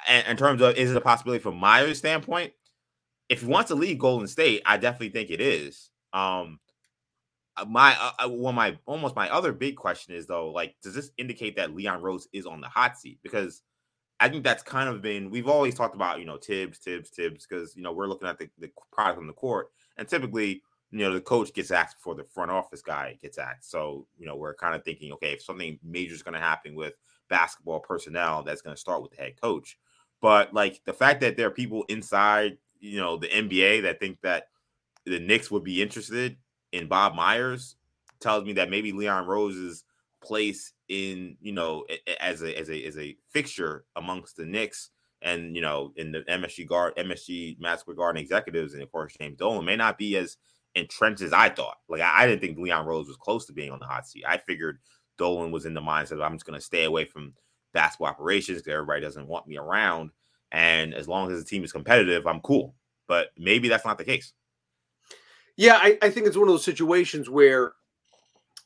and 0.09 0.26
in 0.26 0.37
terms 0.37 0.61
of 0.61 0.76
is 0.76 0.90
it 0.90 0.96
a 0.96 1.00
possibility 1.00 1.42
from 1.42 1.57
Myers' 1.57 1.98
standpoint? 1.98 2.52
If 3.29 3.40
he 3.42 3.46
wants 3.46 3.68
to 3.68 3.74
leave 3.74 3.98
Golden 3.98 4.29
State, 4.29 4.62
I 4.66 4.76
definitely 4.76 5.11
think 5.11 5.31
it 5.31 5.40
is. 5.40 5.90
Um, 6.12 6.61
uh, 7.57 7.64
my 7.64 7.96
uh, 8.00 8.24
uh, 8.24 8.29
one 8.29 8.55
my 8.55 8.76
almost 8.87 9.16
my 9.16 9.31
other 9.31 9.52
big 9.52 9.76
question 9.76 10.14
is 10.14 10.26
though, 10.26 10.50
like, 10.50 10.74
does 10.83 10.94
this 10.94 11.11
indicate 11.16 11.57
that 11.57 11.74
Leon 11.74 12.02
Rose 12.02 12.29
is 12.33 12.46
on 12.46 12.61
the 12.61 12.68
hot 12.68 12.98
seat? 12.98 13.18
Because 13.22 13.62
I 14.18 14.29
think 14.29 14.44
that's 14.44 14.62
kind 14.62 14.88
of 14.88 15.02
been 15.02 15.31
we've 15.31 15.48
always 15.48 15.74
talked 15.74 15.94
about, 15.94 16.20
you 16.20 16.24
know, 16.24 16.38
Thibs, 16.38 16.79
Thibs, 16.79 17.11
Thibs, 17.11 17.46
because 17.46 17.76
you 17.76 17.83
know 17.83 17.92
we're 17.92 18.07
looking 18.07 18.29
at 18.29 18.38
the, 18.38 18.48
the 18.59 18.70
product 18.92 19.18
on 19.18 19.26
the 19.26 19.33
court, 19.33 19.68
and 19.96 20.09
typically 20.09 20.62
you 20.90 21.00
know, 21.00 21.12
the 21.12 21.20
coach 21.20 21.52
gets 21.52 21.70
asked 21.70 21.98
before 21.98 22.14
the 22.14 22.24
front 22.24 22.50
office 22.50 22.83
guy 22.83 23.18
gets 23.20 23.38
asked. 23.38 23.70
So, 23.70 24.07
you 24.18 24.26
know, 24.26 24.37
we're 24.37 24.55
kind 24.55 24.74
of 24.74 24.85
thinking, 24.85 25.12
okay, 25.12 25.33
if 25.33 25.42
something 25.42 25.79
major 25.83 26.14
is 26.14 26.22
going 26.22 26.35
to 26.35 26.40
happen 26.40 26.74
with 26.74 26.94
basketball 27.29 27.81
personnel, 27.81 28.42
that's 28.42 28.62
going 28.62 28.74
to 28.74 28.81
start 28.81 29.02
with 29.02 29.11
the 29.11 29.22
head 29.22 29.40
coach. 29.40 29.79
But 30.20 30.55
like 30.55 30.81
the 30.85 30.92
fact 30.92 31.20
that 31.22 31.37
there 31.37 31.48
are 31.48 31.52
people 31.52 31.85
inside, 31.88 32.59
you 32.81 33.00
know, 33.00 33.16
the 33.16 33.29
NBA 33.29 33.83
that 33.83 34.00
think 34.00 34.20
that 34.22 34.48
the 35.05 35.20
Knicks 35.20 35.50
would 35.50 35.64
be 35.64 35.83
interested 35.83 36.37
in 36.72 36.87
Bob 36.87 37.14
Myers 37.14 37.76
tells 38.20 38.44
me 38.44 38.52
that 38.55 38.70
maybe 38.70 38.92
Leon 38.92 39.26
Rose's 39.26 39.85
place 40.22 40.72
in, 40.88 41.37
you 41.40 41.53
know, 41.53 41.85
as 42.20 42.42
a 42.42 42.59
as 42.59 42.70
a 42.70 42.85
as 42.85 42.99
a 42.99 43.16
fixture 43.31 43.85
amongst 43.96 44.37
the 44.37 44.46
Knicks 44.46 44.90
and 45.22 45.57
you 45.57 45.62
know 45.62 45.92
in 45.96 46.12
the 46.12 46.20
MSG 46.29 46.66
guard 46.66 46.94
MSG 46.96 47.57
Square 47.79 47.96
Garden 47.96 48.22
executives 48.22 48.75
and 48.75 48.83
of 48.83 48.92
course 48.92 49.14
James 49.18 49.37
Dolan 49.37 49.64
may 49.64 49.77
not 49.77 49.99
be 49.99 50.16
as 50.16 50.37
entrenched 50.75 51.22
as 51.22 51.33
I 51.33 51.49
thought. 51.49 51.77
Like 51.88 52.03
I, 52.03 52.22
I, 52.22 52.27
didn't 52.27 52.42
think 52.42 52.59
Leon 52.59 52.87
Rose 52.87 53.09
was 53.09 53.16
close 53.16 53.46
to 53.46 53.53
being 53.53 53.72
on 53.72 53.79
the 53.79 53.87
hot 53.87 54.07
seat. 54.07 54.25
I 54.29 54.37
figured 54.37 54.79
Dolan 55.18 55.51
was 55.51 55.66
in 55.66 55.75
the 55.75 55.81
mindset 55.81 56.12
of 56.12 56.20
I'm 56.20 56.35
just 56.35 56.46
going 56.46 56.59
to 56.59 56.64
stay 56.64 56.85
away 56.85 57.07
from 57.07 57.35
basketball 57.72 58.09
operations 58.09 58.59
because 58.59 58.72
everybody 58.72 59.01
doesn't 59.01 59.27
want 59.27 59.46
me 59.46 59.57
around. 59.57 60.11
And 60.53 60.94
as 60.94 61.09
long 61.09 61.33
as 61.33 61.38
the 61.42 61.49
team 61.49 61.64
is 61.64 61.72
competitive, 61.72 62.27
I'm 62.27 62.40
cool. 62.40 62.75
But 63.09 63.29
maybe 63.37 63.68
that's 63.68 63.85
not 63.85 63.99
the 63.99 64.05
case. 64.05 64.33
Yeah, 65.57 65.79
I, 65.81 65.99
I 66.03 66.11
think 66.11 66.27
it's 66.27 66.37
one 66.37 66.49
of 66.49 66.55
those 66.55 66.64
situations 66.64 67.31
where 67.31 67.72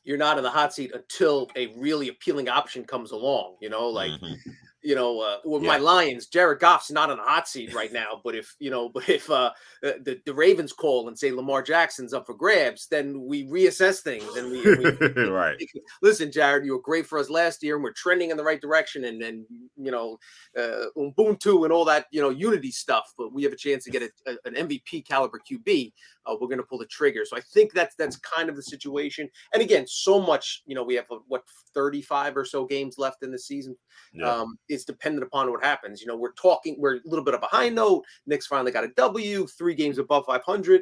you're 0.03 0.17
not 0.17 0.37
in 0.37 0.43
the 0.43 0.49
hot 0.49 0.73
seat 0.73 0.91
until 0.93 1.49
a 1.55 1.67
really 1.77 2.09
appealing 2.09 2.49
option 2.49 2.83
comes 2.83 3.11
along. 3.11 3.57
You 3.61 3.69
know, 3.69 3.87
like 3.87 4.11
mm-hmm 4.11 4.51
you 4.83 4.95
know, 4.95 5.21
uh, 5.21 5.37
with 5.45 5.61
yeah. 5.61 5.69
my 5.69 5.77
Lions, 5.77 6.27
Jared 6.27 6.59
Goff's 6.59 6.89
not 6.89 7.11
on 7.11 7.17
the 7.17 7.23
hot 7.23 7.47
seat 7.47 7.73
right 7.73 7.93
now. 7.93 8.19
But 8.23 8.35
if 8.35 8.55
you 8.59 8.69
know, 8.69 8.89
but 8.93 9.07
if 9.07 9.29
uh, 9.29 9.51
the 9.81 10.19
the 10.25 10.33
Ravens 10.33 10.73
call 10.73 11.07
and 11.07 11.17
say 11.17 11.31
Lamar 11.31 11.61
Jackson's 11.61 12.13
up 12.13 12.25
for 12.25 12.33
grabs, 12.33 12.87
then 12.87 13.21
we 13.25 13.45
reassess 13.47 13.99
things 13.99 14.35
and 14.35 14.51
we, 14.51 14.63
we 15.15 15.23
right. 15.29 15.57
Listen, 16.01 16.31
Jared, 16.31 16.65
you 16.65 16.73
were 16.73 16.81
great 16.81 17.05
for 17.05 17.19
us 17.19 17.29
last 17.29 17.63
year, 17.63 17.75
and 17.75 17.83
we're 17.83 17.93
trending 17.93 18.31
in 18.31 18.37
the 18.37 18.43
right 18.43 18.61
direction, 18.61 19.05
and 19.05 19.21
then 19.21 19.45
you 19.77 19.91
know, 19.91 20.17
uh, 20.57 20.85
Ubuntu 20.97 21.63
and 21.63 21.73
all 21.73 21.85
that 21.85 22.07
you 22.11 22.21
know 22.21 22.29
unity 22.29 22.71
stuff. 22.71 23.13
But 23.17 23.33
we 23.33 23.43
have 23.43 23.53
a 23.53 23.57
chance 23.57 23.83
to 23.85 23.91
get 23.91 24.03
a, 24.03 24.31
a, 24.31 24.35
an 24.45 24.67
MVP 24.67 25.07
caliber 25.07 25.39
QB. 25.39 25.93
Uh, 26.25 26.35
we're 26.39 26.47
going 26.47 26.59
to 26.59 26.63
pull 26.63 26.77
the 26.77 26.85
trigger. 26.85 27.23
So 27.25 27.37
I 27.37 27.41
think 27.53 27.73
that's 27.73 27.95
that's 27.95 28.17
kind 28.17 28.49
of 28.49 28.55
the 28.55 28.63
situation. 28.63 29.29
And 29.53 29.61
again, 29.61 29.85
so 29.87 30.19
much 30.21 30.61
you 30.65 30.75
know, 30.75 30.83
we 30.83 30.95
have 30.95 31.05
uh, 31.11 31.17
what 31.27 31.43
35 31.73 32.37
or 32.37 32.45
so 32.45 32.65
games 32.65 32.95
left 32.97 33.23
in 33.23 33.31
the 33.31 33.39
season. 33.39 33.75
Yeah. 34.13 34.29
Um, 34.29 34.57
it's 34.69 34.85
dependent 34.85 35.23
upon 35.23 35.51
what 35.51 35.63
happens. 35.63 36.01
You 36.01 36.07
know, 36.07 36.17
we're 36.17 36.33
talking, 36.33 36.75
we're 36.79 36.97
a 36.97 37.01
little 37.05 37.25
bit 37.25 37.33
of 37.33 37.43
a 37.43 37.47
high 37.47 37.69
note. 37.69 38.03
Knicks 38.25 38.47
finally 38.47 38.71
got 38.71 38.83
a 38.83 38.89
W, 38.95 39.47
three 39.47 39.75
games 39.75 39.97
above 39.97 40.25
500. 40.25 40.81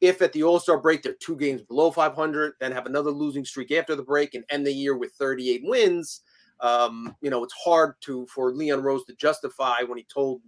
If 0.00 0.22
at 0.22 0.32
the 0.32 0.42
All 0.42 0.60
Star 0.60 0.78
break 0.78 1.02
they're 1.02 1.14
two 1.20 1.36
games 1.36 1.62
below 1.62 1.90
500, 1.90 2.54
then 2.60 2.72
have 2.72 2.86
another 2.86 3.10
losing 3.10 3.44
streak 3.44 3.72
after 3.72 3.94
the 3.94 4.02
break 4.02 4.34
and 4.34 4.44
end 4.50 4.66
the 4.66 4.72
year 4.72 4.96
with 4.96 5.12
38 5.18 5.62
wins. 5.64 6.22
Um, 6.60 7.14
you 7.20 7.30
know, 7.30 7.42
it's 7.42 7.54
hard 7.54 7.94
to 8.02 8.26
for 8.26 8.52
Leon 8.54 8.82
Rose 8.82 9.04
to 9.06 9.14
justify 9.16 9.82
when 9.82 9.98
he 9.98 10.06
told 10.12 10.40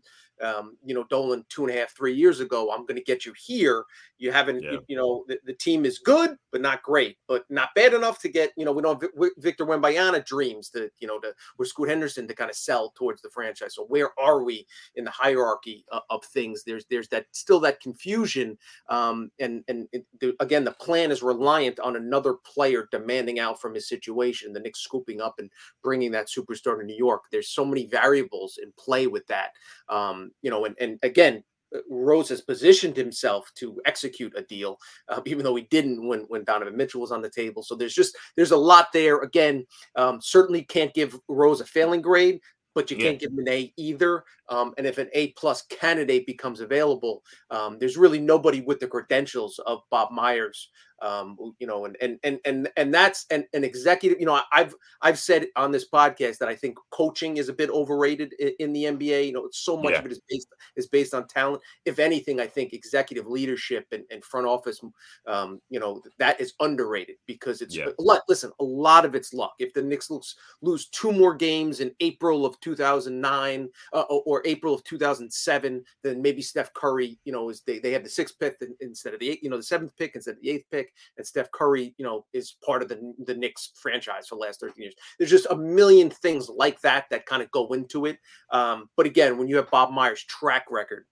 um, 0.43 0.77
you 0.85 0.95
know, 0.95 1.05
Dolan 1.09 1.45
two 1.49 1.67
and 1.67 1.75
a 1.75 1.79
half, 1.79 1.97
three 1.97 2.15
years 2.15 2.41
ago. 2.41 2.71
I'm 2.73 2.83
going 2.83 2.97
to 2.97 3.03
get 3.03 3.25
you 3.25 3.33
here. 3.39 3.85
You 4.19 4.33
haven't, 4.33 4.63
yeah. 4.63 4.73
you, 4.73 4.85
you, 4.89 4.97
know, 4.97 5.25
the, 5.29 5.39
the, 5.45 5.53
team 5.53 5.85
is 5.85 5.99
good, 5.99 6.37
but 6.51 6.61
not 6.61 6.83
great, 6.83 7.19
but 7.29 7.45
not 7.51 7.75
bad 7.75 7.93
enough 7.93 8.21
to 8.21 8.29
get, 8.29 8.53
you 8.57 8.65
know, 8.65 8.73
we 8.73 8.83
don't 8.83 9.01
have 9.01 9.11
Victor 9.39 9.67
Wembanyama 9.67 10.25
dreams 10.25 10.71
to, 10.71 10.91
you 10.99 11.07
know, 11.07 11.19
to 11.21 11.35
with 11.59 11.69
Scoot 11.69 11.89
Henderson 11.89 12.27
to 12.27 12.35
kind 12.35 12.51
of 12.51 12.57
sell 12.57 12.93
towards 12.97 13.21
the 13.21 13.31
franchise. 13.31 13.75
So 13.75 13.85
where 13.85 14.11
are 14.19 14.43
we 14.43 14.67
in 14.95 15.05
the 15.05 15.11
hierarchy 15.11 15.85
of, 15.93 16.03
of 16.09 16.25
things? 16.25 16.65
There's, 16.65 16.87
there's 16.87 17.09
that 17.09 17.27
still 17.33 17.61
that 17.61 17.81
confusion. 17.81 18.57
Um, 18.89 19.31
and, 19.39 19.63
and 19.69 19.87
it, 19.93 20.07
the, 20.21 20.35
again, 20.41 20.65
the 20.65 20.73
plan 20.73 21.11
is 21.11 21.23
reliant 21.23 21.79
on 21.81 21.97
another 21.97 22.35
player 22.35 22.89
demanding 22.91 23.39
out 23.39 23.61
from 23.61 23.75
his 23.75 23.89
situation, 23.89 24.53
the 24.53 24.61
Knicks 24.61 24.81
scooping 24.81 25.21
up 25.21 25.35
and 25.39 25.51
bringing 25.83 26.11
that 26.13 26.29
superstar 26.29 26.79
to 26.79 26.85
New 26.85 26.97
York. 26.97 27.25
There's 27.31 27.49
so 27.51 27.65
many 27.65 27.87
variables 27.87 28.59
in 28.63 28.73
play 28.79 29.07
with 29.07 29.27
that. 29.27 29.51
Um, 29.89 30.31
you 30.43 30.51
know, 30.51 30.65
and, 30.65 30.75
and 30.81 30.99
again, 31.03 31.37
uh, 31.37 31.43
Rose 31.89 32.29
has 32.29 32.41
positioned 32.41 32.97
himself 32.97 33.51
to 33.57 33.81
execute 33.85 34.33
a 34.37 34.43
deal, 34.43 34.79
uh, 35.09 35.21
even 35.27 35.45
though 35.45 35.57
he 35.57 35.65
didn't 35.65 36.07
when 36.07 36.21
when 36.29 36.45
Donovan 36.45 36.77
Mitchell 36.77 37.01
was 37.01 37.13
on 37.13 37.23
the 37.23 37.31
table. 37.31 37.63
So 37.63 37.75
there's 37.75 37.95
just 37.95 38.17
there's 38.37 38.53
a 38.53 38.57
lot 38.57 38.89
there. 38.93 39.19
Again, 39.19 39.65
um, 39.97 40.21
certainly 40.21 40.63
can't 40.63 40.95
give 40.95 41.19
Rose 41.29 41.61
a 41.61 41.67
failing 41.67 42.03
grade, 42.03 42.41
but 42.75 42.91
you 42.91 42.97
can't 42.99 43.19
give 43.19 43.31
him 43.31 43.39
an 43.39 43.49
A 43.49 43.73
either. 43.77 44.23
Um, 44.49 44.75
and 44.79 44.87
if 44.87 44.99
an 44.99 45.09
A 45.13 45.33
plus 45.33 45.63
candidate 45.63 46.27
becomes 46.27 46.61
available, 46.61 47.23
um, 47.51 47.79
there's 47.79 47.97
really 47.97 48.21
nobody 48.21 48.61
with 48.61 48.81
the 48.81 48.87
credentials 48.87 49.59
of 49.67 49.81
Bob 49.91 50.11
Myers 50.11 50.69
um, 51.03 51.37
you 51.59 51.67
know, 51.67 51.85
and 51.85 51.97
and 52.01 52.19
and 52.25 52.39
and 52.45 52.69
and 52.77 52.93
that's 52.93 53.27
an, 53.31 53.45
an 53.53 53.65
executive. 53.65 54.19
You 54.19 54.27
know, 54.27 54.41
I've 54.53 54.75
I've 55.03 55.19
said 55.19 55.47
on 55.57 55.71
this 55.71 55.89
podcast 55.89 56.39
that 56.39 56.49
I 56.49 56.55
think 56.55 56.79
coaching 56.91 57.37
is 57.37 57.49
a 57.49 57.53
bit 57.53 57.71
overrated 57.71 58.33
in, 58.39 58.53
in 58.59 58.73
the 58.73 58.85
NBA. 58.85 59.27
You 59.27 59.33
know, 59.33 59.49
so 59.53 59.77
much 59.77 59.93
yeah. 59.93 59.99
of 59.99 60.07
it 60.07 60.13
is 60.13 60.21
based 60.29 60.49
is 60.77 60.89
based 60.89 61.15
on 61.15 61.29
talent. 61.29 61.63
If 61.85 61.99
anything, 61.99 62.41
I 62.41 62.47
think 62.47 62.73
executive 62.73 63.27
leadership 63.27 63.87
and, 63.93 64.05
and 64.11 64.25
front 64.25 64.47
office, 64.47 64.81
um, 65.27 65.61
you 65.69 65.81
know, 65.81 66.01
that 66.19 66.41
is 66.41 66.55
underrated 66.61 67.17
because 67.27 67.61
it's 67.61 67.77
yeah. 67.77 67.89
Listen, 68.29 68.51
a 68.59 68.65
lot 68.65 69.05
of 69.05 69.15
it's 69.15 69.35
luck. 69.35 69.55
If 69.59 69.75
the 69.75 69.83
Knicks 69.83 70.11
lose, 70.11 70.35
lose 70.63 70.89
two 70.89 71.13
more 71.13 71.35
games 71.35 71.81
in 71.81 71.95
April 72.01 72.47
of 72.47 72.59
2009 72.61 73.69
uh, 73.93 74.01
or 74.01 74.36
April 74.45 74.75
of 74.75 74.85
2007, 74.85 75.83
then 76.03 76.23
maybe 76.23 76.43
Steph 76.43 76.73
Curry, 76.75 77.19
you 77.25 77.33
know, 77.33 77.51
is 77.51 77.63
they, 77.67 77.79
they 77.79 77.93
have 77.93 78.05
the 78.05 78.11
sixth 78.11 78.39
pick 78.39 78.57
instead 78.81 79.15
of 79.15 79.21
the 79.21 79.31
eight, 79.31 79.43
you 79.43 79.51
know, 79.51 79.57
the 79.57 79.63
seventh 79.63 79.93
pick 79.97 80.15
instead 80.15 80.35
of 80.35 80.41
the 80.41 80.51
eighth 80.51 80.65
pick 80.71 80.77
pick, 80.77 80.93
and 81.17 81.27
Steph 81.27 81.51
Curry, 81.53 81.95
you 81.99 82.05
know, 82.05 82.25
is 82.33 82.57
part 82.65 82.83
of 82.83 82.89
the 82.89 83.15
the 83.25 83.35
Knicks 83.35 83.73
franchise 83.81 84.27
for 84.29 84.37
the 84.37 84.43
last 84.43 84.61
13 84.61 84.83
years. 84.83 84.95
There's 85.19 85.31
just 85.31 85.47
a 85.51 85.57
million 85.57 86.11
things 86.11 86.49
like 86.49 86.81
that 86.83 87.07
that 87.11 87.27
kind 87.27 87.43
of 87.43 87.51
go 87.51 87.69
into 87.69 88.07
it. 88.07 88.19
Um, 88.51 88.89
but 88.97 89.07
again, 89.07 89.39
when 89.39 89.49
you 89.49 89.57
have 89.57 89.71
Bob 89.71 89.91
Myers' 89.91 90.25
track 90.25 90.67
record 90.71 91.07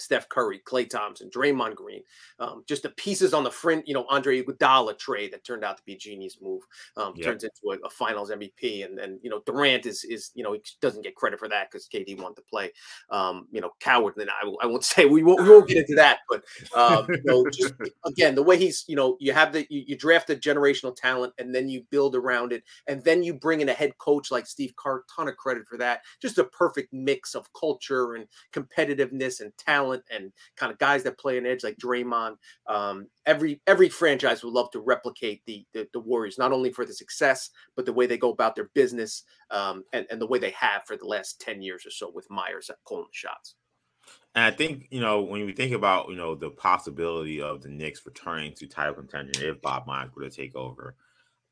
Steph 0.00 0.28
Curry, 0.28 0.60
Klay 0.66 0.88
Thompson, 0.88 1.30
Draymond 1.30 1.74
Green, 1.74 2.02
um, 2.38 2.64
just 2.66 2.82
the 2.82 2.90
pieces 2.90 3.34
on 3.34 3.44
the 3.44 3.50
front, 3.50 3.86
you 3.86 3.94
know, 3.94 4.06
Andre 4.08 4.42
Iguodala 4.42 4.98
trade 4.98 5.32
that 5.32 5.44
turned 5.44 5.64
out 5.64 5.76
to 5.76 5.82
be 5.84 5.94
a 5.94 5.98
genius 5.98 6.38
move, 6.40 6.62
um, 6.96 7.12
yep. 7.16 7.26
turns 7.26 7.44
into 7.44 7.72
a, 7.72 7.86
a, 7.86 7.90
Finals 7.90 8.30
MVP, 8.30 8.84
and 8.84 8.96
then 8.96 9.18
you 9.22 9.30
know 9.30 9.42
Durant 9.44 9.86
is 9.86 10.04
is 10.04 10.30
you 10.34 10.44
know 10.44 10.52
he 10.52 10.60
doesn't 10.80 11.02
get 11.02 11.16
credit 11.16 11.38
for 11.38 11.48
that 11.48 11.70
because 11.70 11.88
KD 11.88 12.20
wanted 12.20 12.36
to 12.36 12.42
play, 12.42 12.70
um, 13.10 13.48
you 13.50 13.60
know, 13.60 13.70
coward. 13.80 14.14
And 14.16 14.30
I, 14.30 14.48
I 14.62 14.66
won't 14.66 14.84
say 14.92 15.04
we 15.04 15.22
won't 15.22 15.42
we 15.42 15.48
won't 15.48 15.68
get 15.68 15.78
into 15.78 15.94
that, 15.96 16.20
but 16.28 16.44
um, 16.76 17.06
you 17.08 17.22
know, 17.24 17.44
just 17.50 17.74
again 18.04 18.34
the 18.34 18.42
way 18.42 18.56
he's 18.56 18.84
you 18.86 18.96
know 18.96 19.16
you 19.20 19.32
have 19.32 19.52
the 19.52 19.66
you, 19.68 19.84
you 19.88 19.96
draft 19.96 20.30
a 20.30 20.36
generational 20.36 20.94
talent 20.94 21.32
and 21.38 21.54
then 21.54 21.68
you 21.68 21.84
build 21.90 22.14
around 22.14 22.52
it, 22.52 22.62
and 22.86 23.02
then 23.04 23.22
you 23.22 23.34
bring 23.34 23.60
in 23.60 23.68
a 23.68 23.74
head 23.74 23.96
coach 23.98 24.30
like 24.30 24.46
Steve 24.46 24.74
Kerr, 24.76 25.04
ton 25.14 25.28
of 25.28 25.36
credit 25.36 25.66
for 25.66 25.76
that. 25.78 26.02
Just 26.20 26.38
a 26.38 26.44
perfect 26.44 26.92
mix 26.92 27.34
of 27.34 27.52
culture 27.52 28.14
and 28.14 28.26
competitiveness 28.52 29.40
and 29.40 29.56
talent 29.58 29.87
talent 29.88 30.04
and 30.10 30.32
kind 30.56 30.72
of 30.72 30.78
guys 30.78 31.02
that 31.02 31.18
play 31.18 31.38
an 31.38 31.46
edge 31.46 31.64
like 31.64 31.76
Draymond. 31.78 32.36
Um, 32.66 33.06
every 33.26 33.60
every 33.66 33.88
franchise 33.88 34.42
would 34.42 34.52
love 34.52 34.70
to 34.72 34.80
replicate 34.80 35.42
the, 35.46 35.64
the, 35.72 35.88
the 35.92 36.00
Warriors, 36.00 36.38
not 36.38 36.52
only 36.52 36.70
for 36.70 36.84
the 36.84 36.92
success, 36.92 37.50
but 37.76 37.86
the 37.86 37.92
way 37.92 38.06
they 38.06 38.18
go 38.18 38.30
about 38.30 38.54
their 38.54 38.70
business 38.74 39.24
um, 39.50 39.84
and 39.92 40.06
and 40.10 40.20
the 40.20 40.26
way 40.26 40.38
they 40.38 40.50
have 40.50 40.82
for 40.86 40.96
the 40.96 41.06
last 41.06 41.40
ten 41.40 41.62
years 41.62 41.86
or 41.86 41.90
so 41.90 42.10
with 42.12 42.30
Myers 42.30 42.70
at 42.70 42.76
calling 42.84 43.06
the 43.10 43.16
shots. 43.16 43.54
And 44.34 44.44
I 44.44 44.50
think 44.50 44.88
you 44.90 45.00
know 45.00 45.22
when 45.22 45.44
we 45.46 45.52
think 45.52 45.72
about 45.72 46.08
you 46.08 46.16
know 46.16 46.34
the 46.34 46.50
possibility 46.50 47.40
of 47.40 47.62
the 47.62 47.68
Knicks 47.68 48.04
returning 48.04 48.54
to 48.54 48.66
title 48.66 48.94
contention 48.94 49.44
if 49.44 49.60
Bob 49.60 49.86
Myers 49.86 50.10
were 50.14 50.28
to 50.28 50.30
take 50.30 50.56
over, 50.56 50.94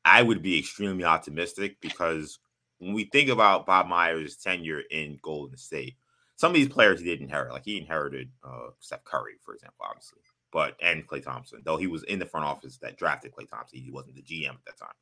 I 0.05 0.21
would 0.21 0.41
be 0.41 0.59
extremely 0.59 1.03
optimistic 1.03 1.77
because 1.81 2.39
when 2.79 2.93
we 2.93 3.05
think 3.05 3.29
about 3.29 3.65
Bob 3.65 3.87
Myers' 3.87 4.37
tenure 4.37 4.81
in 4.91 5.17
Golden 5.23 5.57
State, 5.57 5.95
some 6.37 6.51
of 6.51 6.55
these 6.55 6.69
players 6.69 6.99
he 6.99 7.05
did 7.05 7.19
inherit. 7.19 7.51
Like 7.51 7.65
he 7.65 7.77
inherited 7.77 8.29
uh, 8.43 8.69
Steph 8.79 9.03
Curry, 9.03 9.33
for 9.43 9.53
example, 9.53 9.83
obviously, 9.83 10.19
but 10.53 10.77
and 10.81 11.05
Klay 11.05 11.21
Thompson, 11.23 11.61
though 11.65 11.77
he 11.77 11.87
was 11.87 12.03
in 12.03 12.19
the 12.19 12.25
front 12.25 12.45
office 12.45 12.77
that 12.77 12.97
drafted 12.97 13.33
Klay 13.33 13.49
Thompson. 13.49 13.79
He 13.79 13.91
wasn't 13.91 14.15
the 14.15 14.21
GM 14.21 14.51
at 14.51 14.65
that 14.65 14.77
time. 14.77 14.93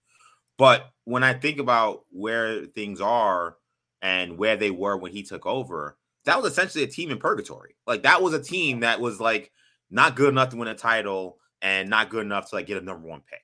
But 0.57 0.91
when 1.03 1.23
I 1.23 1.33
think 1.33 1.59
about 1.59 2.05
where 2.09 2.65
things 2.65 3.01
are 3.01 3.57
and 4.01 4.37
where 4.37 4.55
they 4.55 4.71
were 4.71 4.97
when 4.97 5.11
he 5.11 5.23
took 5.23 5.45
over, 5.45 5.97
that 6.23 6.41
was 6.41 6.51
essentially 6.51 6.85
a 6.85 6.87
team 6.87 7.11
in 7.11 7.17
purgatory. 7.17 7.75
Like 7.85 8.03
that 8.03 8.21
was 8.21 8.33
a 8.33 8.41
team 8.41 8.79
that 8.79 9.01
was 9.01 9.19
like 9.19 9.51
not 9.91 10.15
good 10.15 10.29
enough 10.29 10.49
to 10.49 10.57
win 10.57 10.69
a 10.69 10.75
title 10.75 11.37
and 11.61 11.89
not 11.89 12.09
good 12.09 12.25
enough 12.25 12.49
to 12.49 12.55
like 12.55 12.67
get 12.67 12.81
a 12.81 12.85
number 12.85 13.07
one 13.07 13.21
pick. 13.29 13.41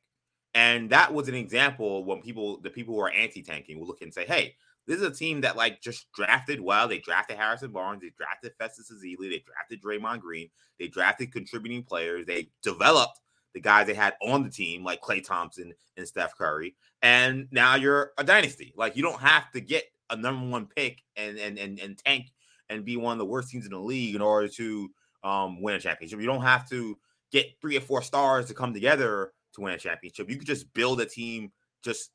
And 0.54 0.90
that 0.92 1.14
was 1.14 1.28
an 1.28 1.36
example 1.36 2.06
when 2.06 2.22
people, 2.22 2.62
the 2.62 2.70
people 2.70 2.96
who 2.96 3.02
are 3.02 3.12
anti-tanking, 3.12 3.80
will 3.80 3.88
look 3.88 4.02
and 4.02 4.14
say, 4.14 4.26
"Hey, 4.26 4.56
this 4.88 4.98
is 4.98 5.04
a 5.04 5.12
team 5.12 5.42
that 5.42 5.56
like 5.56 5.82
just 5.82 6.12
drafted 6.14 6.60
well. 6.60 6.88
They 6.88 7.00
drafted 7.00 7.38
Harrison 7.38 7.72
Barnes. 7.72 8.02
They 8.02 8.12
drafted 8.18 8.54
Festus 8.58 8.92
Ezeli. 8.92 9.30
They 9.30 9.44
drafted 9.46 9.82
Draymond 9.82 10.22
Green. 10.22 10.50
They 10.80 10.88
drafted 10.88 11.32
contributing 11.32 11.84
players. 11.84 12.26
They 12.26 12.50
developed 12.64 13.20
the 13.54 13.62
guys 13.62 13.88
they 13.88 13.94
had 13.94 14.16
on 14.22 14.44
the 14.44 14.50
team, 14.50 14.84
like 14.84 15.02
Klay 15.02 15.24
Thompson 15.24 15.74
and 15.98 16.08
Steph 16.08 16.38
Curry. 16.38 16.76
And 17.02 17.48
now 17.52 17.76
you're 17.76 18.12
a 18.18 18.24
dynasty. 18.24 18.74
Like 18.76 18.96
you 18.96 19.04
don't 19.04 19.22
have 19.22 19.52
to 19.52 19.62
get 19.62 19.86
a 20.10 20.16
number 20.16 20.48
one 20.48 20.68
pick 20.68 21.02
and 21.16 21.38
and 21.38 21.58
and, 21.58 21.80
and 21.80 21.98
tank 21.98 22.28
and 22.70 22.86
be 22.86 22.98
one 22.98 23.14
of 23.14 23.20
the 23.20 23.26
worst 23.26 23.50
teams 23.50 23.66
in 23.66 23.72
the 23.72 23.80
league 23.80 24.16
in 24.16 24.22
order 24.22 24.48
to 24.48 24.90
um, 25.24 25.62
win 25.62 25.76
a 25.76 25.80
championship. 25.80 26.20
You 26.20 26.26
don't 26.26 26.42
have 26.42 26.68
to 26.70 26.98
get 27.32 27.48
three 27.62 27.78
or 27.78 27.82
four 27.82 28.02
stars 28.02 28.48
to 28.48 28.54
come 28.54 28.74
together 28.74 29.34
to 29.54 29.62
win 29.62 29.74
a 29.74 29.78
championship. 29.78 30.30
You 30.30 30.38
could 30.38 30.48
just 30.48 30.74
build 30.74 31.02
a 31.02 31.06
team 31.06 31.52
just 31.84 32.12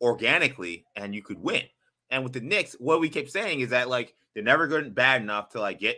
organically 0.00 0.84
and 0.96 1.14
you 1.14 1.22
could 1.22 1.38
win. 1.38 1.62
And 2.12 2.22
with 2.22 2.34
the 2.34 2.40
Knicks, 2.40 2.76
what 2.78 3.00
we 3.00 3.08
keep 3.08 3.28
saying 3.28 3.60
is 3.60 3.70
that 3.70 3.88
like 3.88 4.14
they're 4.34 4.44
never 4.44 4.68
good 4.68 4.94
bad 4.94 5.22
enough 5.22 5.48
to 5.50 5.60
like 5.60 5.80
get 5.80 5.96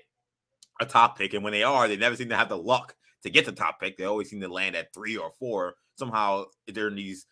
a 0.81 0.87
top 0.87 1.18
pick, 1.18 1.35
and 1.35 1.44
when 1.44 1.53
they 1.53 1.64
are, 1.64 1.88
they 1.88 1.96
never 1.96 2.16
seem 2.16 2.31
to 2.31 2.37
have 2.37 2.48
the 2.48 2.57
luck 2.57 2.94
to 3.24 3.31
get 3.31 3.44
the 3.44 3.53
top 3.53 3.81
pick. 3.81 3.96
They 3.96 4.05
always 4.05 4.31
seem 4.31 4.40
to 4.40 4.48
land 4.48 4.77
at 4.77 4.94
three 4.94 5.16
or 5.16 5.33
four. 5.38 5.74
Somehow 5.96 6.46
during 6.72 6.94
these 6.94 7.27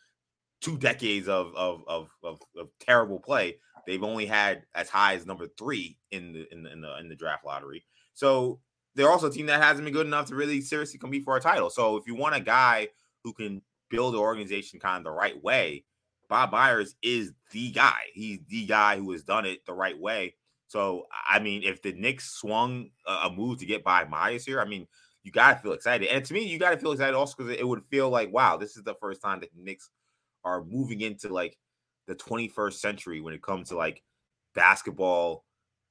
two 0.60 0.76
decades 0.76 1.28
of 1.28 1.54
of 1.54 1.82
of, 1.86 2.08
of, 2.24 2.38
of 2.58 2.68
terrible 2.80 3.20
play, 3.20 3.56
they've 3.86 4.02
only 4.02 4.26
had 4.26 4.64
as 4.74 4.88
high 4.88 5.14
as 5.14 5.26
number 5.26 5.46
three 5.58 5.96
in 6.10 6.32
the 6.32 6.52
in 6.52 6.62
the, 6.64 6.72
in 6.72 6.80
the 6.80 6.98
in 6.98 7.08
the 7.08 7.16
draft 7.16 7.46
lottery. 7.46 7.84
So 8.14 8.60
they're 8.94 9.10
also 9.10 9.28
a 9.28 9.32
team 9.32 9.46
that 9.46 9.62
hasn't 9.62 9.84
been 9.84 9.94
good 9.94 10.06
enough 10.06 10.26
to 10.26 10.34
really 10.34 10.60
seriously 10.60 10.98
compete 10.98 11.24
for 11.24 11.36
a 11.36 11.40
title. 11.40 11.70
So 11.70 11.96
if 11.96 12.06
you 12.06 12.14
want 12.14 12.34
a 12.34 12.40
guy 12.40 12.88
who 13.24 13.32
can 13.32 13.62
build 13.90 14.14
the 14.14 14.18
organization 14.18 14.80
kind 14.80 14.98
of 14.98 15.04
the 15.04 15.10
right 15.10 15.40
way, 15.42 15.84
Bob 16.32 16.50
Myers 16.50 16.94
is 17.02 17.34
the 17.50 17.72
guy. 17.72 18.04
He's 18.14 18.38
the 18.48 18.64
guy 18.64 18.96
who 18.96 19.12
has 19.12 19.22
done 19.22 19.44
it 19.44 19.66
the 19.66 19.74
right 19.74 20.00
way. 20.00 20.34
So, 20.66 21.04
I 21.28 21.40
mean, 21.40 21.62
if 21.62 21.82
the 21.82 21.92
Knicks 21.92 22.30
swung 22.30 22.88
a, 23.06 23.28
move 23.28 23.58
to 23.58 23.66
get 23.66 23.84
by 23.84 24.06
Myers 24.06 24.46
here, 24.46 24.58
I 24.58 24.64
mean, 24.64 24.86
you 25.24 25.30
got 25.30 25.52
to 25.52 25.62
feel 25.62 25.74
excited. 25.74 26.08
And 26.08 26.24
to 26.24 26.32
me, 26.32 26.44
you 26.44 26.58
got 26.58 26.70
to 26.70 26.78
feel 26.78 26.92
excited 26.92 27.14
also 27.14 27.34
because 27.36 27.52
it 27.52 27.68
would 27.68 27.84
feel 27.84 28.08
like, 28.08 28.32
wow, 28.32 28.56
this 28.56 28.78
is 28.78 28.82
the 28.82 28.94
first 28.94 29.20
time 29.20 29.40
that 29.40 29.50
the 29.54 29.62
Knicks 29.62 29.90
are 30.42 30.64
moving 30.64 31.02
into 31.02 31.28
like 31.28 31.58
the 32.06 32.14
21st 32.14 32.72
century 32.76 33.20
when 33.20 33.34
it 33.34 33.42
comes 33.42 33.68
to 33.68 33.76
like 33.76 34.02
basketball 34.54 35.44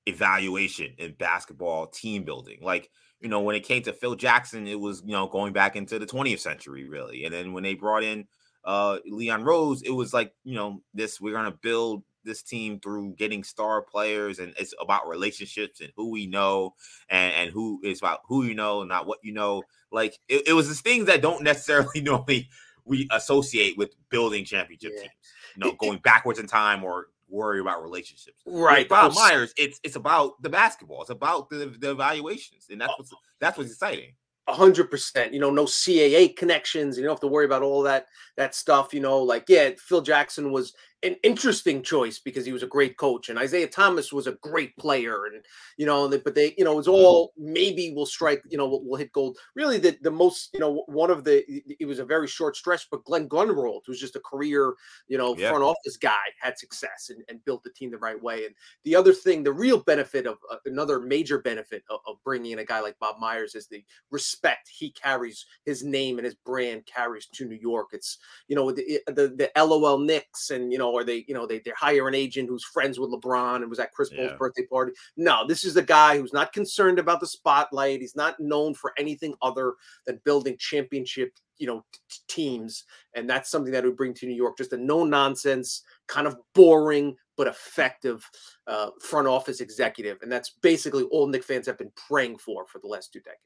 evaluation 0.07 0.95
and 0.97 1.15
basketball 1.19 1.85
team 1.85 2.23
building. 2.23 2.57
Like, 2.63 2.89
you 3.19 3.29
know, 3.29 3.41
when 3.41 3.55
it 3.55 3.63
came 3.63 3.83
to 3.83 3.93
Phil 3.93 4.15
Jackson, 4.15 4.65
it 4.65 4.79
was, 4.79 5.03
you 5.05 5.11
know, 5.11 5.27
going 5.27 5.53
back 5.53 5.75
into 5.75 5.99
the 5.99 6.07
20th 6.07 6.39
century, 6.39 6.89
really. 6.89 7.25
And 7.25 7.31
then 7.31 7.53
when 7.53 7.61
they 7.61 7.75
brought 7.75 8.01
in 8.03 8.25
uh, 8.63 8.99
Leon 9.05 9.43
Rose, 9.43 9.81
it 9.81 9.91
was 9.91 10.13
like, 10.13 10.33
you 10.43 10.55
know, 10.55 10.81
this 10.93 11.19
we're 11.19 11.33
gonna 11.33 11.51
build 11.51 12.03
this 12.23 12.43
team 12.43 12.79
through 12.79 13.15
getting 13.15 13.43
star 13.43 13.81
players 13.81 14.39
and 14.39 14.53
it's 14.57 14.73
about 14.79 15.07
relationships 15.07 15.81
and 15.81 15.91
who 15.95 16.11
we 16.11 16.27
know 16.27 16.75
and, 17.09 17.33
and 17.33 17.51
who 17.51 17.79
is 17.83 17.99
about 17.99 18.19
who 18.25 18.43
you 18.45 18.53
know, 18.53 18.83
not 18.83 19.07
what 19.07 19.19
you 19.23 19.33
know. 19.33 19.63
Like 19.91 20.19
it, 20.29 20.49
it 20.49 20.53
was 20.53 20.67
these 20.67 20.81
things 20.81 21.07
that 21.07 21.21
don't 21.21 21.43
necessarily 21.43 22.01
normally 22.01 22.49
we 22.85 23.07
associate 23.11 23.77
with 23.77 23.95
building 24.09 24.45
championship 24.45 24.91
yeah. 24.95 25.01
teams. 25.01 25.13
You 25.55 25.65
know, 25.65 25.73
going 25.73 25.99
backwards 25.99 26.39
in 26.39 26.47
time 26.47 26.81
or 26.81 27.07
worry 27.27 27.59
about 27.59 27.83
relationships. 27.83 28.41
Right. 28.45 28.79
With 28.79 28.89
Bob 28.89 29.13
Myers, 29.15 29.53
it's 29.57 29.81
it's 29.83 29.97
about 29.97 30.41
the 30.41 30.49
basketball. 30.49 31.01
It's 31.01 31.09
about 31.09 31.49
the, 31.49 31.75
the 31.77 31.91
evaluations, 31.91 32.67
and 32.69 32.79
that's 32.79 32.93
what's 32.97 33.11
that's 33.39 33.57
what's 33.57 33.71
exciting 33.71 34.13
hundred 34.47 34.89
percent. 34.89 35.33
You 35.33 35.39
know, 35.39 35.51
no 35.51 35.65
CAA 35.65 36.35
connections. 36.35 36.97
You 36.97 37.03
don't 37.03 37.13
have 37.13 37.19
to 37.21 37.27
worry 37.27 37.45
about 37.45 37.63
all 37.63 37.81
that 37.83 38.07
that 38.37 38.55
stuff. 38.55 38.93
You 38.93 38.99
know, 38.99 39.19
like 39.19 39.45
yeah, 39.47 39.71
Phil 39.77 40.01
Jackson 40.01 40.51
was 40.51 40.73
an 41.03 41.15
interesting 41.23 41.81
choice 41.81 42.19
because 42.19 42.45
he 42.45 42.51
was 42.51 42.63
a 42.63 42.67
great 42.67 42.97
coach, 42.97 43.29
and 43.29 43.41
Isiah 43.41 43.67
Thomas 43.67 44.13
was 44.13 44.27
a 44.27 44.33
great 44.33 44.75
player, 44.77 45.25
and 45.25 45.43
you 45.77 45.85
know, 45.85 46.07
but 46.09 46.35
they, 46.35 46.53
you 46.57 46.63
know, 46.63 46.77
it's 46.77 46.87
mm-hmm. 46.87 47.03
all 47.03 47.33
maybe 47.37 47.91
we'll 47.95 48.05
strike, 48.05 48.43
you 48.49 48.57
know, 48.57 48.67
we'll, 48.67 48.83
we'll, 48.83 48.99
hit 48.99 49.11
gold. 49.11 49.37
Really, 49.55 49.79
the 49.79 49.97
the 50.01 50.11
most, 50.11 50.49
you 50.53 50.59
know, 50.59 50.83
one 50.87 51.09
of 51.09 51.23
the 51.23 51.43
it 51.79 51.85
was 51.85 51.99
a 51.99 52.05
very 52.05 52.27
short 52.27 52.55
stretch, 52.55 52.87
but 52.91 53.03
Glen 53.03 53.27
Grunwald, 53.27 53.83
who's 53.85 53.99
just 53.99 54.15
a 54.15 54.19
career, 54.19 54.73
you 55.07 55.17
know, 55.17 55.35
yeah. 55.35 55.49
front 55.49 55.63
office 55.63 55.97
guy, 55.97 56.11
had 56.39 56.57
success 56.57 57.09
and, 57.09 57.23
and, 57.29 57.43
built 57.45 57.63
the 57.63 57.71
team 57.71 57.89
the 57.89 57.97
right 57.97 58.21
way. 58.21 58.45
And 58.45 58.53
the 58.83 58.95
other 58.95 59.13
thing, 59.13 59.43
the 59.43 59.51
real 59.51 59.79
benefit 59.79 60.27
of 60.27 60.37
uh, 60.51 60.57
another 60.65 60.99
major 60.99 61.39
benefit 61.39 61.83
of, 61.89 61.99
of 62.07 62.17
bringing 62.23 62.51
in 62.51 62.59
a 62.59 62.65
guy 62.65 62.79
like 62.79 62.99
Bob 62.99 63.19
Myers 63.19 63.55
is 63.55 63.67
the 63.67 63.83
respect 64.11 64.69
he 64.69 64.91
carries, 64.91 65.45
his 65.65 65.83
name 65.83 66.19
and 66.19 66.25
his 66.25 66.35
brand 66.35 66.85
carries 66.85 67.25
to 67.33 67.45
New 67.45 67.55
York. 67.55 67.89
It's 67.93 68.19
you 68.47 68.55
know 68.55 68.71
the 68.71 68.99
the, 69.07 69.29
the 69.35 69.51
LOL 69.59 69.97
Knicks 69.97 70.51
and 70.51 70.71
you 70.71 70.77
know 70.77 70.90
or 70.91 71.03
they, 71.03 71.25
you 71.27 71.33
know, 71.33 71.45
they, 71.45 71.59
they 71.59 71.71
hire 71.71 72.07
an 72.07 72.15
agent 72.15 72.49
who's 72.49 72.63
friends 72.63 72.99
with 72.99 73.11
LeBron 73.11 73.57
and 73.57 73.69
was 73.69 73.79
at 73.79 73.91
Chris 73.91 74.09
Paul's 74.09 74.31
yeah. 74.31 74.37
birthday 74.37 74.65
party. 74.65 74.91
No, 75.17 75.45
this 75.47 75.63
is 75.63 75.73
the 75.73 75.81
guy 75.81 76.17
who's 76.17 76.33
not 76.33 76.53
concerned 76.53 76.99
about 76.99 77.19
the 77.19 77.27
spotlight. 77.27 78.01
He's 78.01 78.15
not 78.15 78.39
known 78.39 78.73
for 78.73 78.93
anything 78.97 79.33
other 79.41 79.73
than 80.05 80.21
building 80.23 80.57
championship, 80.59 81.33
you 81.57 81.67
know, 81.67 81.83
t- 82.09 82.19
teams. 82.27 82.83
And 83.15 83.29
that's 83.29 83.49
something 83.49 83.71
that 83.71 83.83
would 83.83 83.97
bring 83.97 84.13
to 84.15 84.25
New 84.25 84.35
York 84.35 84.57
just 84.57 84.73
a 84.73 84.77
no 84.77 85.03
nonsense, 85.03 85.83
kind 86.07 86.27
of 86.27 86.37
boring, 86.53 87.15
but 87.37 87.47
effective 87.47 88.29
uh, 88.67 88.91
front 89.01 89.27
office 89.27 89.61
executive, 89.61 90.19
and 90.21 90.31
that's 90.31 90.51
basically 90.61 91.03
all 91.05 91.25
Knick 91.25 91.43
fans 91.43 91.65
have 91.65 91.77
been 91.77 91.91
praying 91.95 92.37
for 92.37 92.67
for 92.67 92.77
the 92.79 92.87
last 92.87 93.11
two 93.11 93.19
decades. 93.19 93.41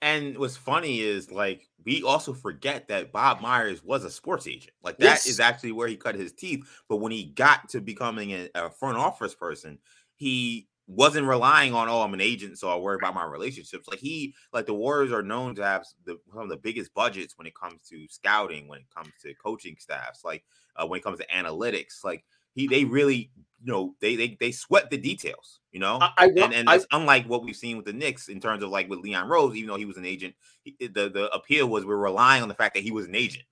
And 0.00 0.38
what's 0.38 0.56
funny 0.56 1.00
is 1.00 1.30
like 1.30 1.68
we 1.84 2.02
also 2.02 2.32
forget 2.32 2.88
that 2.88 3.12
Bob 3.12 3.40
Myers 3.40 3.82
was 3.82 4.04
a 4.04 4.10
sports 4.10 4.46
agent. 4.46 4.72
Like 4.82 4.98
that 4.98 5.04
yes. 5.04 5.26
is 5.26 5.40
actually 5.40 5.72
where 5.72 5.88
he 5.88 5.96
cut 5.96 6.14
his 6.14 6.32
teeth. 6.32 6.66
But 6.88 6.96
when 6.96 7.12
he 7.12 7.24
got 7.24 7.68
to 7.70 7.80
becoming 7.80 8.32
a, 8.32 8.48
a 8.54 8.70
front 8.70 8.98
office 8.98 9.34
person, 9.34 9.78
he 10.16 10.68
wasn't 10.86 11.26
relying 11.26 11.74
on 11.74 11.86
oh 11.90 12.00
I'm 12.00 12.14
an 12.14 12.20
agent 12.20 12.58
so 12.58 12.70
I 12.70 12.76
worry 12.76 12.96
about 12.96 13.14
my 13.14 13.24
relationships. 13.24 13.88
Like 13.88 13.98
he 13.98 14.34
like 14.52 14.66
the 14.66 14.74
Warriors 14.74 15.12
are 15.12 15.22
known 15.22 15.54
to 15.56 15.64
have 15.64 15.84
the, 16.04 16.18
some 16.32 16.42
of 16.42 16.48
the 16.48 16.56
biggest 16.56 16.94
budgets 16.94 17.36
when 17.36 17.46
it 17.46 17.54
comes 17.54 17.82
to 17.90 18.06
scouting, 18.08 18.68
when 18.68 18.80
it 18.80 18.86
comes 18.94 19.12
to 19.22 19.34
coaching 19.34 19.76
staffs, 19.78 20.24
like 20.24 20.44
uh, 20.76 20.86
when 20.86 20.98
it 20.98 21.04
comes 21.04 21.18
to 21.18 21.26
analytics. 21.26 22.04
Like 22.04 22.24
he 22.58 22.66
they 22.66 22.84
really 22.84 23.30
you 23.62 23.72
know 23.72 23.94
they 24.00 24.16
they 24.16 24.36
they 24.40 24.52
sweat 24.52 24.90
the 24.90 24.98
details. 24.98 25.60
You 25.72 25.80
know, 25.80 25.98
I, 26.00 26.12
I 26.16 26.24
and 26.26 26.54
and 26.54 26.68
it's 26.70 26.86
unlike 26.92 27.26
what 27.26 27.44
we've 27.44 27.54
seen 27.54 27.76
with 27.76 27.86
the 27.86 27.92
Knicks 27.92 28.28
in 28.28 28.40
terms 28.40 28.62
of 28.62 28.70
like 28.70 28.88
with 28.88 29.00
Leon 29.00 29.28
Rose, 29.28 29.54
even 29.54 29.68
though 29.68 29.76
he 29.76 29.84
was 29.84 29.96
an 29.96 30.04
agent, 30.04 30.34
he, 30.64 30.74
the 30.80 31.08
the 31.08 31.30
appeal 31.32 31.68
was 31.68 31.84
we're 31.84 31.96
relying 31.96 32.42
on 32.42 32.48
the 32.48 32.54
fact 32.54 32.74
that 32.74 32.82
he 32.82 32.90
was 32.90 33.06
an 33.06 33.14
agent 33.14 33.44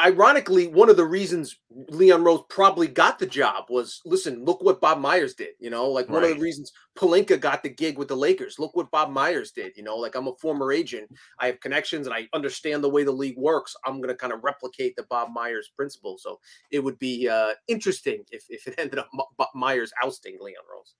ironically, 0.00 0.66
one 0.66 0.90
of 0.90 0.96
the 0.96 1.04
reasons 1.04 1.56
Leon 1.88 2.24
Rose 2.24 2.42
probably 2.48 2.88
got 2.88 3.18
the 3.18 3.26
job 3.26 3.64
was 3.68 4.00
listen, 4.04 4.44
look 4.44 4.62
what 4.62 4.80
Bob 4.80 4.98
Myers 4.98 5.34
did. 5.34 5.50
You 5.58 5.70
know, 5.70 5.88
like 5.88 6.08
one 6.08 6.22
right. 6.22 6.32
of 6.32 6.36
the 6.36 6.42
reasons 6.42 6.72
Pelinka 6.98 7.40
got 7.40 7.62
the 7.62 7.68
gig 7.68 7.98
with 7.98 8.08
the 8.08 8.16
Lakers. 8.16 8.58
Look 8.58 8.76
what 8.76 8.90
Bob 8.90 9.10
Myers 9.10 9.52
did. 9.52 9.76
You 9.76 9.82
know, 9.82 9.96
like 9.96 10.14
I'm 10.14 10.28
a 10.28 10.34
former 10.40 10.72
agent, 10.72 11.10
I 11.38 11.46
have 11.46 11.60
connections, 11.60 12.06
and 12.06 12.14
I 12.14 12.28
understand 12.32 12.82
the 12.82 12.90
way 12.90 13.04
the 13.04 13.12
league 13.12 13.38
works. 13.38 13.74
I'm 13.84 13.96
going 13.96 14.08
to 14.08 14.16
kind 14.16 14.32
of 14.32 14.44
replicate 14.44 14.96
the 14.96 15.04
Bob 15.04 15.30
Myers 15.32 15.70
principle. 15.76 16.16
So 16.18 16.38
it 16.70 16.80
would 16.80 16.98
be 16.98 17.28
uh, 17.28 17.52
interesting 17.68 18.24
if, 18.30 18.44
if 18.48 18.66
it 18.66 18.74
ended 18.78 18.98
up 18.98 19.08
Bob 19.36 19.48
Myers 19.54 19.92
ousting 20.02 20.38
Leon 20.40 20.64
Rose. 20.70 20.94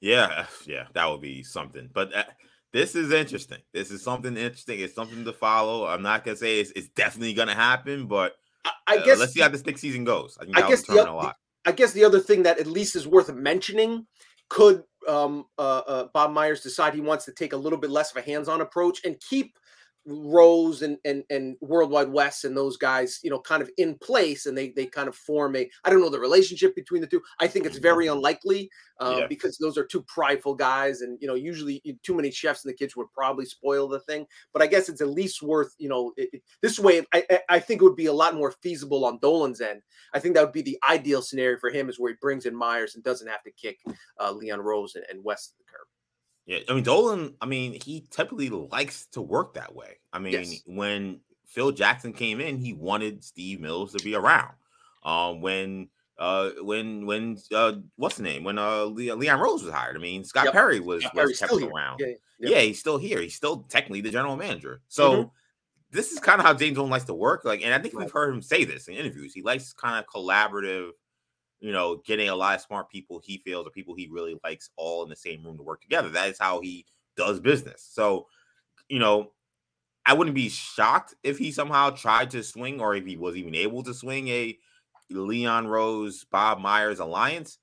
Yeah, 0.00 0.46
yeah, 0.66 0.86
that 0.92 1.10
would 1.10 1.22
be 1.22 1.42
something. 1.42 1.88
But 1.92 2.14
uh, 2.14 2.24
this 2.74 2.96
is 2.96 3.12
interesting. 3.12 3.60
This 3.72 3.92
is 3.92 4.02
something 4.02 4.36
interesting. 4.36 4.80
It's 4.80 4.96
something 4.96 5.24
to 5.24 5.32
follow. 5.32 5.86
I'm 5.86 6.02
not 6.02 6.24
gonna 6.24 6.36
say 6.36 6.58
it's, 6.58 6.72
it's 6.74 6.88
definitely 6.88 7.32
gonna 7.32 7.54
happen, 7.54 8.08
but 8.08 8.34
I, 8.64 8.70
I 8.88 8.96
uh, 8.96 9.04
guess 9.04 9.18
let's 9.20 9.32
see 9.32 9.40
how 9.40 9.48
this 9.48 9.64
next 9.64 9.80
season 9.80 10.02
goes. 10.02 10.36
I, 10.40 10.64
I 10.64 10.68
guess 10.68 10.82
the, 10.82 11.08
a 11.08 11.12
lot. 11.12 11.36
I 11.64 11.70
guess 11.70 11.92
the 11.92 12.04
other 12.04 12.18
thing 12.18 12.42
that 12.42 12.58
at 12.58 12.66
least 12.66 12.96
is 12.96 13.06
worth 13.06 13.32
mentioning 13.32 14.06
could 14.48 14.82
um, 15.08 15.44
uh, 15.56 15.82
uh, 15.86 16.08
Bob 16.12 16.32
Myers 16.32 16.62
decide 16.62 16.94
he 16.94 17.00
wants 17.00 17.24
to 17.26 17.32
take 17.32 17.52
a 17.52 17.56
little 17.56 17.78
bit 17.78 17.90
less 17.90 18.10
of 18.10 18.16
a 18.16 18.22
hands-on 18.22 18.60
approach 18.60 19.04
and 19.04 19.20
keep 19.20 19.56
Rose 20.06 20.82
and 20.82 20.98
and 21.04 21.24
and 21.30 21.56
Worldwide 21.60 22.10
Wes 22.10 22.44
and 22.44 22.56
those 22.56 22.76
guys, 22.76 23.20
you 23.22 23.30
know, 23.30 23.40
kind 23.40 23.62
of 23.62 23.70
in 23.78 23.96
place, 23.98 24.46
and 24.46 24.56
they 24.56 24.70
they 24.70 24.86
kind 24.86 25.08
of 25.08 25.16
form 25.16 25.56
a. 25.56 25.68
I 25.84 25.90
don't 25.90 26.00
know 26.00 26.10
the 26.10 26.20
relationship 26.20 26.74
between 26.74 27.00
the 27.00 27.06
two. 27.06 27.22
I 27.40 27.46
think 27.46 27.66
it's 27.66 27.78
very 27.78 28.06
mm-hmm. 28.06 28.16
unlikely 28.16 28.70
uh, 29.00 29.16
yeah. 29.20 29.26
because 29.26 29.56
those 29.58 29.78
are 29.78 29.84
two 29.84 30.02
prideful 30.02 30.54
guys, 30.54 31.00
and 31.00 31.18
you 31.20 31.26
know, 31.26 31.34
usually 31.34 31.82
too 32.02 32.14
many 32.14 32.30
chefs 32.30 32.64
in 32.64 32.68
the 32.68 32.76
kitchen 32.76 32.94
would 32.96 33.12
probably 33.12 33.46
spoil 33.46 33.88
the 33.88 34.00
thing. 34.00 34.26
But 34.52 34.62
I 34.62 34.66
guess 34.66 34.88
it's 34.88 35.00
at 35.00 35.08
least 35.10 35.42
worth, 35.42 35.74
you 35.78 35.88
know, 35.88 36.12
it, 36.16 36.42
this 36.60 36.78
way. 36.78 37.04
I 37.12 37.40
I 37.48 37.58
think 37.58 37.80
it 37.80 37.84
would 37.84 37.96
be 37.96 38.06
a 38.06 38.12
lot 38.12 38.34
more 38.34 38.52
feasible 38.62 39.04
on 39.04 39.18
Dolan's 39.20 39.60
end. 39.60 39.82
I 40.12 40.18
think 40.18 40.34
that 40.34 40.44
would 40.44 40.52
be 40.52 40.62
the 40.62 40.78
ideal 40.88 41.22
scenario 41.22 41.58
for 41.58 41.70
him, 41.70 41.88
is 41.88 41.98
where 41.98 42.12
he 42.12 42.16
brings 42.20 42.46
in 42.46 42.54
Myers 42.54 42.94
and 42.94 43.02
doesn't 43.02 43.28
have 43.28 43.42
to 43.44 43.50
kick 43.52 43.78
uh, 44.20 44.32
Leon 44.32 44.60
Rose 44.60 44.94
and, 44.96 45.04
and 45.10 45.24
Wes 45.24 45.48
to 45.48 45.54
the 45.58 45.63
curb. 45.63 45.63
Yeah, 46.46 46.58
I 46.68 46.74
mean 46.74 46.84
Dolan. 46.84 47.34
I 47.40 47.46
mean 47.46 47.78
he 47.80 48.06
typically 48.10 48.50
likes 48.50 49.06
to 49.12 49.22
work 49.22 49.54
that 49.54 49.74
way. 49.74 49.96
I 50.12 50.18
mean 50.18 50.32
yes. 50.32 50.62
when 50.66 51.20
Phil 51.46 51.72
Jackson 51.72 52.12
came 52.12 52.40
in, 52.40 52.58
he 52.58 52.72
wanted 52.72 53.24
Steve 53.24 53.60
Mills 53.60 53.92
to 53.92 54.04
be 54.04 54.14
around. 54.14 54.52
Um, 55.04 55.40
when 55.40 55.88
uh 56.18 56.50
when 56.60 57.06
when 57.06 57.38
uh 57.52 57.72
what's 57.96 58.16
the 58.16 58.22
name 58.22 58.44
when 58.44 58.58
uh 58.58 58.84
Leon 58.84 59.40
Rose 59.40 59.62
was 59.64 59.72
hired. 59.72 59.96
I 59.96 60.00
mean 60.00 60.22
Scott 60.24 60.44
yep. 60.44 60.52
Perry 60.52 60.80
was, 60.80 61.02
Scott 61.02 61.16
was 61.16 61.38
kept 61.38 61.52
around. 61.52 62.00
Yeah, 62.00 62.06
yeah. 62.38 62.50
yeah, 62.50 62.60
he's 62.60 62.78
still 62.78 62.98
here. 62.98 63.20
He's 63.20 63.34
still 63.34 63.64
technically 63.68 64.00
the 64.00 64.10
general 64.10 64.36
manager. 64.36 64.80
So. 64.88 65.12
Mm-hmm. 65.12 65.28
This 65.90 66.10
is 66.10 66.18
kind 66.18 66.40
of 66.40 66.44
how 66.44 66.54
James 66.54 66.74
Dolan 66.74 66.90
likes 66.90 67.04
to 67.04 67.14
work. 67.14 67.44
Like, 67.44 67.62
and 67.62 67.72
I 67.72 67.78
think 67.78 67.94
right. 67.94 68.02
we've 68.02 68.12
heard 68.12 68.34
him 68.34 68.42
say 68.42 68.64
this 68.64 68.88
in 68.88 68.94
interviews. 68.94 69.32
He 69.32 69.42
likes 69.42 69.72
kind 69.72 69.96
of 69.96 70.12
collaborative, 70.12 70.90
you 71.64 71.72
know, 71.72 72.02
getting 72.04 72.28
a 72.28 72.36
lot 72.36 72.54
of 72.54 72.60
smart 72.60 72.90
people 72.90 73.22
he 73.24 73.38
feels 73.38 73.66
or 73.66 73.70
people 73.70 73.94
he 73.94 74.06
really 74.12 74.38
likes 74.44 74.68
all 74.76 75.02
in 75.02 75.08
the 75.08 75.16
same 75.16 75.42
room 75.42 75.56
to 75.56 75.62
work 75.62 75.80
together. 75.80 76.10
That 76.10 76.28
is 76.28 76.38
how 76.38 76.60
he 76.60 76.84
does 77.16 77.40
business. 77.40 77.88
So, 77.90 78.26
you 78.90 78.98
know, 78.98 79.32
I 80.04 80.12
wouldn't 80.12 80.34
be 80.34 80.50
shocked 80.50 81.14
if 81.22 81.38
he 81.38 81.50
somehow 81.50 81.88
tried 81.88 82.30
to 82.32 82.42
swing 82.42 82.82
or 82.82 82.94
if 82.94 83.06
he 83.06 83.16
was 83.16 83.34
even 83.34 83.54
able 83.54 83.82
to 83.84 83.94
swing 83.94 84.28
a 84.28 84.58
Leon 85.08 85.66
Rose, 85.66 86.26
Bob 86.30 86.60
Myers 86.60 86.98
alliance. 86.98 87.56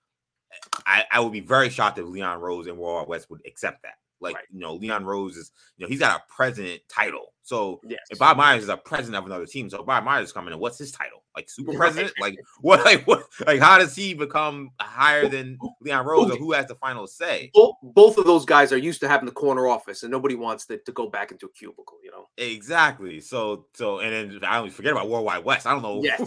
I, 0.88 1.06
I 1.12 1.20
would 1.20 1.32
be 1.32 1.39
very 1.39 1.70
shocked 1.70 1.99
if 1.99 2.08
Leon 2.08 2.39
Rose 2.39 2.66
and 2.66 2.80
World 2.80 3.08
Wes 3.08 3.30
would 3.30 3.41
accept 3.45 3.84
that. 3.84 3.99
Like, 4.20 4.34
right. 4.34 4.45
you 4.52 4.62
know, 4.62 4.74
Leon 4.74 5.06
Rose 5.06 5.38
is, 5.38 5.52
you 5.78 5.86
know, 5.86 5.89
he's 5.89 5.99
got 5.99 6.20
a 6.20 6.24
president 6.28 6.82
title. 6.89 7.34
So 7.43 7.82
yes. 7.88 7.99
if 8.10 8.18
Bob 8.18 8.38
Myers 8.38 8.64
is 8.64 8.70
a 8.70 8.78
president 8.78 9.18
of 9.18 9.28
another 9.28 9.45
team, 9.45 9.70
so 9.70 9.84
Bob 9.84 10.04
Myers 10.04 10.30
is 10.30 10.34
coming 10.34 10.56
in, 10.56 10.60
what's 10.60 10.80
his 10.80 10.91
title? 10.91 11.20
Like 11.36 11.49
super 11.49 11.73
president? 11.73 12.13
like 12.19 12.38
what 12.59 12.84
like 12.86 13.05
what 13.05 13.23
like 13.45 13.59
how 13.59 13.77
does 13.77 13.95
he 13.95 14.13
become 14.13 14.71
higher 14.79 15.27
than 15.27 15.57
Leon 15.82 16.05
Rose 16.05 16.32
or 16.32 16.36
who 16.36 16.51
has 16.53 16.67
the 16.67 16.75
final 16.75 17.07
say? 17.07 17.51
Both, 17.53 17.75
both 17.82 18.17
of 18.17 18.25
those 18.25 18.45
guys 18.45 18.71
are 18.71 18.77
used 18.77 18.99
to 19.01 19.07
having 19.07 19.25
the 19.25 19.32
corner 19.32 19.67
office 19.67 20.03
and 20.03 20.11
nobody 20.11 20.36
wants 20.36 20.65
to, 20.67 20.77
to 20.77 20.91
go 20.91 21.09
back 21.09 21.32
into 21.32 21.45
a 21.45 21.51
cubicle, 21.51 21.97
you 22.03 22.11
know. 22.11 22.27
Exactly. 22.38 23.21
So 23.21 23.65
so 23.73 23.99
and 23.99 24.32
then 24.32 24.39
I 24.43 24.57
don't 24.57 24.71
forget 24.71 24.91
about 24.91 25.09
Worldwide 25.09 25.43
Wes. 25.43 25.65
I 25.65 25.73
don't 25.73 25.84
know. 25.84 26.01
Yeah, 26.03 26.17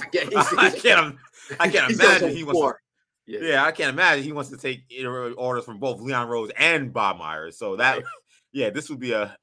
I 0.57 0.71
can't 0.71 1.17
I 1.61 1.69
can't 1.69 1.93
imagine 1.93 2.31
he 2.31 2.45
was 2.45 2.75
yeah. 3.27 3.41
yeah, 3.43 3.65
I 3.65 3.73
can't 3.73 3.91
imagine 3.91 4.25
he 4.25 4.33
wants 4.33 4.51
to 4.51 4.57
take 4.57 4.83
orders 5.37 5.65
from 5.65 5.79
both 5.79 6.01
Leon 6.01 6.29
Rose 6.29 6.51
and 6.59 6.93
Bob 6.93 7.19
Myers. 7.19 7.57
So 7.59 7.77
that, 7.77 7.97
right. 7.97 8.05
yeah, 8.53 8.71
this 8.71 8.91
would 8.91 9.01
be 9.01 9.13
a 9.13 9.37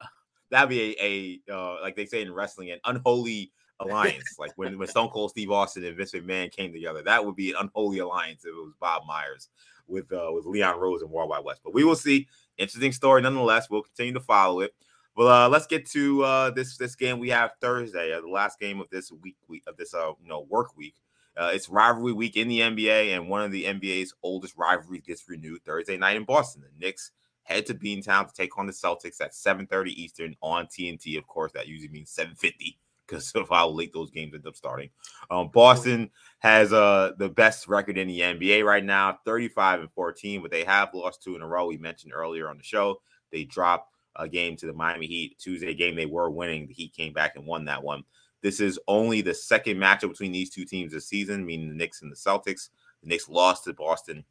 that'd 0.51 0.69
be 0.69 0.95
a, 0.99 1.41
a 1.49 1.53
uh, 1.53 1.81
like 1.81 1.95
they 1.95 2.05
say 2.05 2.21
in 2.21 2.31
wrestling, 2.31 2.71
an 2.71 2.79
unholy 2.85 3.51
alliance. 3.81 4.35
like 4.39 4.51
when, 4.55 4.77
when 4.77 4.87
Stone 4.87 5.09
Cold 5.09 5.31
Steve 5.31 5.51
Austin 5.51 5.83
and 5.83 5.95
Vince 5.95 6.11
McMahon 6.11 6.51
came 6.51 6.71
together, 6.71 7.01
that 7.03 7.25
would 7.25 7.35
be 7.35 7.51
an 7.51 7.57
unholy 7.59 7.99
alliance 7.99 8.45
if 8.45 8.49
it 8.49 8.55
was 8.55 8.73
Bob 8.79 9.03
Myers 9.07 9.49
with 9.87 10.11
uh, 10.11 10.31
with 10.31 10.45
Leon 10.45 10.79
Rose 10.79 11.01
and 11.01 11.11
Worldwide 11.11 11.43
Wes. 11.43 11.59
But 11.63 11.73
we 11.73 11.83
will 11.83 11.95
see. 11.95 12.27
Interesting 12.57 12.91
story 12.91 13.21
nonetheless. 13.21 13.69
We'll 13.69 13.83
continue 13.83 14.13
to 14.13 14.19
follow 14.19 14.61
it. 14.61 14.73
Well, 15.15 15.27
uh, 15.27 15.49
let's 15.49 15.67
get 15.67 15.89
to 15.91 16.23
uh, 16.23 16.49
this 16.51 16.77
this 16.77 16.95
game 16.95 17.19
we 17.19 17.29
have 17.29 17.51
Thursday, 17.59 18.13
uh, 18.13 18.21
the 18.21 18.29
last 18.29 18.59
game 18.59 18.79
of 18.79 18.89
this 18.89 19.11
week, 19.11 19.35
week 19.47 19.63
of 19.67 19.77
this 19.77 19.93
uh, 19.93 20.13
you 20.21 20.29
know 20.29 20.41
work 20.49 20.75
week. 20.77 20.95
Uh, 21.37 21.51
it's 21.53 21.69
rivalry 21.69 22.13
week 22.13 22.35
in 22.35 22.47
the 22.47 22.59
NBA, 22.59 23.15
and 23.15 23.29
one 23.29 23.41
of 23.41 23.51
the 23.51 23.65
NBA's 23.65 24.13
oldest 24.21 24.55
rivalries 24.57 25.01
gets 25.05 25.27
renewed 25.29 25.63
Thursday 25.63 25.97
night 25.97 26.17
in 26.17 26.23
Boston. 26.23 26.61
The 26.61 26.85
Knicks 26.85 27.11
head 27.43 27.65
to 27.65 27.73
Beantown 27.73 28.27
to 28.27 28.33
take 28.33 28.57
on 28.57 28.67
the 28.67 28.73
Celtics 28.73 29.21
at 29.21 29.33
7:30 29.33 29.91
Eastern 29.91 30.35
on 30.41 30.67
TNT. 30.67 31.17
Of 31.17 31.27
course, 31.27 31.51
that 31.53 31.67
usually 31.67 31.89
means 31.89 32.11
7:50 32.11 32.77
because 33.11 33.31
of 33.35 33.49
how 33.49 33.69
late 33.69 33.93
those 33.93 34.11
games 34.11 34.33
end 34.33 34.47
up 34.47 34.55
starting. 34.55 34.89
Um, 35.29 35.49
Boston 35.49 36.09
has 36.39 36.73
uh, 36.73 37.11
the 37.17 37.29
best 37.29 37.67
record 37.67 37.97
in 37.97 38.07
the 38.07 38.21
NBA 38.21 38.65
right 38.65 38.83
now, 38.83 39.19
35 39.25 39.81
and 39.81 39.91
14, 39.91 40.41
but 40.41 40.51
they 40.51 40.63
have 40.63 40.93
lost 40.93 41.21
two 41.21 41.35
in 41.35 41.41
a 41.41 41.47
row. 41.47 41.67
We 41.67 41.77
mentioned 41.77 42.13
earlier 42.13 42.49
on 42.49 42.57
the 42.57 42.63
show 42.63 43.01
they 43.31 43.43
dropped 43.45 43.95
a 44.17 44.27
game 44.27 44.55
to 44.57 44.65
the 44.65 44.73
Miami 44.73 45.07
Heat. 45.07 45.39
Tuesday 45.39 45.73
game 45.73 45.95
they 45.95 46.05
were 46.05 46.29
winning. 46.29 46.67
The 46.67 46.73
Heat 46.73 46.93
came 46.93 47.13
back 47.13 47.35
and 47.35 47.45
won 47.45 47.65
that 47.65 47.81
one. 47.81 48.03
This 48.41 48.59
is 48.59 48.79
only 48.87 49.21
the 49.21 49.33
second 49.33 49.77
matchup 49.77 50.09
between 50.09 50.31
these 50.31 50.49
two 50.49 50.65
teams 50.65 50.91
this 50.91 51.07
season, 51.07 51.45
meaning 51.45 51.69
the 51.69 51.75
Knicks 51.75 52.01
and 52.01 52.11
the 52.11 52.15
Celtics. 52.15 52.69
The 53.01 53.09
Knicks 53.09 53.29
lost 53.29 53.65
to 53.65 53.73
Boston 53.73 54.25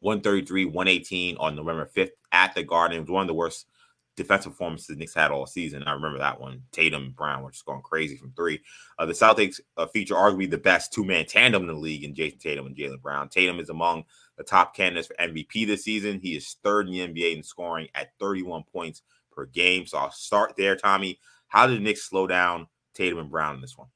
133 0.00 0.66
118 0.66 1.36
on 1.36 1.56
November 1.56 1.90
5th 1.94 2.10
at 2.32 2.54
the 2.54 2.62
Garden. 2.62 2.98
It 2.98 3.00
was 3.02 3.10
one 3.10 3.22
of 3.22 3.28
the 3.28 3.34
worst 3.34 3.66
defensive 4.16 4.52
performances 4.52 4.88
the 4.88 4.96
Knicks 4.96 5.14
had 5.14 5.30
all 5.30 5.46
season. 5.46 5.82
I 5.84 5.92
remember 5.92 6.18
that 6.18 6.40
one. 6.40 6.62
Tatum 6.72 7.12
Brown, 7.16 7.42
which 7.44 7.56
is 7.56 7.62
going 7.62 7.82
crazy 7.82 8.16
from 8.16 8.32
three. 8.32 8.60
Uh, 8.98 9.06
the 9.06 9.12
Celtics 9.12 9.60
uh, 9.76 9.86
feature 9.86 10.14
arguably 10.14 10.50
the 10.50 10.58
best 10.58 10.92
two 10.92 11.04
man 11.04 11.24
tandem 11.26 11.62
in 11.62 11.68
the 11.68 11.74
league 11.74 12.04
in 12.04 12.14
Jayson 12.14 12.38
Tatum 12.38 12.66
and 12.66 12.76
Jaylen 12.76 13.00
Brown. 13.00 13.28
Tatum 13.28 13.58
is 13.58 13.70
among 13.70 14.04
the 14.36 14.44
top 14.44 14.74
candidates 14.74 15.08
for 15.08 15.14
MVP 15.14 15.66
this 15.66 15.84
season. 15.84 16.20
He 16.20 16.36
is 16.36 16.56
third 16.62 16.88
in 16.88 16.92
the 16.92 17.08
NBA 17.08 17.36
in 17.36 17.42
scoring 17.42 17.88
at 17.94 18.12
31 18.20 18.64
points 18.72 19.02
per 19.30 19.46
game. 19.46 19.86
So 19.86 19.98
I'll 19.98 20.10
start 20.10 20.54
there, 20.56 20.76
Tommy. 20.76 21.18
How 21.48 21.66
did 21.66 21.78
the 21.78 21.82
Knicks 21.82 22.02
slow 22.02 22.26
down 22.26 22.66
Tatum 22.94 23.18
and 23.18 23.30
Brown 23.30 23.56
in 23.56 23.60
this 23.60 23.76
one? 23.76 23.88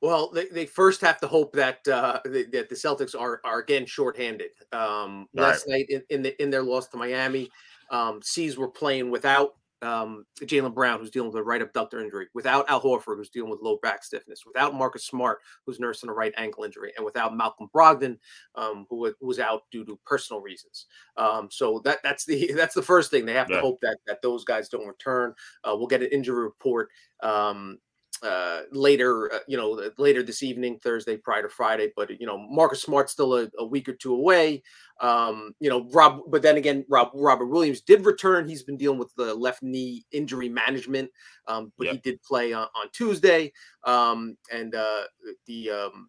Well, 0.00 0.30
they, 0.32 0.46
they 0.46 0.66
first 0.66 1.00
have 1.02 1.20
to 1.20 1.28
hope 1.28 1.52
that 1.52 1.86
uh, 1.86 2.18
that 2.24 2.68
the 2.68 2.74
Celtics 2.74 3.18
are 3.18 3.40
are 3.44 3.60
again 3.60 3.86
shorthanded. 3.86 4.50
Um, 4.72 5.28
last 5.32 5.64
right. 5.68 5.78
night 5.78 5.86
in, 5.90 6.02
in, 6.10 6.22
the, 6.22 6.42
in 6.42 6.50
their 6.50 6.64
loss 6.64 6.88
to 6.88 6.96
Miami, 6.96 7.48
um, 7.92 8.20
C's 8.22 8.56
were 8.56 8.68
playing 8.68 9.10
without 9.10 9.54
um, 9.82 10.24
Jaylen 10.40 10.74
Brown, 10.74 11.00
who's 11.00 11.10
dealing 11.10 11.30
with 11.30 11.40
a 11.40 11.42
right 11.42 11.60
abductor 11.60 12.00
injury, 12.00 12.28
without 12.34 12.70
Al 12.70 12.80
Horford, 12.80 13.16
who's 13.16 13.30
dealing 13.30 13.50
with 13.50 13.60
low 13.60 13.78
back 13.82 14.04
stiffness, 14.04 14.44
without 14.46 14.74
Marcus 14.74 15.06
Smart, 15.06 15.38
who's 15.66 15.80
nursing 15.80 16.08
a 16.08 16.12
right 16.12 16.32
ankle 16.36 16.64
injury, 16.64 16.92
and 16.96 17.04
without 17.04 17.36
Malcolm 17.36 17.68
Brogdon, 17.74 18.16
um, 18.54 18.86
who 18.88 19.12
was 19.20 19.38
out 19.38 19.62
due 19.70 19.84
to 19.84 19.98
personal 20.06 20.40
reasons. 20.40 20.86
Um, 21.16 21.48
so 21.50 21.80
that 21.84 21.98
that's 22.02 22.24
the 22.24 22.52
that's 22.56 22.74
the 22.74 22.82
first 22.82 23.10
thing 23.10 23.26
they 23.26 23.34
have 23.34 23.50
yeah. 23.50 23.56
to 23.56 23.62
hope 23.62 23.80
that 23.82 23.98
that 24.06 24.22
those 24.22 24.44
guys 24.44 24.68
don't 24.68 24.86
return. 24.86 25.34
Uh, 25.64 25.74
we'll 25.76 25.88
get 25.88 26.02
an 26.02 26.08
injury 26.12 26.44
report 26.44 26.88
um, 27.22 27.78
uh, 28.22 28.62
later, 28.70 29.32
uh, 29.32 29.38
you 29.48 29.56
know, 29.56 29.90
later 29.98 30.22
this 30.22 30.42
evening, 30.42 30.78
Thursday 30.78 31.16
prior 31.16 31.42
to 31.42 31.48
Friday. 31.48 31.92
But 31.96 32.20
you 32.20 32.26
know, 32.26 32.38
Marcus 32.38 32.82
Smart's 32.82 33.12
still 33.12 33.34
a, 33.34 33.48
a 33.58 33.66
week 33.66 33.88
or 33.88 33.94
two 33.94 34.14
away. 34.14 34.62
Um, 35.00 35.54
you 35.58 35.68
know, 35.68 35.88
Rob. 35.92 36.20
But 36.28 36.42
then 36.42 36.56
again, 36.56 36.84
Rob 36.88 37.10
Robert 37.14 37.46
Williams 37.46 37.80
did 37.80 38.06
return. 38.06 38.48
He's 38.48 38.62
been 38.62 38.76
dealing 38.76 38.98
with 38.98 39.12
the 39.16 39.34
left 39.34 39.62
knee 39.62 40.04
injury 40.12 40.48
management, 40.48 41.10
um, 41.48 41.72
but 41.76 41.86
yep. 41.86 41.94
he 41.94 42.10
did 42.10 42.22
play 42.22 42.52
on, 42.52 42.68
on 42.76 42.88
Tuesday. 42.92 43.52
Um, 43.84 44.36
and 44.52 44.74
uh, 44.74 45.02
the 45.46 45.70
um, 45.70 46.08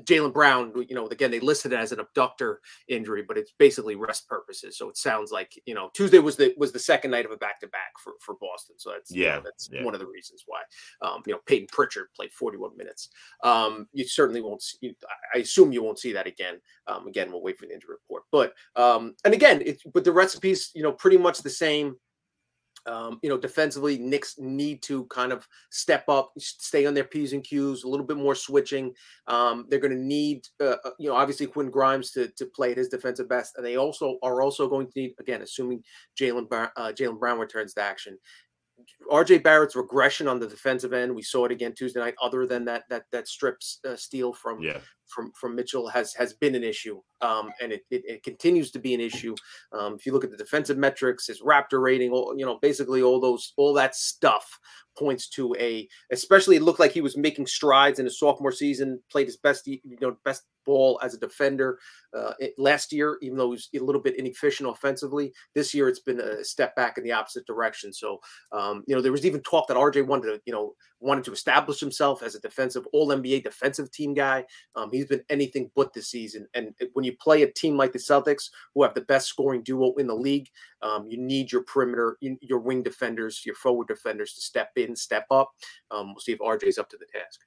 Jaylen 0.00 0.32
Brown, 0.32 0.72
you 0.88 0.94
know, 0.94 1.06
again, 1.08 1.30
they 1.30 1.40
listed 1.40 1.72
it 1.72 1.78
as 1.78 1.92
an 1.92 2.00
abductor 2.00 2.60
injury, 2.88 3.22
but 3.26 3.38
it's 3.38 3.52
basically 3.58 3.96
rest 3.96 4.28
purposes. 4.28 4.78
So 4.78 4.88
it 4.88 4.96
sounds 4.96 5.32
like, 5.32 5.60
you 5.66 5.74
know, 5.74 5.90
Tuesday 5.94 6.18
was 6.18 6.36
the 6.36 6.54
was 6.56 6.72
the 6.72 6.78
second 6.78 7.10
night 7.10 7.24
of 7.24 7.30
a 7.30 7.36
back 7.36 7.60
to 7.60 7.68
back 7.68 7.92
for 8.02 8.14
for 8.20 8.36
Boston. 8.40 8.76
So 8.78 8.90
that's 8.90 9.10
yeah, 9.10 9.24
you 9.24 9.32
know, 9.36 9.40
that's 9.44 9.68
yeah. 9.72 9.84
one 9.84 9.94
of 9.94 10.00
the 10.00 10.06
reasons 10.06 10.44
why. 10.46 10.60
Um, 11.02 11.22
you 11.26 11.32
know, 11.32 11.40
Payton 11.46 11.68
Pritchard 11.72 12.08
played 12.14 12.32
41 12.32 12.76
minutes. 12.76 13.08
Um, 13.42 13.86
you 13.92 14.06
certainly 14.06 14.40
won't. 14.40 14.62
See, 14.62 14.96
I 15.34 15.38
assume 15.38 15.72
you 15.72 15.82
won't 15.82 15.98
see 15.98 16.12
that 16.12 16.26
again. 16.26 16.60
Um, 16.86 17.06
again, 17.06 17.30
we'll 17.30 17.42
wait 17.42 17.58
for 17.58 17.66
the 17.66 17.74
injury 17.74 17.94
report. 17.94 18.24
But 18.32 18.54
um, 18.76 19.14
and 19.24 19.34
again, 19.34 19.62
it's 19.64 19.82
but 19.92 20.04
the 20.04 20.12
recipes, 20.12 20.70
you 20.74 20.82
know, 20.82 20.92
pretty 20.92 21.18
much 21.18 21.42
the 21.42 21.50
same. 21.50 21.96
Um, 22.86 23.18
you 23.22 23.28
know, 23.28 23.38
defensively, 23.38 23.98
Knicks 23.98 24.36
need 24.38 24.82
to 24.82 25.04
kind 25.06 25.32
of 25.32 25.46
step 25.70 26.08
up, 26.08 26.32
stay 26.38 26.86
on 26.86 26.94
their 26.94 27.04
P's 27.04 27.32
and 27.32 27.42
Q's, 27.42 27.84
a 27.84 27.88
little 27.88 28.06
bit 28.06 28.16
more 28.16 28.34
switching. 28.34 28.94
Um, 29.26 29.66
they're 29.68 29.80
going 29.80 29.96
to 29.96 30.02
need, 30.02 30.46
uh, 30.60 30.76
uh, 30.84 30.90
you 30.98 31.08
know, 31.08 31.16
obviously 31.16 31.46
Quentin 31.46 31.72
Grimes 31.72 32.10
to, 32.12 32.28
to 32.36 32.46
play 32.46 32.70
at 32.70 32.78
his 32.78 32.88
defensive 32.88 33.28
best. 33.28 33.54
And 33.56 33.66
they 33.66 33.76
also 33.76 34.18
are 34.22 34.42
also 34.42 34.68
going 34.68 34.86
to 34.86 34.92
need, 35.00 35.14
again, 35.18 35.42
assuming 35.42 35.82
Jaylen 36.20 36.46
uh, 36.50 36.92
Jaylen 36.92 37.18
Brown 37.18 37.38
returns 37.38 37.74
to 37.74 37.82
action, 37.82 38.18
RJ 39.10 39.42
Barrett's 39.42 39.76
regression 39.76 40.28
on 40.28 40.38
the 40.38 40.46
defensive 40.46 40.92
end, 40.92 41.14
we 41.14 41.22
saw 41.22 41.44
it 41.44 41.52
again 41.52 41.72
Tuesday 41.74 42.00
night. 42.00 42.14
Other 42.20 42.46
than 42.46 42.64
that, 42.66 42.84
that 42.90 43.04
that 43.12 43.28
strips 43.28 43.80
uh, 43.88 43.96
steal 43.96 44.32
from 44.32 44.60
yeah. 44.60 44.78
from 45.06 45.32
from 45.32 45.54
Mitchell 45.54 45.88
has 45.88 46.12
has 46.14 46.34
been 46.34 46.54
an 46.54 46.64
issue, 46.64 47.00
um, 47.20 47.50
and 47.60 47.72
it, 47.72 47.82
it, 47.90 48.02
it 48.06 48.22
continues 48.22 48.70
to 48.72 48.78
be 48.78 48.94
an 48.94 49.00
issue. 49.00 49.34
Um, 49.72 49.94
if 49.94 50.06
you 50.06 50.12
look 50.12 50.24
at 50.24 50.30
the 50.30 50.36
defensive 50.36 50.76
metrics, 50.76 51.28
his 51.28 51.40
Raptor 51.40 51.82
rating, 51.82 52.10
all, 52.10 52.34
you 52.36 52.44
know, 52.44 52.58
basically 52.60 53.02
all 53.02 53.20
those 53.20 53.52
all 53.56 53.72
that 53.74 53.94
stuff 53.94 54.58
points 54.98 55.28
to 55.30 55.54
a. 55.58 55.88
Especially, 56.10 56.56
it 56.56 56.62
looked 56.62 56.80
like 56.80 56.92
he 56.92 57.00
was 57.00 57.16
making 57.16 57.46
strides 57.46 57.98
in 57.98 58.06
his 58.06 58.18
sophomore 58.18 58.52
season. 58.52 59.00
Played 59.10 59.26
his 59.26 59.36
best, 59.36 59.66
you 59.66 59.80
know, 60.00 60.16
best 60.24 60.42
ball 60.66 61.00
as 61.02 61.14
a 61.14 61.18
defender 61.18 61.78
uh, 62.14 62.32
last 62.58 62.92
year, 62.92 63.18
even 63.22 63.38
though 63.38 63.46
he 63.46 63.52
was 63.52 63.68
a 63.74 63.78
little 63.78 64.00
bit 64.00 64.18
inefficient 64.18 64.68
offensively. 64.68 65.32
This 65.54 65.72
year, 65.72 65.88
it's 65.88 66.00
been 66.00 66.20
a 66.20 66.44
step 66.44 66.74
back 66.76 66.98
in 66.98 67.04
the 67.04 67.12
opposite 67.12 67.46
direction. 67.46 67.92
So, 67.92 68.20
um, 68.52 68.84
you 68.86 68.94
know, 68.94 69.00
there 69.00 69.12
was 69.12 69.24
even 69.24 69.40
talk 69.42 69.68
that 69.68 69.76
RJ 69.76 70.06
wanted 70.06 70.26
to, 70.26 70.40
you 70.44 70.52
know, 70.52 70.74
wanted 71.00 71.24
to 71.24 71.32
establish 71.32 71.78
himself 71.78 72.22
as 72.22 72.34
a 72.34 72.40
defensive 72.40 72.86
All 72.92 73.08
NBA 73.08 73.44
defensive 73.44 73.90
team 73.90 74.14
guy. 74.14 74.44
Um, 74.74 74.90
he's 74.92 75.06
been 75.06 75.22
anything 75.30 75.70
but 75.76 75.92
this 75.92 76.10
season. 76.10 76.46
And 76.54 76.74
when 76.94 77.04
you 77.04 77.16
play 77.20 77.42
a 77.42 77.52
team 77.52 77.76
like 77.76 77.92
the 77.92 77.98
Celtics, 77.98 78.50
who 78.74 78.82
have 78.82 78.94
the 78.94 79.02
best 79.02 79.28
scoring 79.28 79.62
duo 79.62 79.94
in 79.94 80.06
the 80.06 80.14
league, 80.14 80.48
um, 80.82 81.06
you 81.08 81.18
need 81.18 81.52
your 81.52 81.62
perimeter, 81.62 82.16
your 82.20 82.58
wing 82.58 82.82
defenders, 82.82 83.42
your 83.44 83.54
forward 83.54 83.88
defenders 83.88 84.34
to 84.34 84.40
step 84.40 84.70
in, 84.76 84.96
step 84.96 85.26
up. 85.30 85.50
Um, 85.90 86.08
we'll 86.08 86.20
see 86.20 86.32
if 86.32 86.38
RJ's 86.38 86.78
up 86.78 86.88
to 86.90 86.96
the 86.96 87.06
task. 87.12 87.40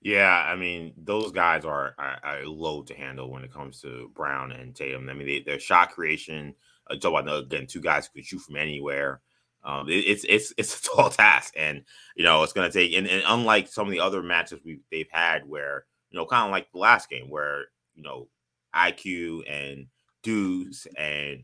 Yeah, 0.00 0.44
I 0.46 0.54
mean, 0.54 0.92
those 0.96 1.32
guys 1.32 1.64
are, 1.64 1.94
a 1.98 2.44
load 2.44 2.86
to 2.88 2.94
handle 2.94 3.30
when 3.30 3.42
it 3.42 3.52
comes 3.52 3.80
to 3.80 4.10
Brown 4.14 4.52
and 4.52 4.74
Tatum. 4.74 5.08
I 5.08 5.14
mean, 5.14 5.26
they, 5.26 5.40
their 5.40 5.58
shot 5.58 5.90
creation. 5.90 6.54
Uh, 6.88 6.96
talk 6.96 7.20
about 7.20 7.42
again, 7.44 7.66
two 7.66 7.80
guys 7.80 8.06
who 8.06 8.14
can 8.14 8.22
shoot 8.22 8.40
from 8.40 8.56
anywhere. 8.56 9.20
Um, 9.64 9.88
it, 9.88 10.04
it's 10.06 10.24
it's 10.28 10.54
it's 10.56 10.78
a 10.78 10.82
tall 10.96 11.10
task, 11.10 11.54
and 11.56 11.82
you 12.14 12.24
know 12.24 12.42
it's 12.44 12.52
going 12.52 12.70
to 12.70 12.78
take. 12.78 12.96
And, 12.96 13.08
and, 13.08 13.22
unlike 13.26 13.68
some 13.68 13.86
of 13.86 13.90
the 13.90 14.00
other 14.00 14.22
matches 14.22 14.60
we 14.64 14.80
they've 14.90 15.10
had, 15.10 15.48
where 15.48 15.84
you 16.10 16.18
know, 16.18 16.26
kind 16.26 16.46
of 16.46 16.52
like 16.52 16.70
the 16.70 16.78
last 16.78 17.10
game, 17.10 17.28
where 17.28 17.64
you 17.94 18.04
know, 18.04 18.28
IQ 18.74 19.42
and 19.50 19.86
Deuce 20.22 20.86
and 20.96 21.42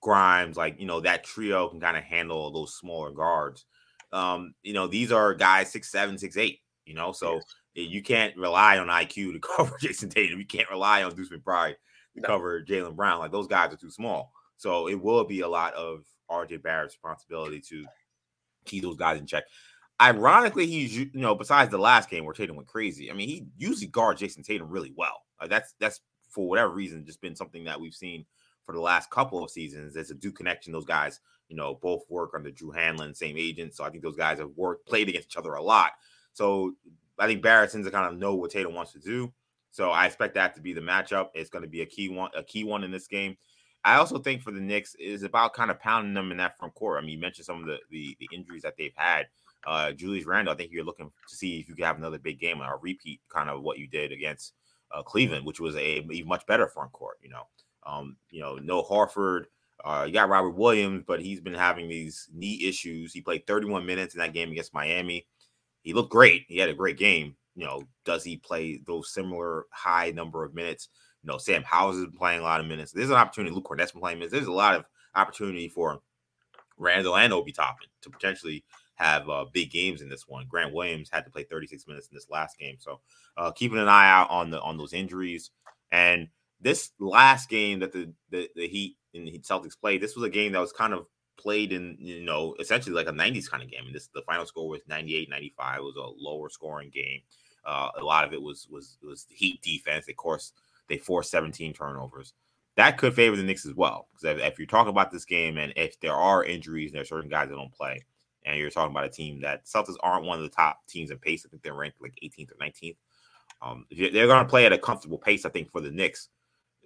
Grimes, 0.00 0.56
like 0.56 0.80
you 0.80 0.86
know, 0.86 1.00
that 1.00 1.24
trio 1.24 1.68
can 1.68 1.80
kind 1.80 1.96
of 1.96 2.04
handle 2.04 2.52
those 2.52 2.76
smaller 2.76 3.10
guards. 3.10 3.66
Um, 4.12 4.54
you 4.62 4.74
know, 4.74 4.86
these 4.86 5.10
are 5.10 5.34
guys 5.34 5.72
six 5.72 5.90
seven, 5.90 6.16
six 6.18 6.36
eight. 6.36 6.60
You 6.84 6.94
know, 6.94 7.10
so. 7.10 7.40
You 7.82 8.02
can't 8.02 8.36
rely 8.36 8.78
on 8.78 8.88
IQ 8.88 9.32
to 9.32 9.38
cover 9.56 9.76
Jayson 9.80 10.10
Tatum. 10.10 10.38
You 10.38 10.46
can't 10.46 10.70
rely 10.70 11.02
on 11.02 11.14
Deuce 11.14 11.30
McBride 11.30 11.74
to 12.14 12.20
no. 12.20 12.28
cover 12.28 12.62
Jaylen 12.62 12.96
Brown. 12.96 13.18
Like 13.18 13.32
those 13.32 13.46
guys 13.46 13.72
are 13.72 13.76
too 13.76 13.90
small. 13.90 14.32
So 14.56 14.88
it 14.88 15.00
will 15.00 15.24
be 15.24 15.40
a 15.40 15.48
lot 15.48 15.74
of 15.74 16.04
RJ 16.30 16.62
Barrett's 16.62 16.94
responsibility 16.94 17.60
to 17.68 17.84
keep 18.64 18.82
those 18.82 18.96
guys 18.96 19.20
in 19.20 19.26
check. 19.26 19.44
Ironically, 20.00 20.66
he's 20.66 20.96
you 20.96 21.10
know 21.14 21.34
besides 21.34 21.70
the 21.70 21.78
last 21.78 22.10
game 22.10 22.24
where 22.24 22.34
Tatum 22.34 22.56
went 22.56 22.68
crazy. 22.68 23.10
I 23.10 23.14
mean, 23.14 23.28
he 23.28 23.46
usually 23.56 23.86
guards 23.86 24.20
Jayson 24.20 24.42
Tatum 24.42 24.68
really 24.68 24.92
well. 24.94 25.22
Like 25.40 25.50
that's 25.50 25.74
that's 25.78 26.00
for 26.30 26.48
whatever 26.48 26.72
reason 26.72 27.06
just 27.06 27.20
been 27.20 27.36
something 27.36 27.64
that 27.64 27.80
we've 27.80 27.94
seen 27.94 28.26
for 28.64 28.74
the 28.74 28.80
last 28.80 29.10
couple 29.10 29.42
of 29.42 29.50
seasons. 29.50 29.94
There's 29.94 30.10
a 30.10 30.14
Duke 30.14 30.36
connection. 30.36 30.72
Those 30.72 30.84
guys, 30.84 31.20
you 31.48 31.56
know, 31.56 31.78
both 31.80 32.02
work 32.10 32.32
under 32.34 32.50
Drew 32.50 32.72
Hanlen, 32.72 33.16
same 33.16 33.36
agent. 33.38 33.74
So 33.74 33.84
I 33.84 33.90
think 33.90 34.02
those 34.02 34.16
guys 34.16 34.38
have 34.38 34.50
worked 34.56 34.86
played 34.86 35.08
against 35.08 35.28
each 35.32 35.36
other 35.36 35.54
a 35.54 35.62
lot. 35.62 35.92
So 36.34 36.74
I 37.18 37.26
think 37.26 37.42
Barrett 37.42 37.70
seems 37.70 37.86
to 37.86 37.92
kind 37.92 38.12
of 38.12 38.18
know 38.18 38.34
what 38.34 38.50
Tatum 38.50 38.74
wants 38.74 38.92
to 38.92 38.98
do. 38.98 39.32
So 39.70 39.90
I 39.90 40.06
expect 40.06 40.34
that 40.34 40.54
to 40.54 40.60
be 40.60 40.72
the 40.72 40.80
matchup. 40.80 41.28
It's 41.34 41.50
going 41.50 41.62
to 41.62 41.68
be 41.68 41.82
a 41.82 41.86
key 41.86 42.08
one, 42.08 42.30
a 42.34 42.42
key 42.42 42.64
one 42.64 42.84
in 42.84 42.90
this 42.90 43.06
game. 43.06 43.36
I 43.84 43.96
also 43.96 44.18
think 44.18 44.42
for 44.42 44.50
the 44.50 44.60
Knicks 44.60 44.94
is 44.96 45.22
about 45.22 45.54
kind 45.54 45.70
of 45.70 45.78
pounding 45.78 46.14
them 46.14 46.30
in 46.30 46.38
that 46.38 46.58
front 46.58 46.74
court. 46.74 46.98
I 46.98 47.02
mean, 47.02 47.10
you 47.10 47.20
mentioned 47.20 47.46
some 47.46 47.60
of 47.60 47.66
the 47.66 47.78
the, 47.90 48.16
the 48.18 48.28
injuries 48.32 48.62
that 48.62 48.74
they've 48.76 48.96
had. 48.96 49.26
Uh, 49.66 49.92
Julius 49.92 50.26
Randle, 50.26 50.54
I 50.54 50.56
think 50.56 50.72
you're 50.72 50.84
looking 50.84 51.10
to 51.28 51.36
see 51.36 51.58
if 51.58 51.68
you 51.68 51.74
can 51.74 51.84
have 51.84 51.98
another 51.98 52.18
big 52.18 52.40
game 52.40 52.60
or 52.60 52.78
repeat 52.80 53.20
kind 53.28 53.50
of 53.50 53.62
what 53.62 53.78
you 53.78 53.86
did 53.86 54.12
against 54.12 54.54
uh, 54.92 55.02
Cleveland, 55.02 55.44
which 55.44 55.60
was 55.60 55.74
a, 55.76 56.06
a, 56.10 56.22
much 56.22 56.46
better 56.46 56.68
front 56.68 56.92
court. 56.92 57.16
You 57.22 57.30
know, 57.30 57.42
um, 57.84 58.16
you 58.30 58.40
know, 58.40 58.56
no 58.56 58.82
Horford. 58.82 59.44
Uh, 59.84 60.04
you 60.06 60.12
got 60.12 60.28
Robert 60.28 60.50
Williams, 60.50 61.04
but 61.06 61.20
he's 61.20 61.40
been 61.40 61.54
having 61.54 61.88
these 61.88 62.28
knee 62.32 62.64
issues. 62.66 63.12
He 63.12 63.20
played 63.20 63.46
31 63.46 63.84
minutes 63.84 64.14
in 64.14 64.20
that 64.20 64.32
game 64.32 64.50
against 64.50 64.72
Miami 64.72 65.26
he 65.86 65.92
looked 65.92 66.10
great. 66.10 66.46
He 66.48 66.58
had 66.58 66.68
a 66.68 66.74
great 66.74 66.98
game. 66.98 67.36
You 67.54 67.64
know, 67.64 67.84
does 68.04 68.24
he 68.24 68.38
play 68.38 68.80
those 68.88 69.14
similar 69.14 69.66
high 69.70 70.10
number 70.10 70.44
of 70.44 70.52
minutes? 70.52 70.88
You 71.22 71.30
know, 71.30 71.38
Sam 71.38 71.62
Hauser 71.62 72.00
is 72.00 72.08
playing 72.18 72.40
a 72.40 72.42
lot 72.42 72.58
of 72.58 72.66
minutes. 72.66 72.90
There's 72.90 73.08
an 73.08 73.14
opportunity. 73.14 73.54
Luke 73.54 73.68
Kornet's 73.70 73.92
been 73.92 74.00
playing 74.00 74.18
minutes. 74.18 74.32
There's 74.32 74.48
a 74.48 74.52
lot 74.52 74.74
of 74.74 74.84
opportunity 75.14 75.68
for 75.68 76.00
Randle 76.76 77.16
and 77.16 77.32
Obi 77.32 77.52
Toppin 77.52 77.86
to 78.02 78.10
potentially 78.10 78.64
have 78.96 79.30
uh, 79.30 79.44
big 79.52 79.70
games 79.70 80.02
in 80.02 80.08
this 80.08 80.24
one. 80.26 80.46
Grant 80.48 80.74
Williams 80.74 81.08
had 81.12 81.24
to 81.24 81.30
play 81.30 81.44
36 81.44 81.86
minutes 81.86 82.08
in 82.08 82.16
this 82.16 82.28
last 82.28 82.58
game, 82.58 82.78
so 82.80 83.00
uh, 83.36 83.52
keeping 83.52 83.78
an 83.78 83.88
eye 83.88 84.10
out 84.10 84.28
on 84.28 84.50
the 84.50 84.60
on 84.62 84.76
those 84.78 84.92
injuries. 84.92 85.52
And 85.92 86.26
this 86.60 86.90
last 86.98 87.48
game 87.48 87.78
that 87.78 87.92
the 87.92 88.12
the, 88.30 88.48
the 88.56 88.66
Heat 88.66 88.96
and 89.14 89.28
the 89.28 89.38
Celtics 89.38 89.78
played, 89.80 90.00
this 90.00 90.16
was 90.16 90.24
a 90.24 90.30
game 90.30 90.50
that 90.50 90.60
was 90.60 90.72
kind 90.72 90.92
of 90.92 91.06
played 91.36 91.72
in 91.72 91.96
you 91.98 92.22
know 92.22 92.54
essentially 92.60 92.94
like 92.94 93.08
a 93.08 93.12
90s 93.12 93.50
kind 93.50 93.62
of 93.62 93.70
game 93.70 93.86
and 93.86 93.94
this 93.94 94.08
the 94.14 94.22
final 94.22 94.46
score 94.46 94.68
was 94.68 94.80
98 94.88 95.28
95 95.30 95.78
it 95.78 95.82
was 95.82 95.96
a 95.96 96.22
lower 96.22 96.48
scoring 96.48 96.90
game. 96.90 97.20
Uh, 97.64 97.90
a 97.98 98.04
lot 98.04 98.24
of 98.24 98.32
it 98.32 98.40
was 98.40 98.68
was 98.70 98.98
was 99.02 99.26
heat 99.30 99.60
defense. 99.62 100.08
Of 100.08 100.16
course 100.16 100.52
they 100.88 100.98
forced 100.98 101.30
17 101.30 101.72
turnovers. 101.72 102.32
That 102.76 102.98
could 102.98 103.14
favor 103.14 103.36
the 103.36 103.42
Knicks 103.42 103.66
as 103.66 103.74
well 103.74 104.08
because 104.12 104.38
if, 104.38 104.52
if, 104.52 104.58
you're 104.58 104.66
talking 104.66 104.90
about 104.90 105.10
this 105.10 105.24
game 105.24 105.56
and 105.56 105.72
if 105.76 105.98
there 106.00 106.14
are 106.14 106.44
injuries 106.44 106.90
and 106.90 106.96
there 106.96 107.02
are 107.02 107.06
certain 107.06 107.30
guys 107.30 107.48
that 107.48 107.54
don't 107.54 107.72
play 107.72 108.04
and 108.44 108.58
you're 108.58 108.70
talking 108.70 108.92
about 108.92 109.06
a 109.06 109.08
team 109.10 109.40
that 109.40 109.64
Celtics 109.64 109.96
aren't 110.00 110.26
one 110.26 110.38
of 110.38 110.44
the 110.44 110.50
top 110.50 110.86
teams 110.86 111.10
in 111.10 111.18
pace. 111.18 111.44
I 111.44 111.48
think 111.48 111.62
they're 111.62 111.74
ranked 111.74 112.00
like 112.00 112.18
18th 112.22 112.52
or 112.52 112.64
19th 112.64 112.96
um, 113.62 113.86
they're 113.90 114.26
going 114.26 114.44
to 114.44 114.48
play 114.48 114.66
at 114.66 114.72
a 114.72 114.78
comfortable 114.78 115.18
pace 115.18 115.44
I 115.44 115.50
think 115.50 115.70
for 115.70 115.80
the 115.80 115.90
Knicks. 115.90 116.28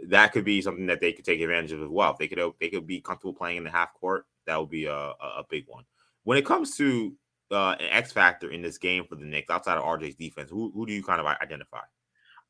That 0.08 0.32
could 0.32 0.44
be 0.44 0.62
something 0.62 0.86
that 0.86 1.00
they 1.00 1.12
could 1.12 1.26
take 1.26 1.40
advantage 1.40 1.72
of 1.72 1.82
as 1.82 1.88
well. 1.88 2.12
If 2.12 2.18
they 2.18 2.28
could 2.28 2.52
they 2.58 2.68
could 2.68 2.86
be 2.86 3.00
comfortable 3.00 3.34
playing 3.34 3.58
in 3.58 3.64
the 3.64 3.70
half 3.70 3.92
court, 3.92 4.26
that 4.50 4.58
would 4.58 4.70
be 4.70 4.86
a, 4.86 4.94
a 4.94 5.44
big 5.48 5.64
one. 5.68 5.84
When 6.24 6.36
it 6.36 6.44
comes 6.44 6.76
to 6.76 7.14
uh, 7.50 7.76
an 7.78 7.86
X 7.90 8.12
factor 8.12 8.50
in 8.50 8.62
this 8.62 8.78
game 8.78 9.04
for 9.08 9.14
the 9.14 9.24
Knicks 9.24 9.48
outside 9.48 9.78
of 9.78 9.84
RJ's 9.84 10.16
defense, 10.16 10.50
who, 10.50 10.72
who 10.74 10.86
do 10.86 10.92
you 10.92 11.02
kind 11.02 11.20
of 11.20 11.26
identify? 11.26 11.80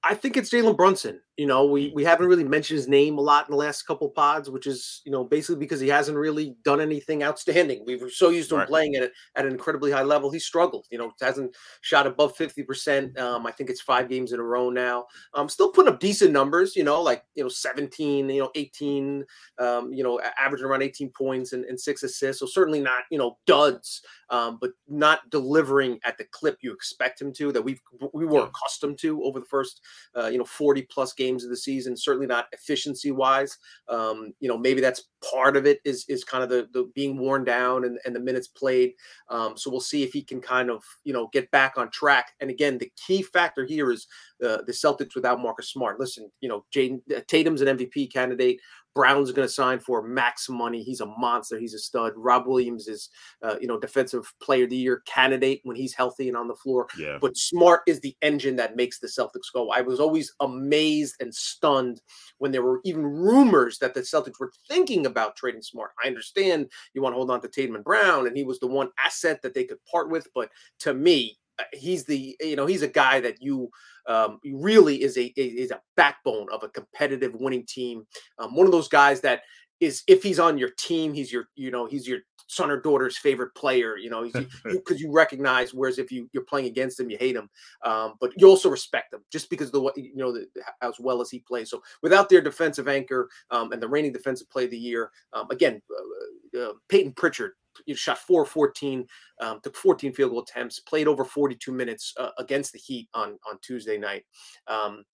I 0.03 0.15
think 0.15 0.37
it's 0.37 0.51
Jalen 0.51 0.77
Brunson. 0.77 1.21
You 1.41 1.47
know, 1.47 1.65
we 1.65 1.91
we 1.95 2.05
haven't 2.05 2.27
really 2.27 2.45
mentioned 2.45 2.77
his 2.77 2.87
name 2.87 3.17
a 3.17 3.23
lot 3.23 3.49
in 3.49 3.53
the 3.53 3.57
last 3.57 3.85
couple 3.85 4.11
pods, 4.11 4.51
which 4.51 4.67
is 4.67 5.01
you 5.07 5.11
know 5.11 5.25
basically 5.25 5.57
because 5.57 5.81
he 5.81 5.89
hasn't 5.89 6.19
really 6.19 6.55
done 6.65 6.83
anything 6.83 7.23
outstanding. 7.23 7.83
We 7.87 7.97
were 7.97 8.11
so 8.11 8.29
used 8.29 8.51
to 8.51 8.57
right. 8.57 8.65
him 8.65 8.69
playing 8.69 8.97
at 8.97 9.05
a, 9.05 9.11
at 9.37 9.47
an 9.47 9.53
incredibly 9.53 9.91
high 9.91 10.03
level. 10.03 10.31
He 10.31 10.39
struggled. 10.39 10.87
You 10.91 10.99
know, 10.99 11.13
hasn't 11.19 11.57
shot 11.81 12.07
above 12.07 12.37
fifty 12.37 12.63
percent. 12.63 13.19
Um, 13.19 13.47
I 13.47 13.53
think 13.53 13.71
it's 13.71 13.81
five 13.81 14.11
games 14.11 14.33
in 14.33 14.39
a 14.39 14.43
row 14.43 14.69
now. 14.69 15.07
Um, 15.33 15.49
still 15.49 15.73
putting 15.73 15.91
up 15.91 15.99
decent 15.99 16.31
numbers. 16.31 16.77
You 16.77 16.85
know, 16.85 17.01
like 17.01 17.25
you 17.35 17.43
know 17.43 17.49
seventeen, 17.49 18.29
you 18.29 18.43
know 18.43 18.51
eighteen, 18.55 19.25
um, 19.59 19.95
you 19.95 20.05
know 20.05 20.21
averaging 20.39 20.67
around 20.67 20.83
eighteen 20.83 21.11
points 21.17 21.55
and, 21.55 21.65
and 21.65 21.81
six 21.81 22.03
assists. 22.03 22.41
So 22.41 22.45
certainly 22.45 22.83
not 22.83 23.05
you 23.11 23.17
know 23.17 23.39
duds, 23.47 24.03
um, 24.29 24.59
but 24.61 24.73
not 24.89 25.31
delivering 25.31 26.01
at 26.05 26.19
the 26.19 26.25
clip 26.25 26.59
you 26.61 26.75
expect 26.75 27.19
him 27.19 27.33
to 27.33 27.51
that 27.53 27.63
we 27.63 27.79
we 28.13 28.27
were 28.27 28.45
accustomed 28.45 28.99
to 28.99 29.23
over 29.25 29.41
the 29.41 29.47
first 29.47 29.81
uh, 30.17 30.27
you 30.27 30.39
know, 30.39 30.45
40 30.45 30.83
plus 30.83 31.13
games 31.13 31.30
of 31.39 31.51
the 31.51 31.57
season. 31.57 31.97
Certainly 31.97 32.27
not 32.27 32.47
efficiency 32.53 33.11
wise. 33.11 33.57
Um, 33.89 34.33
you 34.41 34.49
know, 34.49 34.59
maybe 34.59 34.81
that's 34.81 35.09
part 35.31 35.57
of 35.57 35.67
it 35.67 35.81
is 35.85 36.05
is 36.09 36.25
kind 36.25 36.43
of 36.43 36.49
the, 36.49 36.69
the 36.73 36.91
being 36.95 37.19
worn 37.19 37.45
down 37.45 37.85
and, 37.85 37.99
and 38.05 38.15
the 38.15 38.21
minutes 38.21 38.49
played. 38.49 38.93
Um, 39.29 39.57
so 39.57 39.71
we'll 39.71 39.81
see 39.81 40.03
if 40.03 40.13
he 40.13 40.23
can 40.23 40.41
kind 40.41 40.71
of 40.71 40.83
you 41.05 41.13
know 41.13 41.29
get 41.33 41.51
back 41.51 41.75
on 41.77 41.91
track. 41.91 42.33
And 42.41 42.51
again, 42.51 42.79
the 42.79 42.91
key 43.07 43.23
factor 43.23 43.65
here 43.65 43.91
is 43.93 44.07
uh, 44.45 44.59
the 44.67 44.73
Celtics 44.73 45.15
without 45.15 45.41
Marcus 45.41 45.71
Smart. 45.71 46.01
Listen, 46.01 46.31
you 46.41 46.49
know, 46.49 46.65
Jaden 46.75 47.01
uh, 47.15 47.21
Tatum's 47.27 47.61
an 47.61 47.77
MVP 47.77 48.13
candidate. 48.13 48.61
Brown's 48.95 49.33
going 49.33 49.47
to 49.47 49.53
sign 49.53 49.79
for 49.79 50.03
max 50.03 50.49
money. 50.49 50.83
He's 50.83 51.01
a 51.01 51.07
monster. 51.07 51.59
He's 51.59 51.75
a 51.75 51.79
stud. 51.79 52.13
Rob 52.17 52.47
Williams 52.47 52.89
is, 52.89 53.09
uh, 53.43 53.57
you 53.61 53.67
know, 53.67 53.79
defensive 53.79 54.33
player 54.43 54.65
of 54.65 54.71
the 54.71 54.77
year 54.77 55.03
candidate 55.07 55.61
when 55.65 55.77
he's 55.77 55.95
healthy 55.95 56.29
and 56.29 56.37
on 56.37 56.49
the 56.49 56.57
floor. 56.57 56.89
Yeah. 56.99 57.19
But 57.21 57.37
Smart 57.37 57.83
is 57.87 58.01
the 58.01 58.17
engine 58.23 58.57
that 58.57 58.77
makes 58.77 58.99
the 58.99 59.07
Celtics 59.07 59.53
go. 59.53 59.71
I 59.71 59.81
was 59.81 60.01
always 60.01 60.33
amazed 60.41 61.17
and 61.21 61.35
stunned 61.35 62.01
when 62.39 62.53
there 62.53 62.63
were 62.63 62.81
even 62.85 63.05
rumors 63.05 63.79
that 63.79 63.95
the 63.95 64.01
Celtics 64.01 64.41
were 64.41 64.53
thinking 64.69 65.07
about 65.07 65.37
trading 65.37 65.63
Smart. 65.63 65.91
I 66.03 66.09
understand 66.09 66.71
you 66.95 67.03
want 67.03 67.13
to 67.13 67.17
hold 67.17 67.31
on 67.31 67.41
to 67.43 67.49
Tatum 67.49 67.77
and 67.77 67.85
Brown, 67.85 68.27
and 68.27 68.37
he 68.37 68.45
was 68.45 68.59
the 68.61 68.67
one 68.67 68.91
asset 68.99 69.41
that 69.43 69.55
they 69.55 69.65
could 69.65 69.79
part 69.91 70.11
with. 70.11 70.27
But 70.35 70.51
to 70.81 70.95
me, 70.95 71.39
he's 71.73 72.05
the 72.05 72.37
you 72.41 72.57
know 72.57 72.67
he's 72.67 72.83
a 72.83 72.89
guy 72.89 73.21
that 73.21 73.41
you 73.41 73.71
um, 74.07 74.39
really 74.45 75.03
is 75.03 75.17
a 75.17 75.33
is 75.37 75.71
a 75.71 75.81
backbone 75.97 76.47
of 76.53 76.63
a 76.63 76.69
competitive 76.69 77.35
winning 77.35 77.65
team. 77.67 78.07
Um, 78.39 78.55
one 78.55 78.67
of 78.67 78.73
those 78.73 78.89
guys 78.89 79.21
that 79.23 79.43
is 79.81 80.03
if 80.07 80.23
he's 80.23 80.39
on 80.39 80.59
your 80.59 80.71
team, 80.79 81.13
he's 81.13 81.33
your 81.33 81.49
you 81.55 81.71
know 81.71 81.87
he's 81.87 82.07
your 82.07 82.21
son 82.47 82.71
or 82.71 82.81
daughter's 82.81 83.17
favorite 83.17 83.55
player. 83.55 83.97
You 83.97 84.11
know, 84.11 84.25
because 84.25 85.01
you, 85.01 85.09
you, 85.09 85.13
recognize. 85.13 85.73
Whereas 85.73 85.99
if 85.99 86.13
you 86.13 86.29
you're 86.33 86.45
playing 86.45 86.67
against 86.67 87.01
him, 87.01 87.11
you 87.11 87.17
hate 87.19 87.37
him, 87.37 87.49
um, 87.85 88.15
but 88.21 88.33
you 88.37 88.47
also 88.47 88.69
respect 88.69 89.15
him 89.15 89.21
just 89.33 89.49
because 89.49 89.69
of 89.69 89.73
the 89.73 89.93
you 89.97 90.17
know 90.17 90.33
the, 90.33 90.47
as 90.83 90.95
well 90.99 91.21
as 91.21 91.31
he 91.31 91.41
plays. 91.41 91.71
So 91.71 91.83
without 92.03 92.29
their 92.29 92.43
defensive 92.43 92.89
anchor 92.89 93.29
um, 93.51 93.73
and 93.73 93.83
the 93.83 93.89
reigning 93.89 94.13
defensive 94.13 94.51
play 94.51 94.65
of 94.65 94.71
the 94.71 94.79
year, 94.79 95.11
um, 95.33 95.47
again, 95.51 95.81
uh, 95.91 96.61
uh, 96.61 96.73
Payton 96.89 97.13
Pritchard 97.13 97.53
you 97.87 97.95
shot 97.95 98.19
4 98.19 98.45
14, 98.45 99.07
um, 99.41 99.61
took 99.63 99.77
14 99.77 100.13
field 100.13 100.31
goal 100.33 100.43
attempts, 100.43 100.81
played 100.81 101.09
over 101.09 101.25
42 101.25 101.73
minutes 101.73 102.15
uh, 102.19 102.31
against 102.39 102.73
the 102.73 102.79
Heat 102.79 103.09
on 103.15 103.39
on 103.49 103.59
Tuesday 103.63 103.99
night. 103.99 104.25
Um, 104.67 105.05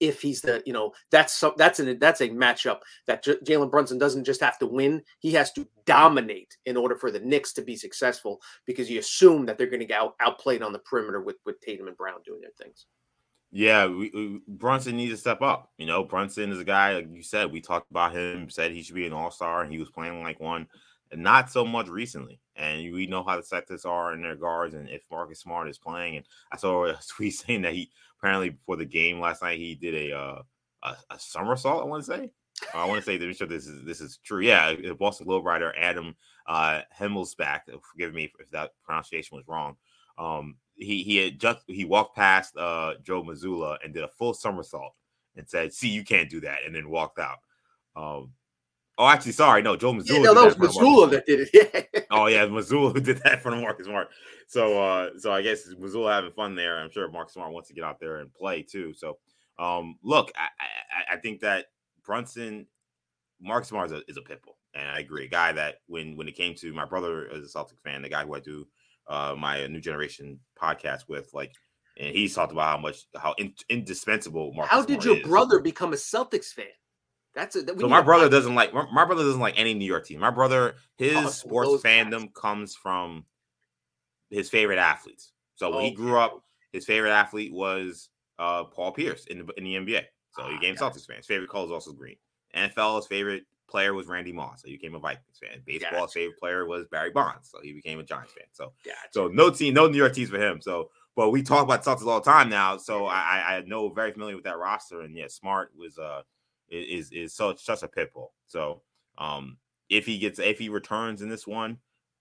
if 0.00 0.20
he's 0.20 0.40
the, 0.40 0.62
you 0.64 0.72
know, 0.72 0.92
that's 1.10 1.42
that's 1.56 1.80
an 1.80 1.98
that's 1.98 2.20
a 2.20 2.28
matchup 2.28 2.80
that 3.06 3.24
J- 3.24 3.38
Jalen 3.44 3.70
Brunson 3.70 3.98
doesn't 3.98 4.24
just 4.24 4.40
have 4.40 4.58
to 4.58 4.66
win; 4.66 5.02
he 5.18 5.32
has 5.32 5.52
to 5.52 5.66
dominate 5.86 6.56
in 6.66 6.76
order 6.76 6.94
for 6.94 7.10
the 7.10 7.20
Knicks 7.20 7.52
to 7.54 7.62
be 7.62 7.76
successful. 7.76 8.40
Because 8.66 8.90
you 8.90 8.98
assume 8.98 9.46
that 9.46 9.58
they're 9.58 9.66
going 9.66 9.80
to 9.80 9.86
get 9.86 10.00
out, 10.00 10.14
outplayed 10.20 10.62
on 10.62 10.72
the 10.72 10.78
perimeter 10.80 11.20
with 11.20 11.36
with 11.44 11.60
Tatum 11.60 11.88
and 11.88 11.96
Brown 11.96 12.20
doing 12.24 12.40
their 12.40 12.50
things. 12.60 12.86
Yeah, 13.50 13.86
we, 13.86 14.10
we, 14.12 14.40
Brunson 14.46 14.96
needs 14.96 15.12
to 15.12 15.16
step 15.16 15.40
up. 15.40 15.72
You 15.78 15.86
know, 15.86 16.04
Brunson 16.04 16.52
is 16.52 16.60
a 16.60 16.64
guy 16.64 16.94
like 16.94 17.08
you 17.10 17.22
said. 17.22 17.50
We 17.50 17.60
talked 17.60 17.90
about 17.90 18.14
him, 18.14 18.50
said 18.50 18.72
he 18.72 18.82
should 18.82 18.94
be 18.94 19.06
an 19.06 19.12
All 19.12 19.30
Star, 19.30 19.62
and 19.62 19.72
he 19.72 19.78
was 19.78 19.90
playing 19.90 20.22
like 20.22 20.38
one 20.38 20.66
not 21.14 21.50
so 21.50 21.64
much 21.64 21.88
recently. 21.88 22.40
And 22.56 22.92
we 22.92 23.06
know 23.06 23.22
how 23.22 23.36
the 23.36 23.42
Celtics 23.42 23.86
are 23.86 24.12
in 24.12 24.22
their 24.22 24.36
guards, 24.36 24.74
and 24.74 24.88
if 24.88 25.02
Marcus 25.10 25.40
Smart 25.40 25.68
is 25.68 25.78
playing, 25.78 26.16
and 26.16 26.26
I 26.52 26.56
saw 26.56 26.86
a 26.86 26.98
tweet 27.08 27.34
saying 27.34 27.62
that 27.62 27.74
he 27.74 27.90
apparently 28.18 28.50
before 28.50 28.76
the 28.76 28.84
game 28.84 29.20
last 29.20 29.42
night 29.42 29.58
he 29.58 29.74
did 29.74 29.94
a 29.94 30.16
uh, 30.16 30.42
a, 30.82 30.96
a 31.10 31.18
somersault. 31.18 31.82
I 31.82 31.86
want 31.86 32.04
to 32.04 32.12
say. 32.12 32.30
I 32.74 32.84
want 32.86 32.98
to 32.98 33.04
say 33.04 33.18
to 33.18 33.26
make 33.26 33.36
sure 33.36 33.46
this 33.46 33.66
is 33.66 33.84
this 33.84 34.00
is 34.00 34.18
true. 34.24 34.40
Yeah, 34.40 34.74
Boston 34.98 35.26
Globe 35.26 35.46
writer 35.46 35.74
Adam 35.78 36.16
uh, 36.46 36.80
Himmelsbach. 36.98 37.60
Forgive 37.92 38.14
me 38.14 38.32
if 38.40 38.50
that 38.50 38.72
pronunciation 38.84 39.36
was 39.36 39.46
wrong. 39.46 39.76
Um, 40.18 40.56
he 40.74 41.02
he 41.02 41.16
had 41.16 41.38
just 41.38 41.60
he 41.66 41.84
walked 41.84 42.16
past 42.16 42.56
uh, 42.56 42.94
Joe 43.02 43.22
Mazzulla 43.22 43.78
and 43.84 43.94
did 43.94 44.04
a 44.04 44.08
full 44.08 44.34
somersault 44.34 44.94
and 45.36 45.48
said, 45.48 45.72
"See, 45.72 45.88
you 45.88 46.04
can't 46.04 46.30
do 46.30 46.40
that," 46.40 46.58
and 46.66 46.74
then 46.74 46.90
walked 46.90 47.18
out. 47.18 47.38
Um, 47.96 48.32
Oh, 48.98 49.06
actually, 49.06 49.32
sorry, 49.32 49.62
no, 49.62 49.76
Joe 49.76 49.92
Mazzulla. 49.92 50.08
Yeah, 50.08 50.22
no, 50.22 50.34
that 50.34 50.58
was 50.58 50.74
Mazzulla 50.74 51.10
that 51.10 51.24
did 51.24 51.40
it. 51.40 51.50
Yeah. 51.94 52.00
oh 52.10 52.26
yeah, 52.26 52.46
Mazzulla 52.46 52.92
who 52.92 53.00
did 53.00 53.18
that 53.18 53.40
for 53.42 53.52
Marcus 53.52 53.86
Smart. 53.86 54.08
So, 54.48 54.82
uh, 54.82 55.10
so 55.18 55.32
I 55.32 55.40
guess 55.40 55.68
Mazzulla 55.74 56.12
having 56.12 56.32
fun 56.32 56.56
there. 56.56 56.78
I'm 56.78 56.90
sure 56.90 57.08
Marcus 57.08 57.34
Smart 57.34 57.52
wants 57.52 57.68
to 57.68 57.74
get 57.74 57.84
out 57.84 58.00
there 58.00 58.18
and 58.18 58.34
play 58.34 58.62
too. 58.62 58.92
So, 58.92 59.18
um, 59.58 59.96
look, 60.02 60.32
I, 60.36 60.48
I, 61.12 61.14
I 61.14 61.16
think 61.18 61.40
that 61.40 61.66
Brunson, 62.04 62.66
Marcus 63.40 63.68
Smart 63.68 63.86
is 63.86 63.92
a, 63.92 64.02
is 64.08 64.16
a 64.16 64.20
pitbull, 64.20 64.56
and 64.74 64.88
I 64.88 64.98
agree. 64.98 65.26
A 65.26 65.28
guy 65.28 65.52
that 65.52 65.76
when 65.86 66.16
when 66.16 66.26
it 66.26 66.36
came 66.36 66.56
to 66.56 66.72
my 66.72 66.84
brother 66.84 67.28
as 67.32 67.44
a 67.44 67.58
Celtics 67.58 67.80
fan, 67.84 68.02
the 68.02 68.08
guy 68.08 68.24
who 68.24 68.34
I 68.34 68.40
do 68.40 68.66
uh, 69.06 69.36
my 69.38 69.64
New 69.68 69.80
Generation 69.80 70.40
podcast 70.60 71.02
with, 71.08 71.30
like, 71.34 71.52
and 72.00 72.14
he's 72.14 72.34
talked 72.34 72.52
about 72.52 72.76
how 72.76 72.78
much 72.78 73.06
how 73.16 73.32
in, 73.38 73.54
indispensable 73.68 74.52
Marcus. 74.54 74.72
How 74.72 74.82
did 74.82 75.02
Smart 75.02 75.04
your 75.04 75.16
is. 75.18 75.22
brother 75.22 75.60
become 75.60 75.92
a 75.92 75.96
Celtics 75.96 76.52
fan? 76.52 76.66
That's 77.38 77.54
a, 77.54 77.62
that 77.62 77.78
so 77.78 77.88
my 77.88 78.02
brother 78.02 78.28
doesn't 78.28 78.56
like 78.56 78.74
my, 78.74 78.84
my, 78.92 79.04
brother 79.04 79.22
doesn't 79.22 79.40
like 79.40 79.54
any 79.56 79.72
New 79.72 79.84
York 79.84 80.04
team. 80.04 80.18
My 80.18 80.32
brother, 80.32 80.74
his 80.96 81.16
oh, 81.16 81.28
sports 81.28 81.84
fandom 81.84 82.22
guys. 82.22 82.30
comes 82.34 82.74
from 82.74 83.24
his 84.28 84.50
favorite 84.50 84.80
athletes. 84.80 85.30
So 85.54 85.70
when 85.72 85.84
he 85.84 85.92
grew 85.92 86.18
up, 86.18 86.42
his 86.72 86.84
favorite 86.84 87.12
athlete 87.12 87.52
was 87.52 88.08
uh, 88.40 88.64
Paul 88.64 88.90
Pierce 88.90 89.24
in 89.26 89.38
the 89.38 89.52
in 89.56 89.62
the 89.62 89.74
NBA. 89.74 90.02
So 90.32 90.48
he 90.48 90.56
ah, 90.56 90.58
became 90.58 90.74
Celtics 90.74 91.06
fan. 91.06 91.18
His 91.18 91.26
favorite 91.26 91.48
color 91.48 91.66
is 91.66 91.70
also 91.70 91.92
green. 91.92 92.16
NFL, 92.56 92.96
his 92.96 93.06
favorite 93.06 93.44
player 93.70 93.94
was 93.94 94.08
Randy 94.08 94.32
Moss. 94.32 94.62
So 94.62 94.66
he 94.66 94.74
became 94.74 94.96
a 94.96 94.98
Vikings 94.98 95.38
fan. 95.40 95.62
Baseball, 95.64 95.92
gotcha. 95.92 96.12
favorite 96.14 96.40
player 96.40 96.66
was 96.66 96.86
Barry 96.90 97.12
Bonds. 97.12 97.50
So 97.52 97.60
he 97.62 97.72
became 97.72 98.00
a 98.00 98.04
Giants 98.04 98.32
fan. 98.32 98.46
So 98.50 98.72
gotcha. 98.84 98.96
so 99.12 99.28
no 99.28 99.50
team, 99.50 99.74
no 99.74 99.86
New 99.86 99.98
York 99.98 100.14
teams 100.14 100.30
for 100.30 100.40
him. 100.40 100.60
So 100.60 100.90
but 101.14 101.30
we 101.30 101.44
talk 101.44 101.62
about 101.62 101.84
Celtics 101.84 102.04
all 102.04 102.20
the 102.20 102.28
time 102.28 102.48
now. 102.48 102.78
So 102.78 103.06
I 103.06 103.58
I 103.58 103.62
know 103.64 103.90
very 103.90 104.10
familiar 104.10 104.34
with 104.34 104.44
that 104.44 104.58
roster. 104.58 105.02
And 105.02 105.16
yeah, 105.16 105.28
Smart 105.28 105.70
was 105.78 105.98
uh 105.98 106.22
is 106.70 107.10
is 107.12 107.34
such 107.34 107.64
such 107.64 107.82
a 107.82 107.88
pit 107.88 108.12
bull. 108.12 108.32
So 108.46 108.82
um, 109.16 109.58
if 109.88 110.06
he 110.06 110.18
gets 110.18 110.38
if 110.38 110.58
he 110.58 110.68
returns 110.68 111.22
in 111.22 111.28
this 111.28 111.46
one, 111.46 111.78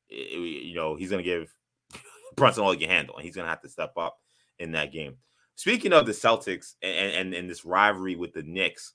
it, 0.09 0.37
you 0.37 0.75
know 0.75 0.95
he's 0.95 1.09
gonna 1.09 1.23
give 1.23 1.53
Brunson 2.35 2.63
all 2.63 2.71
he 2.71 2.77
can 2.77 2.89
handle, 2.89 3.15
and 3.15 3.25
he's 3.25 3.35
gonna 3.35 3.49
have 3.49 3.61
to 3.61 3.69
step 3.69 3.93
up 3.97 4.17
in 4.59 4.71
that 4.73 4.91
game. 4.91 5.17
Speaking 5.55 5.93
of 5.93 6.05
the 6.05 6.11
Celtics 6.11 6.75
and, 6.81 7.13
and 7.13 7.33
and 7.33 7.49
this 7.49 7.65
rivalry 7.65 8.15
with 8.15 8.33
the 8.33 8.43
Knicks, 8.43 8.93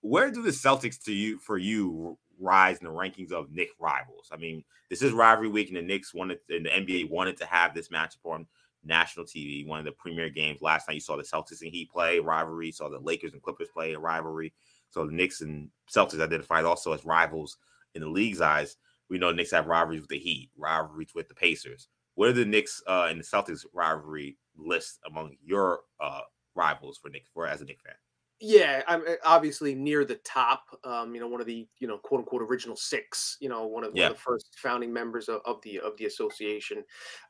where 0.00 0.30
do 0.30 0.42
the 0.42 0.50
Celtics 0.50 1.02
to 1.04 1.12
you 1.12 1.38
for 1.38 1.58
you 1.58 2.18
rise 2.38 2.78
in 2.78 2.86
the 2.86 2.92
rankings 2.92 3.32
of 3.32 3.52
Knicks 3.52 3.74
rivals? 3.78 4.28
I 4.32 4.36
mean, 4.36 4.64
this 4.88 5.02
is 5.02 5.12
rivalry 5.12 5.48
week, 5.48 5.68
and 5.68 5.76
the 5.76 5.82
Knicks 5.82 6.12
wanted 6.14 6.38
and 6.48 6.66
the 6.66 6.70
NBA 6.70 7.10
wanted 7.10 7.36
to 7.38 7.46
have 7.46 7.74
this 7.74 7.88
matchup 7.88 8.24
on 8.24 8.46
national 8.84 9.26
TV, 9.26 9.66
one 9.66 9.78
of 9.78 9.84
the 9.84 9.92
premier 9.92 10.30
games. 10.30 10.62
Last 10.62 10.88
night 10.88 10.94
you 10.94 11.00
saw 11.00 11.16
the 11.16 11.22
Celtics 11.22 11.62
and 11.62 11.70
Heat 11.70 11.90
play 11.90 12.18
rivalry, 12.18 12.72
saw 12.72 12.88
the 12.88 12.98
Lakers 12.98 13.32
and 13.32 13.42
Clippers 13.42 13.68
play 13.72 13.92
a 13.92 13.98
rivalry. 13.98 14.52
So 14.90 15.06
the 15.06 15.12
Knicks 15.12 15.40
and 15.40 15.70
Celtics 15.90 16.20
identified 16.20 16.64
also 16.64 16.92
as 16.92 17.04
rivals 17.04 17.56
in 17.94 18.02
the 18.02 18.08
league's 18.08 18.40
eyes. 18.40 18.76
We 19.08 19.18
know 19.18 19.32
Knicks 19.32 19.50
have 19.52 19.66
rivalries 19.66 20.02
with 20.02 20.10
the 20.10 20.18
Heat, 20.18 20.50
rivalries 20.56 21.14
with 21.14 21.28
the 21.28 21.34
Pacers. 21.34 21.88
What 22.14 22.28
are 22.28 22.32
the 22.32 22.44
Knicks 22.44 22.82
uh, 22.86 23.08
and 23.10 23.20
the 23.20 23.24
Celtics 23.24 23.64
rivalry 23.72 24.36
list 24.56 25.00
among 25.06 25.36
your 25.42 25.80
uh, 26.00 26.20
rivals 26.54 26.98
for 26.98 27.08
Knicks 27.08 27.30
for 27.32 27.46
as 27.46 27.60
a 27.60 27.64
Knicks 27.64 27.82
fan? 27.82 27.94
Yeah, 28.42 28.82
I'm 28.88 29.02
eh, 29.06 29.16
obviously 29.22 29.74
near 29.74 30.06
the 30.06 30.14
top. 30.24 30.64
Um, 30.84 31.14
you 31.14 31.20
know, 31.20 31.28
one 31.28 31.42
of 31.42 31.46
the 31.46 31.68
you 31.78 31.86
know 31.86 31.98
quote 31.98 32.20
unquote 32.20 32.40
original 32.40 32.74
six. 32.74 33.36
You 33.38 33.50
know, 33.50 33.66
one 33.66 33.84
of, 33.84 33.94
yeah. 33.94 34.04
one 34.04 34.12
of 34.12 34.16
the 34.16 34.22
first 34.22 34.46
founding 34.56 34.90
members 34.90 35.28
of, 35.28 35.42
of, 35.44 35.60
the 35.62 35.78
of 35.80 35.94
the 35.98 36.06
association. 36.06 36.82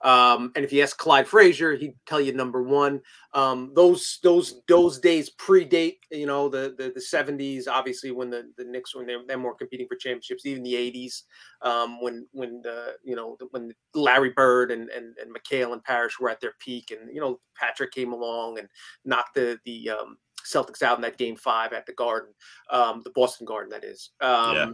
Um, 0.03 0.53
and 0.55 0.65
if 0.65 0.73
you 0.73 0.83
ask 0.85 0.97
Clyde 0.97 1.27
Frazier, 1.27 1.75
he'd 1.75 1.97
tell 2.07 2.21
you 2.21 2.33
number 2.33 2.63
one. 2.63 3.01
Um, 3.35 3.73
those 3.75 4.21
those 4.23 4.63
those 4.69 5.01
days 5.01 5.31
predate. 5.37 5.99
You 6.13 6.27
know, 6.27 6.49
the 6.49 6.77
the, 6.79 6.93
the 6.95 7.01
70s. 7.01 7.67
Obviously, 7.67 8.13
when 8.13 8.31
the 8.31 8.45
the 8.57 8.65
Knicks 8.65 8.95
when 8.95 9.07
they're, 9.07 9.23
they're 9.27 9.37
more 9.37 9.57
competing 9.57 9.89
for 9.89 9.97
championships. 9.97 10.47
Even 10.47 10.63
the 10.63 10.75
80s, 10.75 11.23
um, 11.63 12.01
when 12.01 12.29
when 12.31 12.63
the 12.63 12.95
you 13.03 13.17
know 13.17 13.37
when 13.51 13.73
Larry 13.95 14.31
Bird 14.31 14.71
and 14.71 14.89
and 14.91 15.17
and 15.19 15.35
McHale 15.35 15.73
and 15.73 15.83
Parish 15.83 16.21
were 16.21 16.31
at 16.31 16.41
their 16.41 16.55
peak, 16.61 16.93
and 16.93 17.13
you 17.13 17.21
know 17.21 17.41
Patrick 17.57 17.91
came 17.91 18.13
along 18.13 18.61
and 18.61 18.69
knocked 19.05 19.35
the 19.35 19.59
the 19.65 19.91
um, 19.91 20.17
Celtics 20.45 20.83
out 20.83 20.97
in 20.97 21.03
that 21.03 21.19
game 21.19 21.37
five 21.37 21.73
at 21.73 21.87
the 21.87 21.93
Garden, 21.93 22.33
um, 22.71 23.03
the 23.05 23.11
Boston 23.11 23.47
Garden, 23.47 23.71
that 23.71 23.85
is. 23.85 24.11
Um, 24.21 24.55
yeah. 24.55 24.71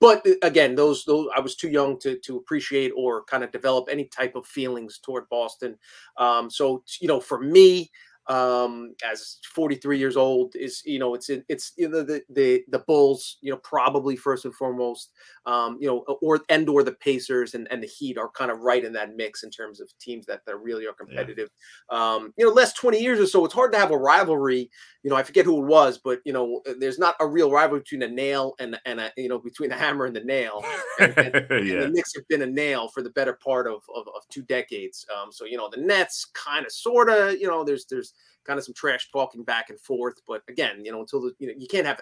But 0.00 0.26
uh, 0.26 0.34
again, 0.42 0.74
those 0.74 1.04
those 1.04 1.28
I 1.36 1.40
was 1.40 1.56
too 1.56 1.68
young 1.68 1.98
to 2.00 2.18
to 2.20 2.36
appreciate 2.36 2.92
or 2.96 3.24
kind 3.24 3.44
of 3.44 3.52
develop 3.52 3.88
any 3.90 4.04
type 4.04 4.36
of 4.36 4.46
feelings 4.46 4.98
toward 4.98 5.28
Boston. 5.28 5.76
Um, 6.16 6.50
so 6.50 6.82
you 7.00 7.08
know, 7.08 7.20
for 7.20 7.40
me, 7.40 7.90
um, 8.28 8.94
as 9.08 9.38
43 9.54 9.98
years 9.98 10.16
old 10.16 10.56
is 10.56 10.82
you 10.84 10.98
know 10.98 11.14
it's 11.14 11.30
it's 11.48 11.72
you 11.76 11.88
know, 11.88 12.02
the 12.02 12.22
the 12.30 12.64
the 12.68 12.80
Bulls 12.80 13.38
you 13.40 13.52
know 13.52 13.58
probably 13.58 14.16
first 14.16 14.44
and 14.44 14.54
foremost 14.54 15.12
um, 15.46 15.78
you 15.80 15.86
know 15.86 16.00
or 16.22 16.40
and 16.48 16.68
or 16.68 16.82
the 16.82 16.92
Pacers 16.92 17.54
and, 17.54 17.68
and 17.70 17.82
the 17.82 17.86
Heat 17.86 18.18
are 18.18 18.28
kind 18.30 18.50
of 18.50 18.60
right 18.60 18.84
in 18.84 18.92
that 18.94 19.14
mix 19.14 19.44
in 19.44 19.50
terms 19.50 19.80
of 19.80 19.88
teams 20.00 20.26
that 20.26 20.40
that 20.44 20.60
really 20.60 20.86
are 20.86 20.92
competitive. 20.92 21.50
Yeah. 21.90 22.14
Um, 22.14 22.34
you 22.36 22.44
know, 22.44 22.52
last 22.52 22.76
20 22.76 23.00
years 23.00 23.20
or 23.20 23.26
so, 23.26 23.44
it's 23.44 23.54
hard 23.54 23.72
to 23.72 23.78
have 23.78 23.92
a 23.92 23.98
rivalry. 23.98 24.70
You 25.04 25.10
know, 25.10 25.16
I 25.16 25.22
forget 25.22 25.44
who 25.44 25.62
it 25.62 25.68
was, 25.68 25.98
but 26.02 26.18
you 26.24 26.32
know, 26.32 26.62
there's 26.80 26.98
not 26.98 27.14
a 27.20 27.26
real 27.26 27.52
rivalry 27.52 27.80
between 27.80 28.02
a 28.02 28.08
nail 28.08 28.54
and 28.58 28.78
and 28.84 28.98
a, 28.98 29.12
you 29.16 29.28
know 29.28 29.38
between 29.38 29.70
the 29.70 29.76
hammer 29.76 30.06
and 30.06 30.16
the 30.16 30.24
nail. 30.24 30.64
And, 30.98 31.16
and, 31.18 31.46
yeah. 31.50 31.74
and 31.74 31.82
the 31.82 31.90
Knicks 31.90 32.14
have 32.16 32.26
been 32.26 32.42
a 32.42 32.46
nail 32.46 32.88
for 32.88 33.02
the 33.02 33.10
better 33.10 33.34
part 33.34 33.66
of 33.68 33.82
of, 33.94 34.08
of 34.08 34.22
two 34.30 34.42
decades. 34.42 35.06
Um, 35.14 35.30
so 35.30 35.44
you 35.44 35.56
know, 35.56 35.68
the 35.70 35.80
Nets 35.80 36.26
kind 36.34 36.66
of 36.66 36.72
sorta 36.72 37.36
you 37.38 37.46
know 37.46 37.62
there's 37.62 37.86
there's 37.86 38.14
kind 38.46 38.58
of 38.58 38.64
some 38.64 38.74
trash 38.74 39.10
talking 39.10 39.42
back 39.42 39.70
and 39.70 39.80
forth. 39.80 40.14
But 40.26 40.42
again, 40.48 40.84
you 40.84 40.92
know, 40.92 41.00
until 41.00 41.22
the, 41.22 41.32
you 41.38 41.48
know, 41.48 41.54
you 41.56 41.66
can't 41.66 41.86
have 41.86 42.00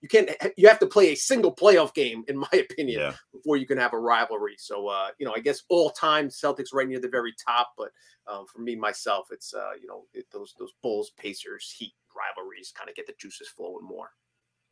you 0.00 0.08
can't 0.08 0.30
you 0.56 0.68
have 0.68 0.78
to 0.78 0.86
play 0.86 1.12
a 1.12 1.16
single 1.16 1.54
playoff 1.54 1.94
game, 1.94 2.24
in 2.28 2.38
my 2.38 2.48
opinion, 2.52 3.00
yeah. 3.00 3.12
before 3.32 3.56
you 3.56 3.66
can 3.66 3.78
have 3.78 3.92
a 3.92 3.98
rivalry. 3.98 4.54
So, 4.58 4.88
uh, 4.88 5.08
you 5.18 5.26
know, 5.26 5.34
I 5.34 5.40
guess 5.40 5.62
all 5.68 5.90
time 5.90 6.28
Celtics 6.28 6.72
right 6.72 6.88
near 6.88 7.00
the 7.00 7.08
very 7.08 7.34
top. 7.44 7.72
But 7.76 7.90
um, 8.26 8.46
for 8.46 8.60
me 8.60 8.76
myself, 8.76 9.28
it's 9.30 9.52
uh, 9.54 9.72
you 9.80 9.88
know 9.88 10.04
it, 10.14 10.26
those 10.32 10.54
those 10.58 10.72
Bulls, 10.82 11.12
Pacers, 11.16 11.74
Heat 11.76 11.94
rivalries 12.16 12.72
kind 12.76 12.88
of 12.88 12.96
get 12.96 13.06
the 13.06 13.14
juices 13.18 13.48
flowing 13.48 13.84
more. 13.84 14.10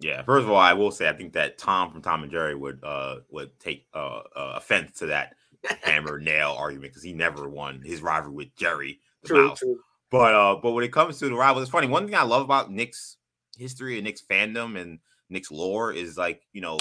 Yeah, 0.01 0.23
first 0.23 0.45
of 0.45 0.51
all, 0.51 0.59
I 0.59 0.75
will 0.75 0.93
say 0.93 1.09
I 1.09 1.13
think 1.13 1.33
that 1.33 1.59
Tom 1.59 1.91
from 1.91 2.03
Tom 2.03 2.23
and 2.23 2.31
Jerry 2.31 2.55
would 2.55 2.83
uh 2.85 3.17
would 3.31 3.59
take 3.59 3.87
uh, 3.95 4.21
uh 4.37 4.55
offense 4.57 4.99
to 5.01 5.07
that 5.07 5.35
hammer 5.83 6.21
nail 6.21 6.55
argument 6.57 6.93
because 6.93 7.03
he 7.03 7.13
never 7.13 7.49
won 7.49 7.83
his 7.85 8.01
rivalry 8.01 8.37
with 8.37 8.57
Jerry 8.57 9.01
the 9.23 9.29
true, 9.29 9.49
Mouse. 9.49 9.59
True. 9.59 9.81
But 10.11 10.35
uh, 10.35 10.57
but 10.63 10.73
when 10.73 10.85
it 10.85 10.93
comes 10.93 11.19
to 11.19 11.29
the 11.29 11.35
rivals, 11.35 11.63
it's 11.63 11.71
funny. 11.71 11.87
One 11.87 12.07
thing 12.07 12.15
I 12.15 12.23
love 12.23 12.43
about 12.43 12.71
Knicks 12.71 13.17
history 13.59 13.97
and 13.97 14.05
Knicks 14.05 14.23
fandom 14.23 14.81
and 14.81 15.01
Knicks 15.29 15.51
lore 15.51 15.93
is 15.93 16.17
like 16.17 16.43
you 16.53 16.61
know 16.61 16.79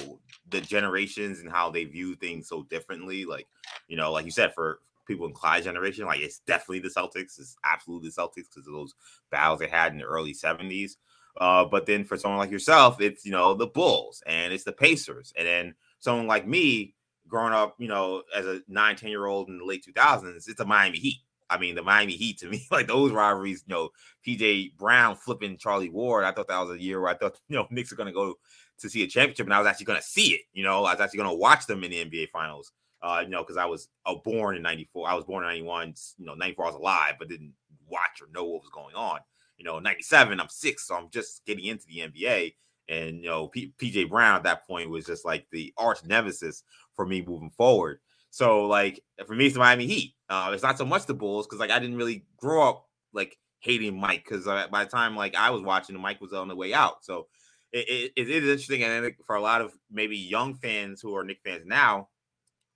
the 0.49 0.61
generations 0.61 1.39
and 1.39 1.49
how 1.51 1.69
they 1.69 1.83
view 1.83 2.15
things 2.15 2.47
so 2.47 2.63
differently. 2.63 3.25
Like 3.25 3.47
you 3.87 3.97
know, 3.97 4.11
like 4.11 4.25
you 4.25 4.31
said, 4.31 4.53
for 4.53 4.79
people 5.05 5.25
in 5.25 5.33
Clyde's 5.33 5.65
generation, 5.65 6.05
like 6.05 6.21
it's 6.21 6.39
definitely 6.39 6.79
the 6.79 6.89
Celtics. 6.89 7.37
It's 7.39 7.57
absolutely 7.65 8.09
the 8.09 8.21
Celtics 8.21 8.49
because 8.53 8.67
of 8.67 8.73
those 8.73 8.93
battles 9.29 9.59
they 9.59 9.67
had 9.67 9.91
in 9.91 9.97
the 9.97 10.05
early 10.05 10.33
'70s. 10.33 10.97
Uh, 11.39 11.65
but 11.65 11.85
then 11.85 12.03
for 12.03 12.17
someone 12.17 12.39
like 12.39 12.51
yourself, 12.51 13.01
it's 13.01 13.25
you 13.25 13.31
know 13.31 13.53
the 13.53 13.67
Bulls 13.67 14.23
and 14.25 14.53
it's 14.53 14.63
the 14.63 14.71
Pacers, 14.71 15.33
and 15.37 15.45
then 15.45 15.75
someone 15.99 16.27
like 16.27 16.47
me, 16.47 16.95
growing 17.27 17.53
up, 17.53 17.75
you 17.77 17.87
know, 17.89 18.23
as 18.35 18.45
a 18.45 18.61
nine, 18.69 18.95
10 18.95 19.09
year 19.09 19.25
old 19.25 19.49
in 19.49 19.57
the 19.57 19.65
late 19.65 19.85
2000s, 19.85 20.47
it's 20.47 20.59
a 20.61 20.65
Miami 20.65 20.99
Heat. 20.99 21.19
I 21.49 21.57
mean, 21.57 21.75
the 21.75 21.83
Miami 21.83 22.13
Heat 22.13 22.39
to 22.39 22.47
me, 22.47 22.65
like 22.71 22.87
those 22.87 23.11
rivalries, 23.11 23.63
you 23.67 23.73
know, 23.73 23.89
PJ 24.25 24.77
Brown 24.77 25.15
flipping 25.15 25.57
Charlie 25.57 25.89
Ward. 25.89 26.25
I 26.25 26.31
thought 26.31 26.47
that 26.47 26.59
was 26.59 26.71
a 26.71 26.81
year 26.81 26.99
where 26.99 27.11
I 27.11 27.15
thought, 27.15 27.39
you 27.47 27.55
know, 27.55 27.67
Knicks 27.69 27.91
are 27.91 27.95
going 27.95 28.07
to 28.07 28.13
go 28.13 28.35
to 28.79 28.89
see 28.89 29.03
a 29.03 29.07
championship, 29.07 29.47
and 29.47 29.53
I 29.53 29.59
was 29.59 29.67
actually 29.67 29.85
going 29.85 29.99
to 29.99 30.05
see 30.05 30.33
it. 30.33 30.41
You 30.53 30.63
know, 30.63 30.85
I 30.85 30.93
was 30.93 31.01
actually 31.01 31.17
going 31.17 31.29
to 31.31 31.37
watch 31.37 31.65
them 31.65 31.83
in 31.83 31.91
the 31.91 32.05
NBA 32.05 32.29
Finals. 32.29 32.71
Uh, 33.01 33.21
you 33.23 33.29
know, 33.29 33.43
because 33.43 33.57
I 33.57 33.65
was 33.65 33.89
uh, 34.05 34.15
born 34.15 34.55
in 34.55 34.63
'94. 34.63 35.07
I 35.07 35.13
was 35.13 35.23
born 35.25 35.43
in 35.43 35.49
'91. 35.49 35.93
You 36.17 36.25
know, 36.25 36.33
'94 36.33 36.65
I 36.65 36.67
was 36.69 36.75
alive, 36.75 37.13
but 37.19 37.29
didn't 37.29 37.53
watch 37.87 38.21
or 38.21 38.27
know 38.33 38.43
what 38.43 38.63
was 38.63 38.71
going 38.71 38.95
on. 38.95 39.19
You 39.57 39.65
know, 39.65 39.79
'97 39.79 40.39
I'm 40.39 40.49
six, 40.49 40.87
so 40.87 40.95
I'm 40.95 41.09
just 41.11 41.45
getting 41.45 41.65
into 41.65 41.85
the 41.87 41.99
NBA. 41.99 42.55
And 42.89 43.17
you 43.21 43.29
know, 43.29 43.49
P- 43.49 43.73
PJ 43.77 44.09
Brown 44.09 44.35
at 44.35 44.43
that 44.43 44.65
point 44.65 44.89
was 44.89 45.05
just 45.05 45.25
like 45.25 45.45
the 45.51 45.73
arch 45.77 46.03
nemesis 46.05 46.63
for 46.95 47.05
me 47.05 47.21
moving 47.21 47.51
forward. 47.51 47.99
So 48.37 48.67
like 48.67 49.03
for 49.25 49.33
me, 49.33 49.47
it's 49.47 49.55
the 49.55 49.59
Miami 49.59 49.87
Heat. 49.87 50.13
Uh, 50.29 50.51
it's 50.53 50.61
not 50.61 50.77
so 50.77 50.85
much 50.85 51.07
the 51.07 51.15
Bulls 51.15 51.47
because 51.47 51.59
like 51.59 51.71
I 51.71 51.79
didn't 51.79 51.97
really 51.97 52.23
grow 52.37 52.69
up 52.69 52.85
like 53.11 53.35
hating 53.61 53.99
Mike 53.99 54.23
because 54.29 54.45
uh, 54.45 54.67
by 54.71 54.83
the 54.83 54.91
time 54.91 55.15
like 55.15 55.33
I 55.33 55.49
was 55.49 55.63
watching, 55.63 55.99
Mike 55.99 56.21
was 56.21 56.33
on 56.33 56.47
the 56.47 56.55
way 56.55 56.71
out. 56.71 57.03
So 57.03 57.29
it, 57.71 58.11
it, 58.15 58.27
it 58.27 58.29
is 58.29 58.47
interesting, 58.47 58.83
and 58.83 59.11
for 59.25 59.35
a 59.35 59.41
lot 59.41 59.61
of 59.61 59.73
maybe 59.89 60.15
young 60.15 60.53
fans 60.53 61.01
who 61.01 61.15
are 61.15 61.23
Knick 61.23 61.39
fans 61.43 61.63
now, 61.65 62.09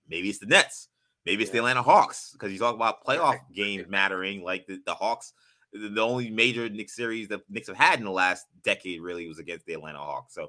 maybe 0.09 0.29
it's 0.29 0.39
the 0.39 0.47
Nets, 0.47 0.87
maybe 1.27 1.43
it's 1.43 1.49
yeah. 1.49 1.53
the 1.53 1.59
Atlanta 1.59 1.83
Hawks 1.83 2.31
because 2.33 2.51
you 2.51 2.57
talk 2.57 2.73
about 2.73 3.05
playoff 3.05 3.37
games 3.53 3.85
mattering. 3.87 4.43
Like 4.43 4.65
the, 4.65 4.81
the 4.83 4.95
Hawks, 4.95 5.33
the 5.71 6.01
only 6.01 6.31
major 6.31 6.69
Knicks 6.69 6.95
series 6.95 7.27
that 7.27 7.41
Knicks 7.51 7.67
have 7.67 7.77
had 7.77 7.99
in 7.99 8.05
the 8.05 8.11
last 8.11 8.47
decade 8.63 8.99
really 8.99 9.27
was 9.27 9.37
against 9.37 9.67
the 9.67 9.73
Atlanta 9.73 9.99
Hawks. 9.99 10.33
So 10.33 10.47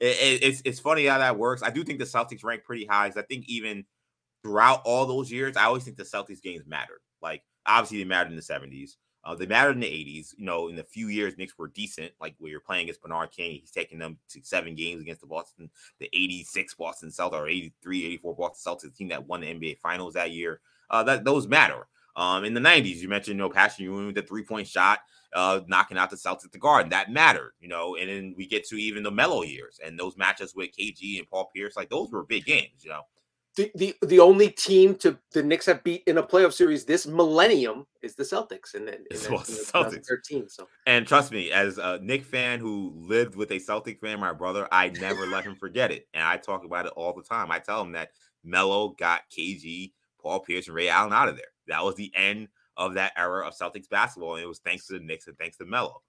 it, 0.00 0.42
it's 0.42 0.62
it's 0.64 0.80
funny 0.80 1.04
how 1.04 1.18
that 1.18 1.36
works. 1.36 1.62
I 1.62 1.68
do 1.68 1.84
think 1.84 1.98
the 1.98 2.06
Celtics 2.06 2.42
rank 2.42 2.64
pretty 2.64 2.86
high. 2.86 3.08
Because 3.08 3.22
I 3.22 3.26
think 3.26 3.44
even 3.46 3.84
throughout 4.44 4.82
all 4.84 5.06
those 5.06 5.32
years, 5.32 5.56
I 5.56 5.64
always 5.64 5.82
think 5.82 5.96
the 5.96 6.04
Celtics 6.04 6.42
games 6.42 6.66
mattered. 6.66 7.00
Like 7.20 7.42
obviously 7.66 7.98
they 7.98 8.04
mattered 8.04 8.30
in 8.30 8.36
the 8.36 8.42
70s. 8.42 8.92
Uh, 9.24 9.34
they 9.34 9.46
mattered 9.46 9.72
in 9.72 9.80
the 9.80 9.86
80s. 9.86 10.34
You 10.36 10.44
know, 10.44 10.68
in 10.68 10.76
the 10.76 10.84
few 10.84 11.08
years 11.08 11.38
Knicks 11.38 11.54
were 11.58 11.68
decent, 11.68 12.12
like 12.20 12.34
where 12.38 12.50
you're 12.50 12.60
playing 12.60 12.84
against 12.84 13.00
Bernard 13.00 13.32
King, 13.32 13.58
he's 13.58 13.70
taking 13.70 13.98
them 13.98 14.18
to 14.28 14.40
seven 14.44 14.74
games 14.74 15.00
against 15.00 15.22
the 15.22 15.26
Boston, 15.26 15.70
the 15.98 16.10
86 16.12 16.74
Boston 16.74 17.08
Celtics 17.08 17.32
or 17.32 17.48
83, 17.48 18.04
84 18.04 18.36
Boston 18.36 18.74
Celtics 18.74 18.96
team 18.96 19.08
that 19.08 19.26
won 19.26 19.40
the 19.40 19.46
NBA 19.46 19.78
Finals 19.78 20.14
that 20.14 20.30
year. 20.30 20.60
Uh, 20.90 21.02
that 21.04 21.24
those 21.24 21.48
matter. 21.48 21.86
Um, 22.16 22.44
in 22.44 22.54
the 22.54 22.60
90s, 22.60 22.96
you 22.96 23.08
mentioned, 23.08 23.38
you 23.38 23.42
know, 23.42 23.50
Patrick 23.50 23.80
Ewing 23.80 24.06
with 24.06 24.14
the 24.14 24.22
three 24.22 24.44
point 24.44 24.68
shot, 24.68 25.00
uh, 25.32 25.60
knocking 25.66 25.98
out 25.98 26.10
the 26.10 26.16
Celtics 26.16 26.44
at 26.44 26.52
the 26.52 26.58
guard. 26.58 26.90
That 26.90 27.10
mattered, 27.10 27.52
you 27.60 27.68
know. 27.68 27.96
And 27.96 28.08
then 28.08 28.34
we 28.36 28.46
get 28.46 28.64
to 28.68 28.76
even 28.76 29.02
the 29.02 29.10
Melo 29.10 29.42
years 29.42 29.80
and 29.84 29.98
those 29.98 30.16
matches 30.16 30.54
with 30.54 30.70
KG 30.78 31.18
and 31.18 31.28
Paul 31.28 31.50
Pierce, 31.54 31.76
like 31.76 31.88
those 31.88 32.12
were 32.12 32.24
big 32.24 32.44
games, 32.44 32.84
you 32.84 32.90
know. 32.90 33.02
The, 33.56 33.70
the 33.76 33.94
the 34.02 34.18
only 34.18 34.50
team 34.50 34.96
to 34.96 35.16
the 35.32 35.42
Knicks 35.42 35.66
have 35.66 35.84
beat 35.84 36.02
in 36.08 36.18
a 36.18 36.22
playoff 36.22 36.52
series 36.52 36.84
this 36.84 37.06
millennium 37.06 37.86
is 38.02 38.16
the 38.16 38.24
Celtics, 38.24 38.74
and 38.74 38.88
then 38.88 39.04
well, 39.30 39.40
Celtics. 39.42 40.06
13. 40.06 40.48
So, 40.48 40.66
and 40.86 41.06
trust 41.06 41.30
me, 41.30 41.52
as 41.52 41.78
a 41.78 42.00
Knick 42.02 42.24
fan 42.24 42.58
who 42.58 42.92
lived 42.96 43.36
with 43.36 43.52
a 43.52 43.60
Celtic 43.60 44.00
fan, 44.00 44.18
my 44.18 44.32
brother, 44.32 44.66
I 44.72 44.88
never 44.88 45.26
let 45.26 45.44
him 45.44 45.54
forget 45.54 45.92
it, 45.92 46.08
and 46.14 46.24
I 46.24 46.36
talk 46.36 46.64
about 46.64 46.86
it 46.86 46.92
all 46.96 47.14
the 47.14 47.22
time. 47.22 47.52
I 47.52 47.60
tell 47.60 47.80
him 47.80 47.92
that 47.92 48.10
Melo 48.42 48.88
got 48.98 49.22
KG, 49.30 49.92
Paul 50.20 50.40
Pierce, 50.40 50.66
and 50.66 50.74
Ray 50.74 50.88
Allen 50.88 51.12
out 51.12 51.28
of 51.28 51.36
there. 51.36 51.44
That 51.68 51.84
was 51.84 51.94
the 51.94 52.12
end 52.16 52.48
of 52.76 52.94
that 52.94 53.12
era 53.16 53.46
of 53.46 53.56
Celtics 53.56 53.88
basketball, 53.88 54.34
and 54.34 54.42
it 54.42 54.48
was 54.48 54.58
thanks 54.58 54.88
to 54.88 54.94
the 54.94 55.04
Knicks 55.04 55.28
and 55.28 55.38
thanks 55.38 55.58
to 55.58 55.64
Melo. 55.64 56.02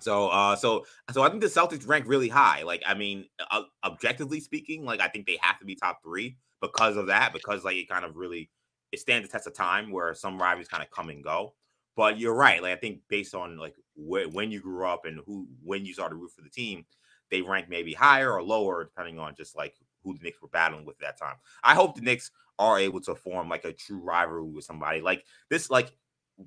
So, 0.00 0.28
uh, 0.28 0.54
so, 0.54 0.84
so 1.12 1.22
I 1.22 1.30
think 1.30 1.40
the 1.40 1.48
Celtics 1.48 1.88
rank 1.88 2.04
really 2.06 2.28
high. 2.28 2.62
Like, 2.62 2.82
I 2.86 2.92
mean, 2.92 3.24
uh, 3.50 3.62
objectively 3.82 4.38
speaking, 4.38 4.84
like 4.84 5.00
I 5.00 5.08
think 5.08 5.26
they 5.26 5.38
have 5.40 5.58
to 5.60 5.64
be 5.64 5.74
top 5.74 6.02
three 6.04 6.36
because 6.60 6.96
of 6.96 7.06
that. 7.06 7.32
Because 7.32 7.64
like 7.64 7.76
it 7.76 7.88
kind 7.88 8.04
of 8.04 8.16
really 8.16 8.50
it 8.92 9.00
stands 9.00 9.28
the 9.28 9.32
test 9.32 9.46
of 9.46 9.54
time 9.54 9.90
where 9.90 10.14
some 10.14 10.40
rivalries 10.40 10.68
kind 10.68 10.82
of 10.82 10.90
come 10.90 11.10
and 11.10 11.22
go. 11.22 11.54
But 11.96 12.18
you're 12.18 12.34
right. 12.34 12.62
Like 12.62 12.76
I 12.76 12.80
think 12.80 13.00
based 13.08 13.34
on 13.34 13.58
like 13.58 13.74
wh- 13.94 14.32
when 14.32 14.50
you 14.50 14.60
grew 14.60 14.86
up 14.86 15.04
and 15.04 15.20
who 15.26 15.46
when 15.62 15.84
you 15.84 15.94
started 15.94 16.16
root 16.16 16.32
for 16.34 16.42
the 16.42 16.50
team, 16.50 16.84
they 17.30 17.42
rank 17.42 17.68
maybe 17.68 17.92
higher 17.92 18.32
or 18.32 18.42
lower 18.42 18.84
depending 18.84 19.18
on 19.18 19.34
just 19.36 19.56
like 19.56 19.74
who 20.04 20.14
the 20.16 20.22
Knicks 20.22 20.40
were 20.40 20.48
battling 20.48 20.84
with 20.84 20.96
at 21.02 21.18
that 21.18 21.24
time. 21.24 21.36
I 21.62 21.74
hope 21.74 21.96
the 21.96 22.02
Knicks 22.02 22.30
are 22.58 22.78
able 22.78 23.00
to 23.02 23.14
form 23.14 23.48
like 23.48 23.64
a 23.64 23.72
true 23.72 24.00
rivalry 24.00 24.42
with 24.42 24.64
somebody 24.64 25.00
like 25.00 25.24
this, 25.50 25.70
like 25.70 25.92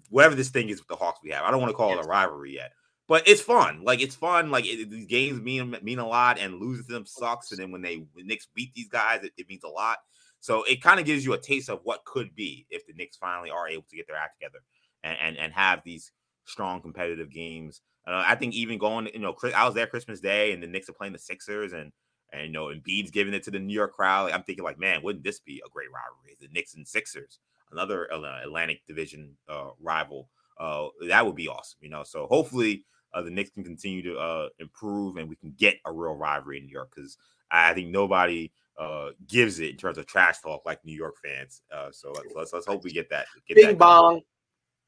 whatever 0.10 0.36
this 0.36 0.50
thing 0.50 0.70
is 0.70 0.80
with 0.80 0.88
the 0.88 0.96
Hawks 0.96 1.20
we 1.24 1.32
have. 1.32 1.44
I 1.44 1.52
don't 1.52 1.62
want 1.62 1.72
to 1.72 1.76
call 1.76 1.90
yes. 1.90 2.00
it 2.00 2.06
a 2.06 2.10
rivalry 2.10 2.56
yet, 2.56 2.74
but 3.12 3.28
it's 3.28 3.42
fun. 3.42 3.84
Like 3.84 4.02
it's 4.02 4.16
fun. 4.16 4.52
Like 4.52 4.66
it, 4.66 4.90
these 4.90 5.06
games 5.06 5.42
mean 5.42 5.76
mean 5.84 6.00
a 6.00 6.08
lot, 6.08 6.40
and 6.40 6.62
losing 6.62 6.86
to 6.86 6.94
them 6.94 7.06
sucks. 7.06 7.52
And 7.52 7.60
then 7.60 7.70
when 7.70 7.82
they 7.82 8.06
when 8.14 8.26
Knicks 8.26 8.48
beat 8.56 8.74
these 8.74 8.88
guys, 8.88 9.22
it, 9.22 9.34
it 9.36 9.50
means 9.50 9.66
a 9.66 9.68
lot. 9.68 9.98
So 10.40 10.64
it 10.64 10.82
kind 10.82 10.98
of 10.98 11.06
gives 11.06 11.26
you 11.26 11.34
a 11.34 11.38
taste 11.38 11.70
of 11.70 11.82
what 11.84 12.06
could 12.06 12.34
be 12.36 12.66
if 12.70 12.88
the 12.88 12.94
Knicks 12.94 13.18
finally 13.18 13.50
are 13.50 13.68
able 13.68 13.84
to 13.90 13.98
get 13.98 14.08
their 14.08 14.16
act 14.16 14.40
together 14.40 14.60
and 15.04 15.18
and, 15.22 15.38
and 15.38 15.52
have 15.52 15.82
these 15.84 16.14
strong 16.46 16.82
competitive 16.82 17.30
games. 17.30 17.82
Uh, 18.08 18.24
I 18.26 18.36
think 18.36 18.54
even 18.54 18.78
going, 18.78 19.10
you 19.14 19.20
know, 19.20 19.36
I 19.54 19.66
was 19.66 19.76
there 19.76 19.88
Christmas 19.88 20.22
Day, 20.22 20.54
and 20.54 20.64
the 20.64 20.68
Knicks 20.68 20.88
are 20.88 20.94
playing 20.94 21.12
the 21.12 21.20
Sixers, 21.20 21.74
and 21.74 21.92
and 22.32 22.44
you 22.44 22.54
know, 22.54 22.70
and 22.70 22.82
Embiid's 22.82 23.12
giving 23.12 23.34
it 23.34 23.44
to 23.44 23.52
the 23.52 23.60
New 23.60 23.74
York 23.74 23.94
crowd. 23.94 24.24
Like, 24.24 24.36
I'm 24.36 24.44
thinking, 24.44 24.64
like, 24.64 24.80
man, 24.80 25.04
wouldn't 25.04 25.26
this 25.26 25.42
be 25.42 25.62
a 25.66 25.70
great 25.70 25.90
rivalry? 25.92 26.38
The 26.40 26.48
Knicks 26.54 26.76
and 26.76 26.88
Sixers, 26.88 27.40
another 27.74 28.10
uh, 28.14 28.42
Atlantic 28.42 28.88
Division 28.88 29.36
uh, 29.50 29.72
rival. 29.82 30.30
Uh, 30.58 30.88
that 31.10 31.26
would 31.26 31.36
be 31.36 31.50
awesome, 31.50 31.80
you 31.82 31.90
know. 31.90 32.04
So 32.04 32.28
hopefully, 32.28 32.86
uh, 33.14 33.22
the 33.22 33.30
Knicks 33.30 33.50
can 33.50 33.64
continue 33.64 34.02
to 34.04 34.18
uh, 34.18 34.50
improve, 34.60 35.18
and 35.18 35.30
we 35.30 35.36
can 35.36 35.54
get 35.58 35.78
a 35.86 35.92
real 35.92 36.16
rivalry 36.16 36.58
in 36.60 36.66
New 36.66 36.72
York 36.72 36.92
because 36.96 37.18
I 37.50 37.74
think 37.74 37.90
nobody 37.90 38.52
uh, 38.80 39.10
gives 39.28 39.60
it 39.60 39.72
in 39.72 39.78
terms 39.78 39.98
of 39.98 40.06
trash 40.06 40.40
talk 40.40 40.64
like 40.66 40.84
New 40.86 40.96
York 40.96 41.16
fans. 41.24 41.62
Uh, 41.74 41.90
so 41.92 42.12
let's, 42.12 42.34
let's, 42.36 42.54
let's 42.54 42.66
hope 42.66 42.84
we 42.84 42.92
get 42.92 43.10
that. 43.10 43.26
Get 43.48 43.56
Bing 43.58 43.68
that 43.68 43.78
bong. 43.78 44.22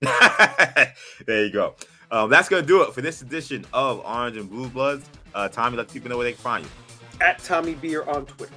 there 1.26 1.46
you 1.46 1.52
go. 1.52 1.76
Um, 2.12 2.30
that's 2.30 2.50
gonna 2.50 2.62
do 2.62 2.84
it 2.84 2.94
for 2.94 3.02
this 3.02 3.22
edition 3.22 3.66
of 3.74 4.00
Orange 4.06 4.38
and 4.38 4.50
Blue 4.50 4.68
Bloods. 4.68 5.10
Uh, 5.34 5.48
Tommy, 5.48 5.78
let 5.78 5.92
people 5.92 6.10
know 6.10 6.18
where 6.18 6.26
they 6.26 6.34
can 6.34 6.42
find 6.42 6.66
you 6.66 6.72
at 7.22 7.40
Tommy 7.40 7.74
Beer 7.76 8.04
on 8.04 8.26
Twitter. 8.26 8.54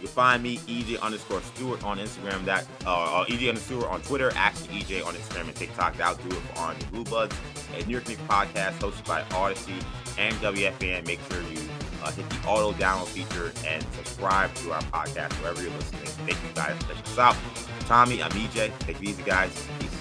You 0.00 0.08
find 0.08 0.42
me 0.42 0.58
EJ 0.58 1.00
underscore 1.00 1.42
Stewart 1.42 1.84
on 1.84 1.98
Instagram. 1.98 2.44
That 2.44 2.66
uh, 2.86 3.22
uh 3.22 3.24
EJ 3.26 3.48
underscore 3.48 3.88
on 3.88 4.00
Twitter. 4.02 4.32
Actually, 4.34 4.80
EJ 4.80 5.04
on 5.06 5.14
Instagram 5.14 5.46
and 5.46 5.54
TikTok. 5.54 5.96
That'll 5.96 6.28
do 6.28 6.34
it 6.34 6.42
Orange 6.58 6.82
and 6.82 6.92
Blue 6.92 7.04
Bloods, 7.04 7.36
a 7.76 7.84
New 7.84 7.92
York 7.92 8.08
Knicks 8.08 8.20
podcast 8.22 8.78
hosted 8.78 9.06
by 9.06 9.22
Audacy 9.22 9.82
and 10.18 10.34
WFAN. 10.36 11.06
Make 11.06 11.20
sure 11.30 11.42
you 11.42 11.60
uh, 12.02 12.10
hit 12.12 12.28
the 12.30 12.48
auto 12.48 12.72
download 12.78 13.08
feature 13.08 13.52
and 13.66 13.82
subscribe 13.92 14.54
to 14.54 14.72
our 14.72 14.82
podcast 14.82 15.32
wherever 15.40 15.62
you're 15.62 15.72
listening. 15.72 16.02
Thank 16.04 16.38
you 16.42 16.54
guys 16.54 16.76
for 16.78 16.88
checking 16.88 17.04
us 17.04 17.18
out. 17.18 17.36
Tommy, 17.80 18.22
I'm 18.22 18.30
EJ. 18.30 18.78
Take 18.80 18.96
it 18.96 19.02
easy, 19.02 19.22
guys. 19.22 19.66
Peace. 19.78 19.99